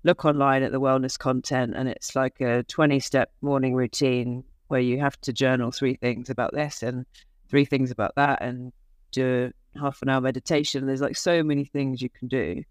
look 0.05 0.25
online 0.25 0.63
at 0.63 0.73
the 0.73 0.81
wellness 0.81 1.19
content 1.19 1.75
and 1.77 1.89
it's 1.89 2.15
like 2.15 2.41
a 2.41 2.63
20 2.65 3.01
step 3.01 3.31
morning 3.41 3.75
routine 3.75 4.45
where 4.69 4.81
you 4.81 4.99
have 5.01 5.19
to 5.23 5.33
journal 5.33 5.71
three 5.71 5.95
things 5.95 6.29
about 6.29 6.53
this 6.53 6.83
and 6.83 7.07
three 7.49 7.65
things 7.65 7.91
about 7.91 8.15
that 8.17 8.43
and 8.43 8.73
do 9.11 9.51
half 9.81 10.03
an 10.03 10.09
hour 10.09 10.21
meditation. 10.21 10.87
There's 10.87 11.01
like 11.01 11.17
so 11.17 11.43
many 11.43 11.65
things 11.65 12.03
you 12.03 12.11
can 12.11 12.29
do 12.29 12.63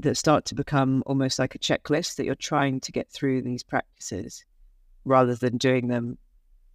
that 0.00 0.16
start 0.16 0.44
to 0.46 0.54
become 0.54 1.02
almost 1.06 1.38
like 1.38 1.54
a 1.54 1.58
checklist 1.58 2.16
that 2.16 2.24
you're 2.24 2.34
trying 2.34 2.80
to 2.80 2.92
get 2.92 3.10
through 3.10 3.42
these 3.42 3.62
practices 3.62 4.44
rather 5.04 5.34
than 5.34 5.56
doing 5.56 5.88
them 5.88 6.18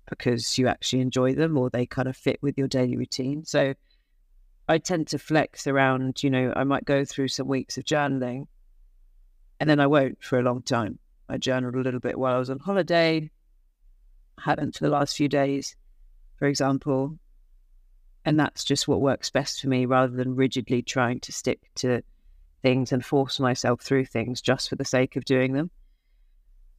because 0.09 0.57
you 0.57 0.67
actually 0.67 1.01
enjoy 1.01 1.33
them 1.33 1.57
or 1.57 1.69
they 1.69 1.85
kind 1.85 2.07
of 2.07 2.15
fit 2.15 2.41
with 2.41 2.57
your 2.57 2.67
daily 2.67 2.95
routine. 2.95 3.43
So 3.45 3.73
I 4.67 4.77
tend 4.77 5.07
to 5.07 5.19
flex 5.19 5.67
around, 5.67 6.23
you 6.23 6.29
know, 6.29 6.53
I 6.55 6.63
might 6.63 6.85
go 6.85 7.05
through 7.05 7.29
some 7.29 7.47
weeks 7.47 7.77
of 7.77 7.83
journaling 7.85 8.47
and 9.59 9.69
then 9.69 9.79
I 9.79 9.87
won't 9.87 10.23
for 10.23 10.39
a 10.39 10.43
long 10.43 10.61
time. 10.61 10.99
I 11.29 11.37
journaled 11.37 11.75
a 11.75 11.81
little 11.81 11.99
bit 11.99 12.17
while 12.17 12.35
I 12.35 12.39
was 12.39 12.49
on 12.49 12.59
holiday, 12.59 13.31
hadn't 14.39 14.75
for 14.75 14.83
the 14.83 14.91
last 14.91 15.15
few 15.15 15.27
days, 15.27 15.75
for 16.37 16.47
example. 16.47 17.17
And 18.25 18.39
that's 18.39 18.63
just 18.63 18.87
what 18.87 19.01
works 19.01 19.29
best 19.29 19.61
for 19.61 19.69
me 19.69 19.85
rather 19.85 20.15
than 20.15 20.35
rigidly 20.35 20.81
trying 20.81 21.19
to 21.21 21.31
stick 21.31 21.59
to 21.75 22.01
things 22.61 22.91
and 22.91 23.05
force 23.05 23.39
myself 23.39 23.81
through 23.81 24.05
things 24.05 24.41
just 24.41 24.69
for 24.69 24.75
the 24.75 24.85
sake 24.85 25.15
of 25.15 25.25
doing 25.25 25.53
them. 25.53 25.69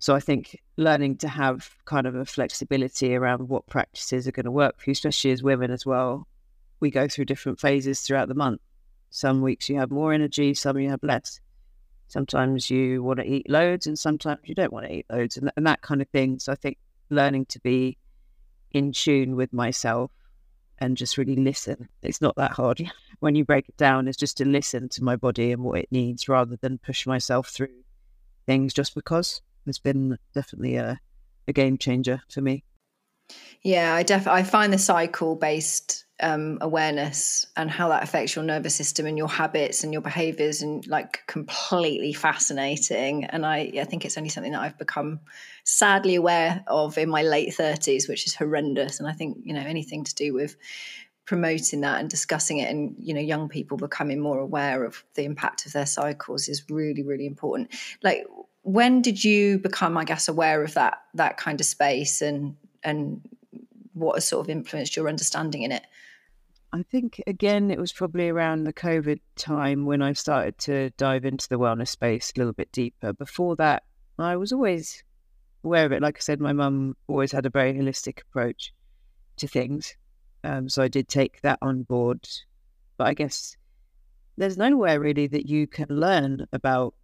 So 0.06 0.14
I 0.14 0.20
think 0.20 0.62
learning 0.76 1.16
to 1.16 1.28
have 1.28 1.68
kind 1.84 2.06
of 2.06 2.14
a 2.14 2.24
flexibility 2.24 3.16
around 3.16 3.48
what 3.48 3.66
practices 3.66 4.28
are 4.28 4.30
going 4.30 4.44
to 4.44 4.52
work 4.52 4.78
for 4.78 4.88
you, 4.88 4.92
especially 4.92 5.32
as 5.32 5.42
women 5.42 5.72
as 5.72 5.84
well. 5.84 6.28
We 6.78 6.92
go 6.92 7.08
through 7.08 7.24
different 7.24 7.58
phases 7.58 8.02
throughout 8.02 8.28
the 8.28 8.36
month. 8.36 8.60
Some 9.10 9.42
weeks 9.42 9.68
you 9.68 9.80
have 9.80 9.90
more 9.90 10.12
energy, 10.12 10.54
some 10.54 10.78
you 10.78 10.90
have 10.90 11.02
less. 11.02 11.40
Sometimes 12.06 12.70
you 12.70 13.02
want 13.02 13.18
to 13.18 13.26
eat 13.26 13.50
loads, 13.50 13.88
and 13.88 13.98
sometimes 13.98 14.38
you 14.44 14.54
don't 14.54 14.72
want 14.72 14.86
to 14.86 14.92
eat 14.94 15.06
loads, 15.10 15.38
and, 15.38 15.50
and 15.56 15.66
that 15.66 15.82
kind 15.82 16.00
of 16.00 16.08
thing. 16.10 16.38
So 16.38 16.52
I 16.52 16.54
think 16.54 16.78
learning 17.10 17.46
to 17.46 17.58
be 17.58 17.98
in 18.70 18.92
tune 18.92 19.34
with 19.34 19.52
myself 19.52 20.12
and 20.78 20.96
just 20.96 21.18
really 21.18 21.34
listen. 21.34 21.88
It's 22.02 22.20
not 22.20 22.36
that 22.36 22.52
hard 22.52 22.80
when 23.18 23.34
you 23.34 23.44
break 23.44 23.68
it 23.68 23.76
down. 23.76 24.06
It's 24.06 24.16
just 24.16 24.36
to 24.36 24.44
listen 24.44 24.88
to 24.90 25.02
my 25.02 25.16
body 25.16 25.50
and 25.50 25.64
what 25.64 25.80
it 25.80 25.90
needs 25.90 26.28
rather 26.28 26.54
than 26.54 26.78
push 26.78 27.08
myself 27.08 27.48
through 27.48 27.82
things 28.46 28.72
just 28.72 28.94
because. 28.94 29.42
It's 29.66 29.78
been 29.78 30.18
definitely 30.34 30.76
a, 30.76 31.00
a 31.48 31.52
game 31.52 31.78
changer 31.78 32.22
for 32.30 32.40
me. 32.40 32.64
Yeah, 33.62 33.94
I 33.94 34.02
def 34.02 34.28
I 34.28 34.42
find 34.42 34.72
the 34.72 34.78
cycle 34.78 35.34
based 35.34 36.04
um, 36.20 36.58
awareness 36.60 37.46
and 37.56 37.70
how 37.70 37.88
that 37.88 38.02
affects 38.02 38.34
your 38.34 38.44
nervous 38.44 38.74
system 38.74 39.06
and 39.06 39.18
your 39.18 39.28
habits 39.28 39.84
and 39.84 39.92
your 39.92 40.00
behaviors 40.00 40.62
and 40.62 40.86
like 40.86 41.20
completely 41.26 42.12
fascinating. 42.12 43.24
And 43.24 43.44
I, 43.44 43.72
I 43.78 43.84
think 43.84 44.04
it's 44.04 44.16
only 44.16 44.30
something 44.30 44.52
that 44.52 44.62
I've 44.62 44.78
become 44.78 45.20
sadly 45.64 46.14
aware 46.14 46.64
of 46.68 46.96
in 46.96 47.10
my 47.10 47.22
late 47.22 47.54
30s, 47.54 48.08
which 48.08 48.26
is 48.26 48.34
horrendous. 48.34 48.98
And 48.98 49.08
I 49.08 49.12
think, 49.12 49.38
you 49.42 49.52
know, 49.52 49.60
anything 49.60 50.04
to 50.04 50.14
do 50.14 50.32
with 50.32 50.56
promoting 51.26 51.80
that 51.80 52.00
and 52.00 52.08
discussing 52.08 52.58
it 52.58 52.70
and 52.70 52.94
you 53.00 53.12
know 53.12 53.20
young 53.20 53.48
people 53.48 53.76
becoming 53.76 54.20
more 54.20 54.38
aware 54.38 54.84
of 54.84 55.04
the 55.14 55.24
impact 55.24 55.66
of 55.66 55.72
their 55.72 55.84
cycles 55.84 56.48
is 56.48 56.70
really 56.70 57.02
really 57.02 57.26
important 57.26 57.68
like 58.04 58.24
when 58.66 59.00
did 59.00 59.22
you 59.22 59.58
become 59.60 59.96
i 59.96 60.04
guess 60.04 60.26
aware 60.26 60.64
of 60.64 60.74
that 60.74 60.98
that 61.14 61.36
kind 61.36 61.60
of 61.60 61.66
space 61.66 62.20
and 62.20 62.56
and 62.82 63.20
what 63.94 64.16
has 64.16 64.26
sort 64.26 64.44
of 64.44 64.50
influenced 64.50 64.96
your 64.96 65.08
understanding 65.08 65.62
in 65.62 65.70
it 65.70 65.84
I 66.72 66.82
think 66.82 67.22
again 67.26 67.70
it 67.70 67.78
was 67.78 67.92
probably 67.92 68.28
around 68.28 68.64
the 68.64 68.72
COVID 68.72 69.20
time 69.36 69.86
when 69.86 70.02
I 70.02 70.12
started 70.12 70.58
to 70.58 70.90
dive 70.98 71.24
into 71.24 71.48
the 71.48 71.58
wellness 71.58 71.88
space 71.88 72.32
a 72.34 72.38
little 72.38 72.52
bit 72.52 72.70
deeper. 72.72 73.12
Before 73.12 73.56
that, 73.56 73.84
I 74.18 74.36
was 74.36 74.52
always 74.52 75.02
aware 75.64 75.86
of 75.86 75.92
it. 75.92 76.02
Like 76.02 76.18
I 76.18 76.20
said, 76.20 76.40
my 76.40 76.52
mum 76.52 76.96
always 77.06 77.32
had 77.32 77.46
a 77.46 77.50
very 77.50 77.72
holistic 77.72 78.20
approach 78.20 78.74
to 79.36 79.48
things, 79.48 79.96
um, 80.44 80.68
so 80.68 80.82
I 80.82 80.88
did 80.88 81.08
take 81.08 81.40
that 81.42 81.58
on 81.62 81.84
board. 81.84 82.28
But 82.98 83.06
I 83.06 83.14
guess 83.14 83.56
there's 84.36 84.58
nowhere 84.58 85.00
really 85.00 85.28
that 85.28 85.48
you 85.48 85.66
can 85.66 85.88
learn 85.88 86.46
about. 86.52 86.94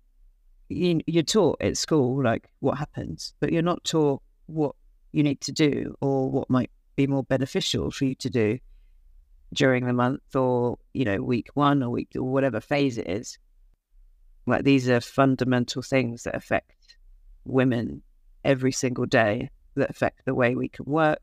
You, 0.75 1.01
you're 1.07 1.23
taught 1.23 1.61
at 1.61 1.77
school 1.77 2.23
like 2.23 2.51
what 2.61 2.79
happens, 2.79 3.35
but 3.41 3.53
you're 3.53 3.63
not 3.63 3.85
taught 3.85 4.23
what 4.47 4.75
you 5.13 5.23
need 5.23 5.41
to 5.43 5.53
do 5.53 5.95
or 6.01 6.31
what 6.31 6.49
might 6.51 6.71
be 6.97 7.07
more 7.07 7.25
beneficial 7.25 7.91
for 7.91 8.05
you 8.05 8.15
to 8.17 8.31
do 8.31 8.59
during 9.53 9.87
the 9.87 9.93
month 9.93 10.35
or, 10.35 10.79
you 10.95 11.05
know, 11.05 11.23
week 11.23 11.49
one 11.55 11.83
or 11.83 11.91
week 11.91 12.11
or 12.17 12.23
whatever 12.23 12.61
phase 12.61 12.99
it 12.99 13.09
is. 13.09 13.39
Like 14.47 14.65
these 14.65 14.89
are 14.89 15.01
fundamental 15.01 15.83
things 15.83 16.25
that 16.25 16.35
affect 16.35 16.97
women 17.45 18.03
every 18.45 18.73
single 18.73 19.07
day, 19.07 19.51
that 19.75 19.91
affect 19.91 20.25
the 20.25 20.35
way 20.35 20.55
we 20.55 20.69
can 20.69 20.85
work, 20.87 21.21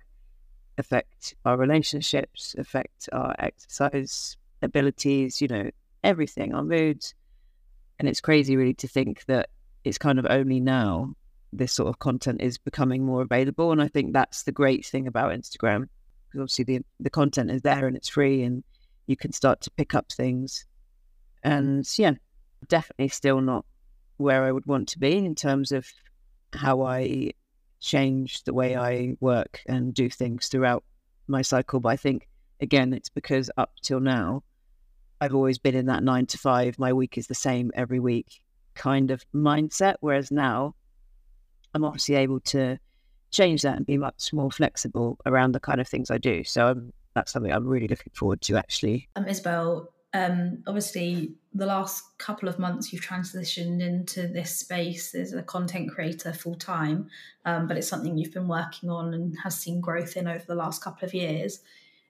affect 0.77 1.35
our 1.45 1.57
relationships, 1.57 2.55
affect 2.57 3.09
our 3.11 3.35
exercise 3.39 4.37
abilities, 4.61 5.41
you 5.41 5.47
know, 5.47 5.69
everything, 6.03 6.53
our 6.53 6.63
moods. 6.63 7.13
And 7.99 8.07
it's 8.07 8.21
crazy 8.21 8.55
really 8.55 8.73
to 8.75 8.87
think 8.87 9.25
that 9.25 9.49
it's 9.83 9.97
kind 9.97 10.19
of 10.19 10.25
only 10.29 10.59
now 10.59 11.13
this 11.51 11.73
sort 11.73 11.89
of 11.89 11.99
content 11.99 12.41
is 12.41 12.57
becoming 12.57 13.05
more 13.05 13.21
available. 13.21 13.71
And 13.71 13.81
I 13.81 13.87
think 13.87 14.13
that's 14.13 14.43
the 14.43 14.51
great 14.51 14.85
thing 14.85 15.07
about 15.07 15.31
Instagram 15.31 15.87
because 16.27 16.41
obviously 16.41 16.65
the 16.65 16.85
the 16.99 17.09
content 17.09 17.51
is 17.51 17.61
there 17.61 17.87
and 17.87 17.97
it's 17.97 18.09
free 18.09 18.43
and 18.43 18.63
you 19.07 19.17
can 19.17 19.31
start 19.31 19.61
to 19.61 19.71
pick 19.71 19.95
up 19.95 20.11
things. 20.11 20.65
And 21.43 21.87
yeah, 21.97 22.13
definitely 22.67 23.07
still 23.09 23.41
not 23.41 23.65
where 24.17 24.43
I 24.43 24.51
would 24.51 24.65
want 24.65 24.89
to 24.89 24.99
be 24.99 25.17
in 25.17 25.35
terms 25.35 25.71
of 25.71 25.87
how 26.53 26.83
I 26.83 27.31
change 27.79 28.43
the 28.43 28.53
way 28.53 28.75
I 28.75 29.15
work 29.19 29.61
and 29.67 29.93
do 29.93 30.09
things 30.09 30.47
throughout 30.47 30.83
my 31.27 31.41
cycle. 31.41 31.79
But 31.79 31.89
I 31.89 31.95
think 31.95 32.27
again, 32.61 32.93
it's 32.93 33.09
because 33.09 33.49
up 33.57 33.71
till 33.81 33.99
now, 33.99 34.43
I've 35.21 35.35
always 35.35 35.57
been 35.57 35.75
in 35.75 35.87
that 35.87 36.03
nine 36.03 36.25
to 36.27 36.37
five. 36.37 36.79
My 36.79 36.93
week 36.93 37.17
is 37.17 37.27
the 37.27 37.35
same 37.35 37.71
every 37.75 37.99
week 37.99 38.41
kind 38.75 39.11
of 39.11 39.25
mindset. 39.33 39.95
Whereas 39.99 40.31
now, 40.31 40.75
I'm 41.73 41.83
obviously 41.83 42.15
able 42.15 42.39
to 42.41 42.79
change 43.31 43.61
that 43.61 43.77
and 43.77 43.85
be 43.85 43.97
much 43.97 44.33
more 44.33 44.51
flexible 44.51 45.19
around 45.25 45.51
the 45.51 45.59
kind 45.59 45.79
of 45.79 45.87
things 45.87 46.09
I 46.09 46.17
do. 46.17 46.43
So 46.43 46.67
um, 46.67 46.93
that's 47.13 47.31
something 47.31 47.51
I'm 47.51 47.67
really 47.67 47.87
looking 47.87 48.13
forward 48.15 48.41
to 48.41 48.57
actually. 48.57 49.09
Um, 49.15 49.27
Isabel, 49.27 49.91
um, 50.13 50.63
obviously 50.65 51.33
the 51.53 51.65
last 51.65 52.17
couple 52.17 52.49
of 52.49 52.57
months 52.57 52.91
you've 52.91 53.05
transitioned 53.05 53.81
into 53.81 54.27
this 54.27 54.55
space 54.55 55.13
as 55.13 55.33
a 55.33 55.43
content 55.43 55.91
creator 55.91 56.33
full 56.33 56.55
time, 56.55 57.09
um, 57.45 57.67
but 57.67 57.77
it's 57.77 57.87
something 57.87 58.17
you've 58.17 58.33
been 58.33 58.47
working 58.47 58.89
on 58.89 59.13
and 59.13 59.35
has 59.43 59.59
seen 59.59 59.81
growth 59.81 60.17
in 60.17 60.27
over 60.27 60.43
the 60.47 60.55
last 60.55 60.83
couple 60.83 61.05
of 61.05 61.13
years. 61.13 61.59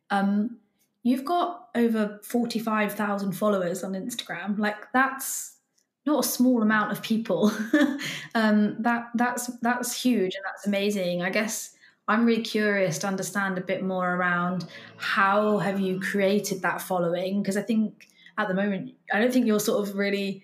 Um, 0.10 0.58
you've 1.04 1.26
got 1.26 1.70
over 1.76 2.20
45,000 2.24 3.32
followers 3.34 3.84
on 3.84 3.94
Instagram. 3.94 4.58
Like 4.58 4.92
that's 4.92 5.58
not 6.06 6.26
a 6.26 6.28
small 6.28 6.62
amount 6.62 6.92
of 6.92 7.02
people. 7.02 7.52
um, 8.36 8.76
that 8.80 9.10
that's 9.16 9.48
that's 9.62 10.02
huge 10.02 10.36
and 10.36 10.44
that's 10.46 10.68
amazing. 10.68 11.22
I 11.22 11.30
guess 11.30 11.76
I'm 12.08 12.26
really 12.26 12.42
curious 12.42 12.98
to 13.00 13.08
understand 13.08 13.58
a 13.58 13.62
bit 13.62 13.84
more 13.84 14.16
around 14.16 14.66
how 14.98 15.60
have 15.60 15.80
you 15.80 16.00
created 16.00 16.62
that 16.64 16.82
following 16.82 17.42
because 17.42 17.56
I 17.56 17.62
think 17.62 18.08
at 18.38 18.48
the 18.48 18.54
moment 18.54 18.94
I 19.14 19.20
don't 19.20 19.32
think 19.32 19.46
you're 19.46 19.60
sort 19.60 19.88
of 19.88 19.96
really 19.96 20.44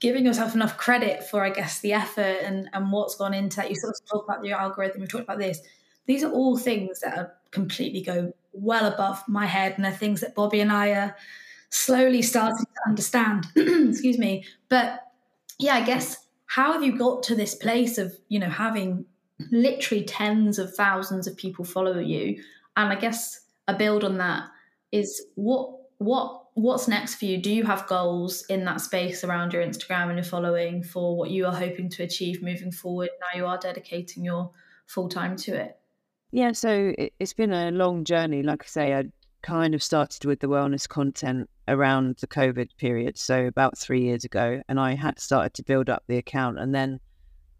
giving 0.00 0.24
yourself 0.24 0.54
enough 0.54 0.78
credit 0.78 1.24
for 1.24 1.44
I 1.44 1.50
guess 1.50 1.80
the 1.80 1.92
effort 1.92 2.38
and 2.42 2.70
and 2.72 2.90
what's 2.92 3.16
gone 3.16 3.34
into 3.34 3.56
that. 3.56 3.70
You 3.70 3.76
sort 3.76 3.94
of 3.94 4.08
talk 4.08 4.24
about 4.24 4.44
your 4.44 4.58
algorithm, 4.58 5.02
we 5.02 5.06
talked 5.06 5.24
about 5.24 5.38
this. 5.38 5.60
These 6.06 6.22
are 6.22 6.30
all 6.30 6.56
things 6.56 7.00
that 7.00 7.18
are 7.18 7.34
completely 7.50 8.02
go 8.02 8.32
well 8.54 8.86
above 8.86 9.22
my 9.28 9.46
head 9.46 9.74
and 9.76 9.86
are 9.86 9.92
things 9.92 10.20
that 10.20 10.34
Bobby 10.34 10.60
and 10.60 10.72
I 10.72 10.90
are 10.90 11.16
slowly 11.70 12.22
starting 12.22 12.64
to 12.64 12.88
understand. 12.88 13.46
Excuse 13.56 14.18
me. 14.18 14.44
But 14.68 15.00
yeah, 15.58 15.74
I 15.74 15.84
guess 15.84 16.16
how 16.46 16.72
have 16.72 16.82
you 16.82 16.96
got 16.96 17.22
to 17.24 17.34
this 17.34 17.54
place 17.54 17.98
of, 17.98 18.14
you 18.28 18.38
know, 18.38 18.48
having 18.48 19.06
literally 19.50 20.04
tens 20.04 20.58
of 20.58 20.74
thousands 20.74 21.26
of 21.26 21.36
people 21.36 21.64
follow 21.64 21.98
you? 21.98 22.42
And 22.76 22.92
I 22.92 22.96
guess 22.96 23.40
a 23.66 23.74
build 23.74 24.04
on 24.04 24.18
that 24.18 24.48
is 24.92 25.22
what 25.34 25.70
what 25.98 26.44
what's 26.54 26.86
next 26.86 27.16
for 27.16 27.24
you? 27.24 27.38
Do 27.38 27.52
you 27.52 27.64
have 27.64 27.86
goals 27.88 28.44
in 28.46 28.64
that 28.64 28.80
space 28.80 29.24
around 29.24 29.52
your 29.52 29.62
Instagram 29.64 30.06
and 30.06 30.16
your 30.16 30.24
following 30.24 30.82
for 30.82 31.16
what 31.16 31.30
you 31.30 31.46
are 31.46 31.54
hoping 31.54 31.88
to 31.90 32.04
achieve 32.04 32.42
moving 32.42 32.70
forward? 32.70 33.10
Now 33.20 33.38
you 33.38 33.46
are 33.46 33.58
dedicating 33.58 34.24
your 34.24 34.52
full 34.86 35.08
time 35.08 35.36
to 35.38 35.56
it. 35.56 35.76
Yeah, 36.34 36.50
so 36.50 36.92
it, 36.98 37.12
has 37.20 37.32
been 37.32 37.52
a 37.52 37.70
long 37.70 38.02
journey. 38.02 38.42
Like 38.42 38.64
I 38.64 38.66
say, 38.66 38.92
I 38.92 39.04
kind 39.42 39.72
of 39.72 39.80
started 39.80 40.24
with 40.24 40.40
the 40.40 40.48
wellness 40.48 40.88
content 40.88 41.48
around 41.68 42.16
the 42.16 42.26
COVID 42.26 42.70
period, 42.76 43.16
so 43.16 43.46
about 43.46 43.78
three 43.78 44.02
years 44.02 44.24
ago, 44.24 44.60
and 44.68 44.80
I 44.80 44.96
had 44.96 45.20
started 45.20 45.54
to 45.54 45.62
build 45.62 45.88
up 45.88 46.02
the 46.08 46.16
account. 46.16 46.58
And 46.58 46.74
then, 46.74 46.98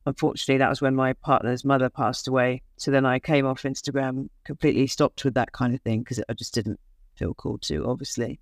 unfortunately, 0.07 0.59
that 0.59 0.69
was 0.71 0.83
when 0.83 0.97
my 0.97 1.13
partner's 1.13 1.65
mother 1.65 1.89
passed 1.89 2.27
away. 2.27 2.63
So 2.77 2.91
then 2.91 3.07
I 3.07 3.21
came 3.21 3.47
off 3.47 3.63
Instagram, 3.63 4.29
completely 4.43 4.89
stopped 4.89 5.25
with 5.25 5.35
that 5.35 5.53
kind 5.53 5.73
of 5.73 5.81
thing 5.83 6.01
because 6.01 6.21
I 6.29 6.33
just 6.33 6.53
didn't 6.53 6.81
feel 7.15 7.33
called 7.33 7.63
to, 7.63 7.87
obviously. 7.87 8.41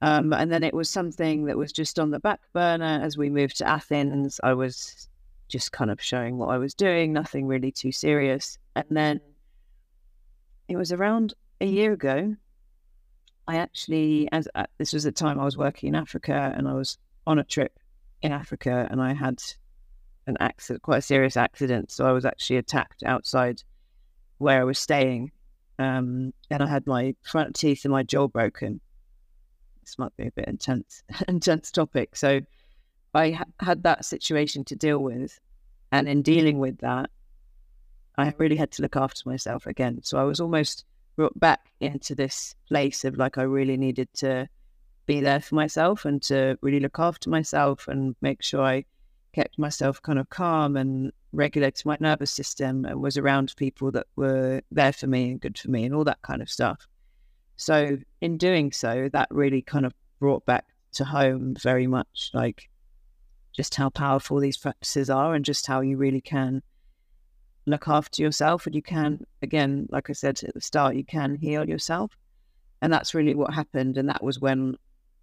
Um, 0.00 0.32
and 0.32 0.52
then 0.52 0.62
it 0.62 0.74
was 0.74 0.88
something 0.88 1.46
that 1.46 1.58
was 1.58 1.72
just 1.72 1.98
on 1.98 2.12
the 2.12 2.20
back 2.20 2.40
burner 2.52 3.00
as 3.02 3.18
we 3.18 3.30
moved 3.30 3.58
to 3.58 3.68
Athens. 3.68 4.38
I 4.44 4.54
was 4.54 5.08
just 5.48 5.72
kind 5.72 5.90
of 5.90 6.00
showing 6.00 6.38
what 6.38 6.50
I 6.50 6.58
was 6.58 6.72
doing, 6.72 7.12
nothing 7.12 7.48
really 7.48 7.72
too 7.72 7.90
serious. 7.90 8.58
And 8.76 8.86
then 8.90 9.20
it 10.68 10.76
was 10.76 10.92
around 10.92 11.34
a 11.60 11.66
year 11.66 11.92
ago. 11.92 12.34
I 13.46 13.56
actually, 13.56 14.28
as 14.32 14.48
uh, 14.54 14.66
this 14.78 14.92
was 14.92 15.04
the 15.04 15.12
time 15.12 15.38
I 15.38 15.44
was 15.44 15.56
working 15.56 15.90
in 15.90 15.94
Africa, 15.94 16.52
and 16.56 16.66
I 16.66 16.72
was 16.74 16.98
on 17.26 17.38
a 17.38 17.44
trip 17.44 17.78
in 18.22 18.32
Africa, 18.32 18.88
and 18.90 19.00
I 19.00 19.12
had 19.12 19.42
an 20.26 20.36
accident, 20.40 20.82
quite 20.82 20.98
a 20.98 21.02
serious 21.02 21.36
accident. 21.36 21.90
So 21.90 22.06
I 22.06 22.12
was 22.12 22.24
actually 22.24 22.56
attacked 22.56 23.02
outside 23.04 23.62
where 24.38 24.60
I 24.60 24.64
was 24.64 24.78
staying, 24.78 25.30
um, 25.78 26.32
and 26.50 26.62
I 26.62 26.66
had 26.66 26.86
my 26.86 27.14
front 27.22 27.54
teeth 27.54 27.84
and 27.84 27.92
my 27.92 28.02
jaw 28.02 28.28
broken. 28.28 28.80
This 29.82 29.98
might 29.98 30.16
be 30.16 30.26
a 30.26 30.32
bit 30.32 30.48
intense, 30.48 31.02
intense 31.28 31.70
topic. 31.70 32.16
So 32.16 32.40
I 33.12 33.32
ha- 33.32 33.44
had 33.60 33.82
that 33.82 34.06
situation 34.06 34.64
to 34.64 34.76
deal 34.76 34.98
with, 34.98 35.38
and 35.92 36.08
in 36.08 36.22
dealing 36.22 36.58
with 36.58 36.78
that, 36.78 37.10
I 38.16 38.32
really 38.38 38.56
had 38.56 38.70
to 38.72 38.82
look 38.82 38.96
after 38.96 39.28
myself 39.28 39.66
again. 39.66 40.00
So 40.02 40.18
I 40.18 40.24
was 40.24 40.40
almost 40.40 40.84
brought 41.16 41.38
back 41.38 41.70
into 41.80 42.14
this 42.14 42.54
place 42.68 43.04
of 43.04 43.16
like 43.16 43.38
I 43.38 43.42
really 43.42 43.76
needed 43.76 44.08
to 44.14 44.48
be 45.06 45.20
there 45.20 45.40
for 45.40 45.54
myself 45.54 46.04
and 46.04 46.22
to 46.22 46.56
really 46.62 46.80
look 46.80 46.98
after 46.98 47.28
myself 47.30 47.88
and 47.88 48.16
make 48.20 48.42
sure 48.42 48.62
I 48.62 48.84
kept 49.32 49.58
myself 49.58 50.00
kind 50.02 50.18
of 50.18 50.30
calm 50.30 50.76
and 50.76 51.12
regulated 51.32 51.84
my 51.84 51.96
nervous 52.00 52.30
system 52.30 52.84
and 52.84 53.00
was 53.02 53.16
around 53.16 53.54
people 53.56 53.90
that 53.90 54.06
were 54.16 54.62
there 54.70 54.92
for 54.92 55.06
me 55.06 55.32
and 55.32 55.40
good 55.40 55.58
for 55.58 55.70
me 55.70 55.84
and 55.84 55.94
all 55.94 56.04
that 56.04 56.22
kind 56.22 56.40
of 56.40 56.48
stuff. 56.48 56.86
So 57.56 57.98
in 58.20 58.38
doing 58.38 58.72
so, 58.72 59.08
that 59.12 59.28
really 59.30 59.62
kind 59.62 59.84
of 59.84 59.92
brought 60.20 60.46
back 60.46 60.66
to 60.92 61.04
home 61.04 61.56
very 61.60 61.86
much 61.86 62.30
like 62.32 62.70
just 63.52 63.74
how 63.74 63.90
powerful 63.90 64.38
these 64.38 64.56
practices 64.56 65.10
are 65.10 65.34
and 65.34 65.44
just 65.44 65.66
how 65.66 65.80
you 65.80 65.96
really 65.96 66.20
can 66.20 66.62
look 67.66 67.88
after 67.88 68.22
yourself 68.22 68.66
and 68.66 68.74
you 68.74 68.82
can 68.82 69.24
again 69.42 69.86
like 69.90 70.10
i 70.10 70.12
said 70.12 70.38
at 70.44 70.54
the 70.54 70.60
start 70.60 70.96
you 70.96 71.04
can 71.04 71.34
heal 71.36 71.68
yourself. 71.68 72.16
And 72.82 72.92
that's 72.92 73.14
really 73.14 73.34
what 73.34 73.54
happened 73.54 73.96
and 73.96 74.08
that 74.10 74.22
was 74.22 74.38
when 74.40 74.76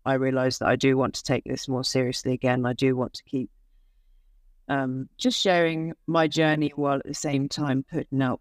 i 0.05 0.13
realized 0.13 0.59
that 0.61 0.69
i 0.69 0.75
do 0.75 0.97
want 0.97 1.13
to 1.13 1.23
take 1.23 1.43
this 1.43 1.67
more 1.67 1.83
seriously 1.83 2.33
again. 2.33 2.65
I 2.65 2.73
do 2.73 2.95
want 2.95 3.13
to 3.13 3.23
keep 3.23 3.49
um, 4.67 5.09
just 5.17 5.39
sharing 5.39 5.93
my 6.07 6.27
journey 6.27 6.71
while 6.75 6.97
at 6.97 7.05
the 7.05 7.13
same 7.13 7.49
time 7.49 7.83
putting 7.91 8.21
out 8.21 8.39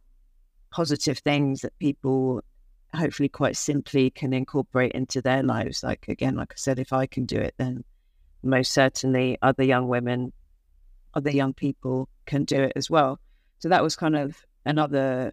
positive 0.71 1.19
things 1.19 1.63
that 1.63 1.77
people 1.79 2.43
hopefully 2.95 3.29
quite 3.29 3.57
simply 3.57 4.11
can 4.11 4.33
incorporate 4.33 4.93
into 4.93 5.21
their 5.21 5.43
lives. 5.43 5.83
Like 5.83 6.07
again 6.09 6.37
like 6.37 6.53
i 6.53 6.57
said 6.57 6.79
if 6.79 6.93
i 6.93 7.07
can 7.07 7.27
do 7.27 7.37
it 7.37 7.55
then 7.59 7.85
most 8.43 8.73
certainly 8.73 9.37
other 9.43 9.65
young 9.65 9.89
women 9.89 10.33
other 11.13 11.31
young 11.31 11.53
people 11.53 12.09
can 12.25 12.45
do 12.45 12.63
it 12.63 12.73
as 12.77 12.89
well 12.89 13.19
so 13.61 13.69
that 13.69 13.83
was 13.83 13.95
kind 13.95 14.17
of 14.17 14.45
another 14.65 15.33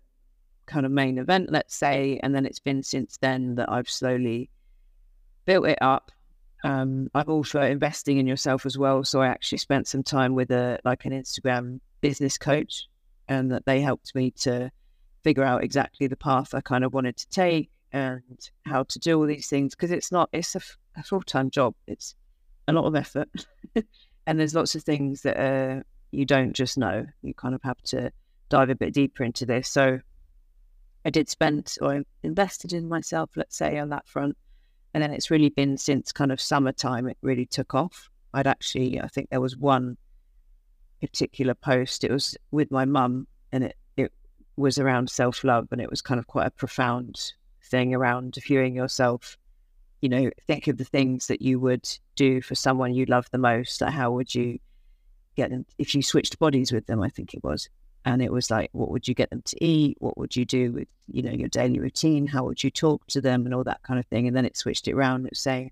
kind 0.67 0.85
of 0.85 0.91
main 0.91 1.17
event, 1.17 1.51
let's 1.51 1.75
say. 1.75 2.19
And 2.21 2.35
then 2.35 2.45
it's 2.45 2.59
been 2.59 2.83
since 2.83 3.17
then 3.17 3.55
that 3.55 3.71
I've 3.71 3.89
slowly 3.89 4.49
built 5.45 5.65
it 5.65 5.79
up. 5.81 6.11
Um, 6.63 7.09
I'm 7.15 7.29
also 7.29 7.61
investing 7.61 8.17
in 8.17 8.27
yourself 8.27 8.65
as 8.65 8.77
well. 8.77 9.03
So 9.03 9.21
I 9.21 9.27
actually 9.27 9.59
spent 9.59 9.87
some 9.87 10.03
time 10.03 10.35
with 10.35 10.51
a 10.51 10.79
like 10.83 11.05
an 11.05 11.13
Instagram 11.13 11.79
business 12.01 12.37
coach, 12.37 12.87
and 13.27 13.51
that 13.51 13.65
they 13.65 13.81
helped 13.81 14.13
me 14.13 14.31
to 14.31 14.71
figure 15.23 15.43
out 15.43 15.63
exactly 15.63 16.07
the 16.07 16.15
path 16.15 16.53
I 16.53 16.61
kind 16.61 16.83
of 16.83 16.93
wanted 16.93 17.17
to 17.17 17.29
take 17.29 17.69
and 17.91 18.49
how 18.65 18.83
to 18.83 18.99
do 18.99 19.19
all 19.19 19.25
these 19.25 19.47
things 19.47 19.75
because 19.75 19.91
it's 19.91 20.11
not 20.11 20.29
it's 20.33 20.55
a, 20.55 20.61
a 20.97 21.03
full 21.03 21.21
time 21.21 21.49
job. 21.49 21.75
It's 21.87 22.15
a 22.67 22.73
lot 22.73 22.85
of 22.85 22.95
effort, 22.95 23.29
and 24.25 24.39
there's 24.39 24.55
lots 24.55 24.75
of 24.75 24.83
things 24.83 25.21
that 25.21 25.37
are 25.37 25.85
you 26.11 26.25
don't 26.25 26.53
just 26.53 26.77
know. 26.77 27.05
You 27.21 27.33
kind 27.33 27.55
of 27.55 27.61
have 27.63 27.81
to 27.83 28.11
dive 28.49 28.69
a 28.69 28.75
bit 28.75 28.93
deeper 28.93 29.23
into 29.23 29.45
this. 29.45 29.69
So 29.69 29.99
I 31.05 31.09
did 31.09 31.29
spend 31.29 31.75
or 31.81 32.03
invested 32.23 32.73
in 32.73 32.87
myself, 32.87 33.31
let's 33.35 33.55
say, 33.55 33.77
on 33.79 33.89
that 33.89 34.07
front. 34.07 34.37
And 34.93 35.03
then 35.03 35.11
it's 35.11 35.29
really 35.29 35.49
been 35.49 35.77
since 35.77 36.11
kind 36.11 36.31
of 36.31 36.41
summertime 36.41 37.07
it 37.07 37.17
really 37.21 37.45
took 37.45 37.73
off. 37.75 38.09
I'd 38.33 38.47
actually, 38.47 38.99
I 38.99 39.07
think 39.07 39.29
there 39.29 39.41
was 39.41 39.57
one 39.57 39.97
particular 41.01 41.53
post. 41.53 42.03
It 42.03 42.11
was 42.11 42.37
with 42.51 42.71
my 42.71 42.85
mum, 42.85 43.27
and 43.51 43.63
it 43.63 43.75
it 43.95 44.11
was 44.55 44.77
around 44.77 45.09
self 45.09 45.43
love, 45.43 45.67
and 45.71 45.81
it 45.81 45.89
was 45.89 46.01
kind 46.01 46.19
of 46.19 46.27
quite 46.27 46.47
a 46.47 46.51
profound 46.51 47.33
thing 47.63 47.93
around 47.93 48.37
viewing 48.43 48.75
yourself. 48.75 49.37
You 50.01 50.09
know, 50.09 50.29
think 50.45 50.67
of 50.67 50.77
the 50.77 50.83
things 50.83 51.27
that 51.27 51.41
you 51.41 51.59
would 51.59 51.87
do 52.15 52.41
for 52.41 52.55
someone 52.55 52.93
you 52.93 53.05
love 53.05 53.27
the 53.31 53.37
most. 53.37 53.81
Like 53.81 53.93
how 53.93 54.11
would 54.11 54.33
you 54.33 54.59
get 55.37 55.51
them 55.51 55.65
if 55.77 55.95
you 55.95 56.01
switched 56.01 56.39
bodies 56.39 56.71
with 56.73 56.85
them, 56.87 57.01
I 57.01 57.09
think 57.09 57.33
it 57.33 57.43
was. 57.43 57.69
And 58.03 58.21
it 58.21 58.31
was 58.31 58.49
like, 58.49 58.69
what 58.71 58.89
would 58.91 59.07
you 59.07 59.13
get 59.13 59.29
them 59.29 59.41
to 59.43 59.63
eat? 59.63 59.97
What 59.99 60.17
would 60.17 60.35
you 60.35 60.45
do 60.45 60.71
with, 60.71 60.87
you 61.11 61.21
know, 61.21 61.31
your 61.31 61.49
daily 61.49 61.79
routine? 61.79 62.25
How 62.25 62.43
would 62.45 62.63
you 62.63 62.71
talk 62.71 63.05
to 63.07 63.21
them 63.21 63.45
and 63.45 63.53
all 63.53 63.63
that 63.65 63.83
kind 63.83 63.99
of 63.99 64.05
thing? 64.07 64.27
And 64.27 64.35
then 64.35 64.45
it 64.45 64.57
switched 64.57 64.87
it 64.87 64.93
around. 64.93 65.23
Was 65.23 65.39
saying, 65.39 65.71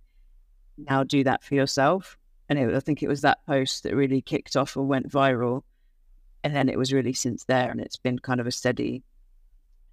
now 0.78 1.04
do 1.04 1.24
that 1.24 1.44
for 1.44 1.56
yourself. 1.56 2.18
And 2.50 2.60
it, 2.60 2.76
I 2.76 2.80
think 2.80 3.02
it 3.02 3.08
was 3.08 3.22
that 3.22 3.46
post 3.46 3.84
that 3.84 3.96
really 3.96 4.22
kicked 4.22 4.56
off 4.56 4.76
and 4.76 4.88
went 4.88 5.10
viral. 5.10 5.64
And 6.44 6.56
then 6.56 6.70
it 6.70 6.78
was 6.78 6.94
really 6.94 7.14
since 7.14 7.46
there, 7.46 7.72
and 7.72 7.82
it's 7.82 7.98
been 7.98 8.20
kind 8.20 8.40
of 8.40 8.48
a 8.48 8.52
steady, 8.52 9.02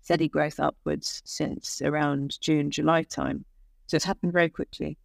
steady 0.03 0.29
growth 0.29 0.61
upwards 0.61 1.23
since 1.25 1.81
around 1.81 2.39
June, 2.41 2.71
July 2.71 3.05
time. 3.05 3.45
So 3.87 3.97
it's 3.97 4.05
happened 4.05 4.33
very 4.33 4.51
quickly. 4.51 4.99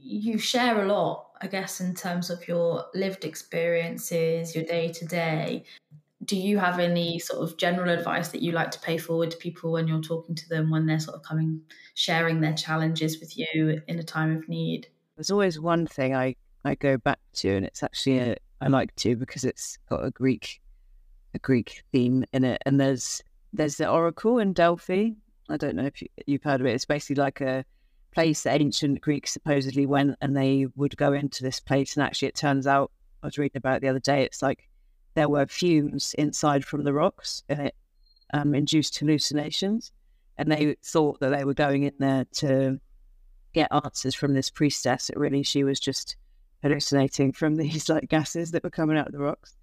You 0.00 0.38
share 0.38 0.82
a 0.82 0.86
lot 0.86 1.28
I 1.40 1.46
guess, 1.46 1.80
in 1.80 1.94
terms 1.94 2.30
of 2.30 2.46
your 2.48 2.86
lived 2.94 3.24
experiences, 3.24 4.54
your 4.54 4.64
day 4.64 4.92
to 4.92 5.04
day, 5.04 5.64
do 6.24 6.36
you 6.36 6.58
have 6.58 6.80
any 6.80 7.18
sort 7.18 7.42
of 7.42 7.56
general 7.56 7.90
advice 7.90 8.28
that 8.28 8.42
you 8.42 8.52
like 8.52 8.72
to 8.72 8.80
pay 8.80 8.98
forward 8.98 9.30
to 9.30 9.36
people 9.36 9.72
when 9.72 9.86
you're 9.86 10.00
talking 10.00 10.34
to 10.34 10.48
them 10.48 10.68
when 10.68 10.86
they're 10.86 10.98
sort 10.98 11.16
of 11.16 11.22
coming, 11.22 11.60
sharing 11.94 12.40
their 12.40 12.54
challenges 12.54 13.20
with 13.20 13.38
you 13.38 13.80
in 13.86 13.98
a 13.98 14.02
time 14.02 14.36
of 14.36 14.48
need? 14.48 14.88
There's 15.16 15.30
always 15.30 15.60
one 15.60 15.86
thing 15.86 16.14
I, 16.14 16.34
I 16.64 16.74
go 16.74 16.96
back 16.96 17.20
to, 17.34 17.50
and 17.50 17.64
it's 17.64 17.82
actually 17.82 18.18
a, 18.18 18.36
I 18.60 18.66
like 18.66 18.94
to 18.96 19.14
because 19.14 19.44
it's 19.44 19.78
got 19.88 20.04
a 20.04 20.10
Greek 20.10 20.60
a 21.34 21.38
Greek 21.38 21.84
theme 21.92 22.24
in 22.32 22.42
it, 22.42 22.60
and 22.66 22.80
there's 22.80 23.22
there's 23.52 23.76
the 23.76 23.88
oracle 23.88 24.38
in 24.38 24.52
Delphi. 24.54 25.10
I 25.50 25.56
don't 25.56 25.76
know 25.76 25.84
if 25.84 26.02
you, 26.02 26.08
you've 26.26 26.42
heard 26.42 26.60
of 26.60 26.66
it. 26.66 26.74
It's 26.74 26.84
basically 26.84 27.22
like 27.22 27.40
a 27.40 27.64
place 28.12 28.42
that 28.42 28.60
ancient 28.60 29.00
Greeks 29.00 29.32
supposedly 29.32 29.86
went 29.86 30.16
and 30.20 30.36
they 30.36 30.66
would 30.76 30.96
go 30.96 31.12
into 31.12 31.42
this 31.42 31.60
place. 31.60 31.96
And 31.96 32.04
actually, 32.04 32.28
it 32.28 32.34
turns 32.34 32.66
out, 32.66 32.90
I 33.22 33.26
was 33.26 33.38
reading 33.38 33.58
about 33.58 33.80
the 33.80 33.88
other 33.88 33.98
day, 33.98 34.22
it's 34.22 34.42
like 34.42 34.68
there 35.14 35.28
were 35.28 35.46
fumes 35.46 36.14
inside 36.14 36.64
from 36.64 36.84
the 36.84 36.92
rocks 36.92 37.42
and 37.48 37.60
it 37.60 37.74
um, 38.32 38.54
induced 38.54 38.98
hallucinations. 38.98 39.92
and 40.36 40.50
they 40.50 40.76
thought 40.84 41.18
that 41.20 41.30
they 41.30 41.44
were 41.44 41.54
going 41.54 41.82
in 41.82 41.94
there 41.98 42.24
to 42.32 42.78
get 43.52 43.68
answers 43.72 44.14
from 44.14 44.34
this 44.34 44.50
priestess. 44.50 45.10
It 45.10 45.16
really, 45.18 45.42
she 45.42 45.64
was 45.64 45.80
just 45.80 46.16
hallucinating 46.62 47.32
from 47.32 47.56
these 47.56 47.88
like 47.88 48.08
gases 48.08 48.52
that 48.52 48.64
were 48.64 48.70
coming 48.70 48.96
out 48.96 49.06
of 49.06 49.12
the 49.12 49.18
rocks. 49.18 49.56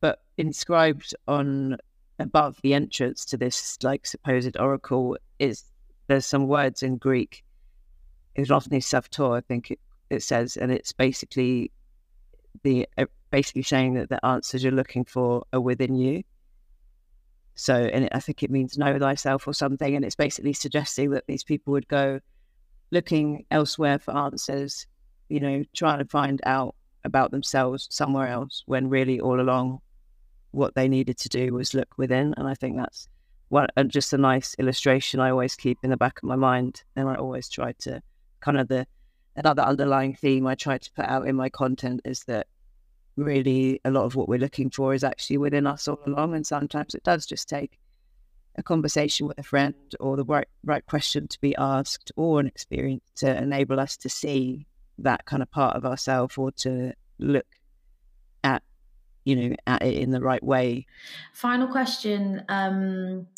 But 0.00 0.20
inscribed 0.36 1.14
on 1.26 1.78
above 2.18 2.58
the 2.62 2.74
entrance 2.74 3.24
to 3.26 3.36
this 3.36 3.78
like 3.82 4.06
supposed 4.06 4.56
oracle 4.58 5.16
is 5.38 5.64
there's 6.08 6.26
some 6.26 6.48
words 6.48 6.82
in 6.82 6.96
Greek. 6.96 7.44
Irovni 8.38 8.78
Savtor, 8.78 9.36
I 9.36 9.40
think 9.40 9.72
it, 9.72 9.80
it 10.10 10.22
says, 10.22 10.56
and 10.56 10.70
it's 10.70 10.92
basically 10.92 11.72
the 12.62 12.86
uh, 12.96 13.06
basically 13.30 13.62
saying 13.62 13.94
that 13.94 14.08
the 14.08 14.24
answers 14.24 14.62
you're 14.62 14.72
looking 14.72 15.04
for 15.04 15.44
are 15.52 15.60
within 15.60 15.94
you. 15.94 16.22
So, 17.54 17.74
and 17.74 18.04
it, 18.04 18.12
I 18.14 18.20
think 18.20 18.42
it 18.42 18.50
means 18.50 18.78
know 18.78 18.98
thyself 18.98 19.46
or 19.48 19.52
something. 19.52 19.96
And 19.96 20.04
it's 20.04 20.14
basically 20.14 20.52
suggesting 20.52 21.10
that 21.10 21.26
these 21.26 21.42
people 21.42 21.72
would 21.72 21.88
go 21.88 22.20
looking 22.90 23.44
elsewhere 23.50 23.98
for 23.98 24.16
answers, 24.16 24.86
you 25.28 25.40
know, 25.40 25.64
trying 25.74 25.98
to 25.98 26.04
find 26.04 26.40
out 26.46 26.74
about 27.04 27.32
themselves 27.32 27.88
somewhere 27.90 28.28
else 28.28 28.62
when 28.66 28.88
really 28.88 29.20
all 29.20 29.40
along 29.40 29.80
what 30.52 30.74
they 30.74 30.88
needed 30.88 31.18
to 31.18 31.28
do 31.28 31.52
was 31.52 31.74
look 31.74 31.98
within. 31.98 32.34
And 32.36 32.46
I 32.46 32.54
think 32.54 32.76
that's 32.76 33.08
what 33.48 33.70
uh, 33.76 33.84
just 33.84 34.12
a 34.12 34.18
nice 34.18 34.54
illustration 34.58 35.20
I 35.20 35.30
always 35.30 35.56
keep 35.56 35.78
in 35.82 35.90
the 35.90 35.96
back 35.96 36.18
of 36.18 36.28
my 36.28 36.36
mind. 36.36 36.84
And 36.94 37.08
I 37.08 37.16
always 37.16 37.48
try 37.48 37.72
to 37.80 38.00
kind 38.40 38.58
of 38.58 38.68
the 38.68 38.86
another 39.36 39.62
underlying 39.62 40.14
theme 40.14 40.46
I 40.46 40.54
try 40.54 40.78
to 40.78 40.92
put 40.92 41.04
out 41.04 41.28
in 41.28 41.36
my 41.36 41.48
content 41.48 42.00
is 42.04 42.24
that 42.24 42.46
really 43.16 43.80
a 43.84 43.90
lot 43.90 44.04
of 44.04 44.16
what 44.16 44.28
we're 44.28 44.38
looking 44.38 44.70
for 44.70 44.94
is 44.94 45.04
actually 45.04 45.38
within 45.38 45.66
us 45.66 45.88
all 45.88 46.00
along. 46.06 46.34
And 46.34 46.46
sometimes 46.46 46.94
it 46.94 47.02
does 47.04 47.26
just 47.26 47.48
take 47.48 47.78
a 48.58 48.62
conversation 48.62 49.26
with 49.26 49.38
a 49.38 49.42
friend 49.42 49.74
or 50.00 50.16
the 50.16 50.24
right 50.24 50.48
right 50.64 50.84
question 50.84 51.28
to 51.28 51.40
be 51.40 51.54
asked 51.56 52.10
or 52.16 52.40
an 52.40 52.46
experience 52.46 53.04
to 53.14 53.40
enable 53.40 53.78
us 53.78 53.96
to 53.96 54.08
see 54.08 54.66
that 54.98 55.24
kind 55.24 55.42
of 55.42 55.50
part 55.50 55.76
of 55.76 55.84
ourselves 55.84 56.36
or 56.36 56.50
to 56.50 56.92
look 57.20 57.46
at 58.42 58.62
you 59.24 59.36
know 59.36 59.56
at 59.66 59.82
it 59.82 59.94
in 59.94 60.10
the 60.10 60.20
right 60.20 60.42
way 60.42 60.84
final 61.32 61.68
question 61.68 62.44
um 62.48 63.28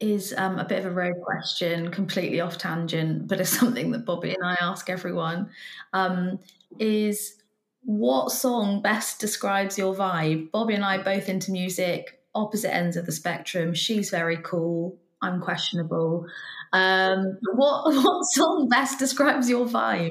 is 0.00 0.34
um, 0.36 0.58
a 0.58 0.64
bit 0.64 0.80
of 0.80 0.86
a 0.86 0.90
road 0.90 1.14
question, 1.22 1.90
completely 1.90 2.40
off 2.40 2.58
tangent, 2.58 3.28
but 3.28 3.40
it's 3.40 3.50
something 3.58 3.90
that 3.92 4.04
Bobby 4.04 4.34
and 4.34 4.44
I 4.44 4.56
ask 4.60 4.90
everyone. 4.90 5.50
Um, 5.92 6.38
is 6.78 7.36
what 7.82 8.30
song 8.30 8.82
best 8.82 9.20
describes 9.20 9.78
your 9.78 9.94
vibe? 9.94 10.50
Bobby 10.50 10.74
and 10.74 10.84
I 10.84 10.98
both 10.98 11.28
into 11.28 11.52
music, 11.52 12.20
opposite 12.34 12.74
ends 12.74 12.96
of 12.96 13.06
the 13.06 13.12
spectrum. 13.12 13.74
She's 13.74 14.10
very 14.10 14.38
cool. 14.38 14.98
I'm 15.22 15.40
questionable. 15.40 16.26
Um, 16.72 17.38
what 17.54 17.84
what 17.94 18.24
song 18.24 18.68
best 18.68 18.98
describes 18.98 19.48
your 19.48 19.66
vibe? 19.66 20.10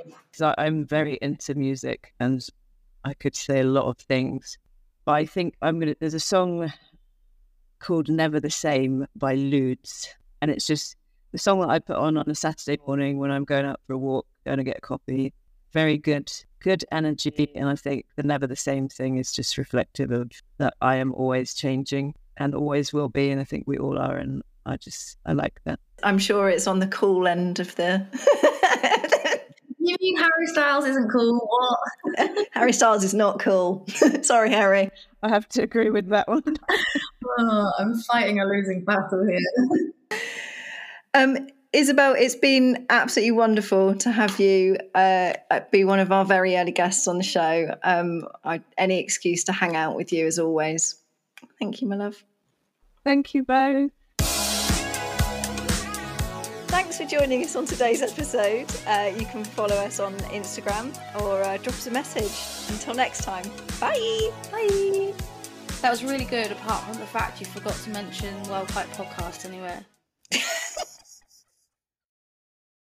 I'm 0.58 0.86
very 0.86 1.18
into 1.22 1.54
music, 1.54 2.14
and 2.20 2.46
I 3.04 3.14
could 3.14 3.36
say 3.36 3.60
a 3.60 3.64
lot 3.64 3.86
of 3.86 3.98
things, 3.98 4.58
but 5.06 5.14
I 5.14 5.26
think 5.26 5.56
I'm 5.62 5.80
gonna. 5.80 5.96
There's 6.00 6.14
a 6.14 6.20
song 6.20 6.72
called 7.80 8.10
"Never 8.10 8.40
the 8.40 8.50
Same" 8.50 9.08
by 9.16 9.36
Ludes, 9.36 10.08
and 10.42 10.52
it's 10.52 10.68
just 10.68 10.96
the 11.32 11.38
song 11.38 11.60
that 11.62 11.70
I 11.70 11.80
put 11.80 11.98
on 11.98 12.18
on 12.18 12.30
a 12.30 12.36
Saturday 12.36 12.82
morning 12.88 13.18
when 13.18 13.32
I'm 13.32 13.46
going 13.46 13.66
out 13.66 13.82
for 13.86 13.94
a 13.94 13.98
walk, 13.98 14.26
going 14.46 14.58
to 14.58 14.64
get 14.64 14.78
a 14.78 14.82
coffee. 14.82 15.34
Very 15.74 15.98
good 15.98 16.32
good 16.66 16.84
energy. 16.92 17.52
And 17.56 17.70
I 17.70 17.76
think 17.76 18.08
the 18.16 18.24
never 18.24 18.48
the 18.48 18.56
same 18.56 18.90
thing 18.90 19.18
is 19.18 19.32
just 19.32 19.58
reflective 19.58 20.12
of 20.12 20.32
that 20.58 20.74
I 20.82 20.96
am 20.96 21.14
always 21.14 21.54
changing 21.54 22.16
and 22.38 22.56
always 22.56 22.92
will 22.92 23.08
be. 23.08 23.30
And 23.30 23.40
I 23.40 23.44
think 23.44 23.66
we 23.68 23.78
all 23.78 24.00
are. 24.00 24.18
And 24.18 24.42
I 24.66 24.78
just, 24.78 25.18
I 25.28 25.34
like 25.34 25.62
that. 25.66 25.80
I'm 26.02 26.18
sure 26.18 26.50
it's 26.50 26.66
on 26.66 26.80
the 26.80 26.88
cool 26.88 27.28
end 27.28 27.60
of 27.60 27.76
the. 27.76 28.04
you 29.80 29.96
mean 30.02 30.18
Harry 30.18 30.48
Styles 30.48 30.86
isn't 30.86 31.10
cool? 31.10 31.40
What? 31.48 32.48
Harry 32.52 32.74
Styles 32.74 33.04
is 33.04 33.14
not 33.14 33.40
cool. 33.40 33.86
Sorry, 34.24 34.50
Harry. 34.50 34.90
I 35.22 35.30
have 35.30 35.48
to 35.50 35.62
agree 35.62 35.92
with 35.92 36.10
that 36.10 36.28
one. 36.28 36.58
Oh, 37.40 37.72
I'm 37.80 37.96
fighting 37.96 38.40
a 38.40 38.46
losing 38.46 38.84
battle 38.84 39.26
here. 39.26 40.20
Um, 41.16 41.48
Isabel, 41.72 42.14
it's 42.14 42.36
been 42.36 42.86
absolutely 42.90 43.32
wonderful 43.32 43.96
to 43.96 44.12
have 44.12 44.38
you 44.38 44.78
uh, 44.96 45.34
be 45.72 45.86
one 45.86 46.00
of 46.00 46.12
our 46.12 46.26
very 46.26 46.58
early 46.58 46.74
guests 46.74 47.08
on 47.08 47.18
the 47.18 47.24
show. 47.24 47.74
Um, 47.84 48.28
I, 48.44 48.62
any 48.78 49.00
excuse 49.00 49.46
to 49.46 49.54
hang 49.54 49.78
out 49.78 49.96
with 49.96 50.12
you 50.12 50.28
as 50.28 50.40
always. 50.40 51.02
Thank 51.60 51.82
you, 51.82 51.88
my 51.88 51.96
love. 51.96 52.22
Thank 53.06 53.34
you, 53.34 53.44
Bo. 53.44 53.90
Thanks 56.68 56.98
for 56.98 57.06
joining 57.06 57.44
us 57.44 57.56
on 57.56 57.66
today's 57.66 58.02
episode. 58.02 58.68
Uh, 58.88 59.12
you 59.18 59.26
can 59.26 59.44
follow 59.44 59.76
us 59.76 60.00
on 60.00 60.14
Instagram 60.32 60.94
or 61.22 61.42
uh, 61.44 61.58
drop 61.58 61.76
us 61.76 61.88
a 61.88 61.92
message. 61.92 62.70
Until 62.74 62.94
next 62.94 63.24
time, 63.24 63.46
bye. 63.80 64.32
Bye. 64.52 65.35
That 65.86 65.92
was 65.92 66.04
really 66.04 66.26
good, 66.26 66.52
apart 66.52 66.84
from 66.84 66.98
the 66.98 67.06
fact 67.06 67.40
you 67.40 67.46
forgot 67.46 67.76
to 67.76 67.92
mention 67.92 68.34
Well 68.50 68.66
Quite 68.66 68.88
Podcast 68.94 69.46
anywhere. 69.46 69.86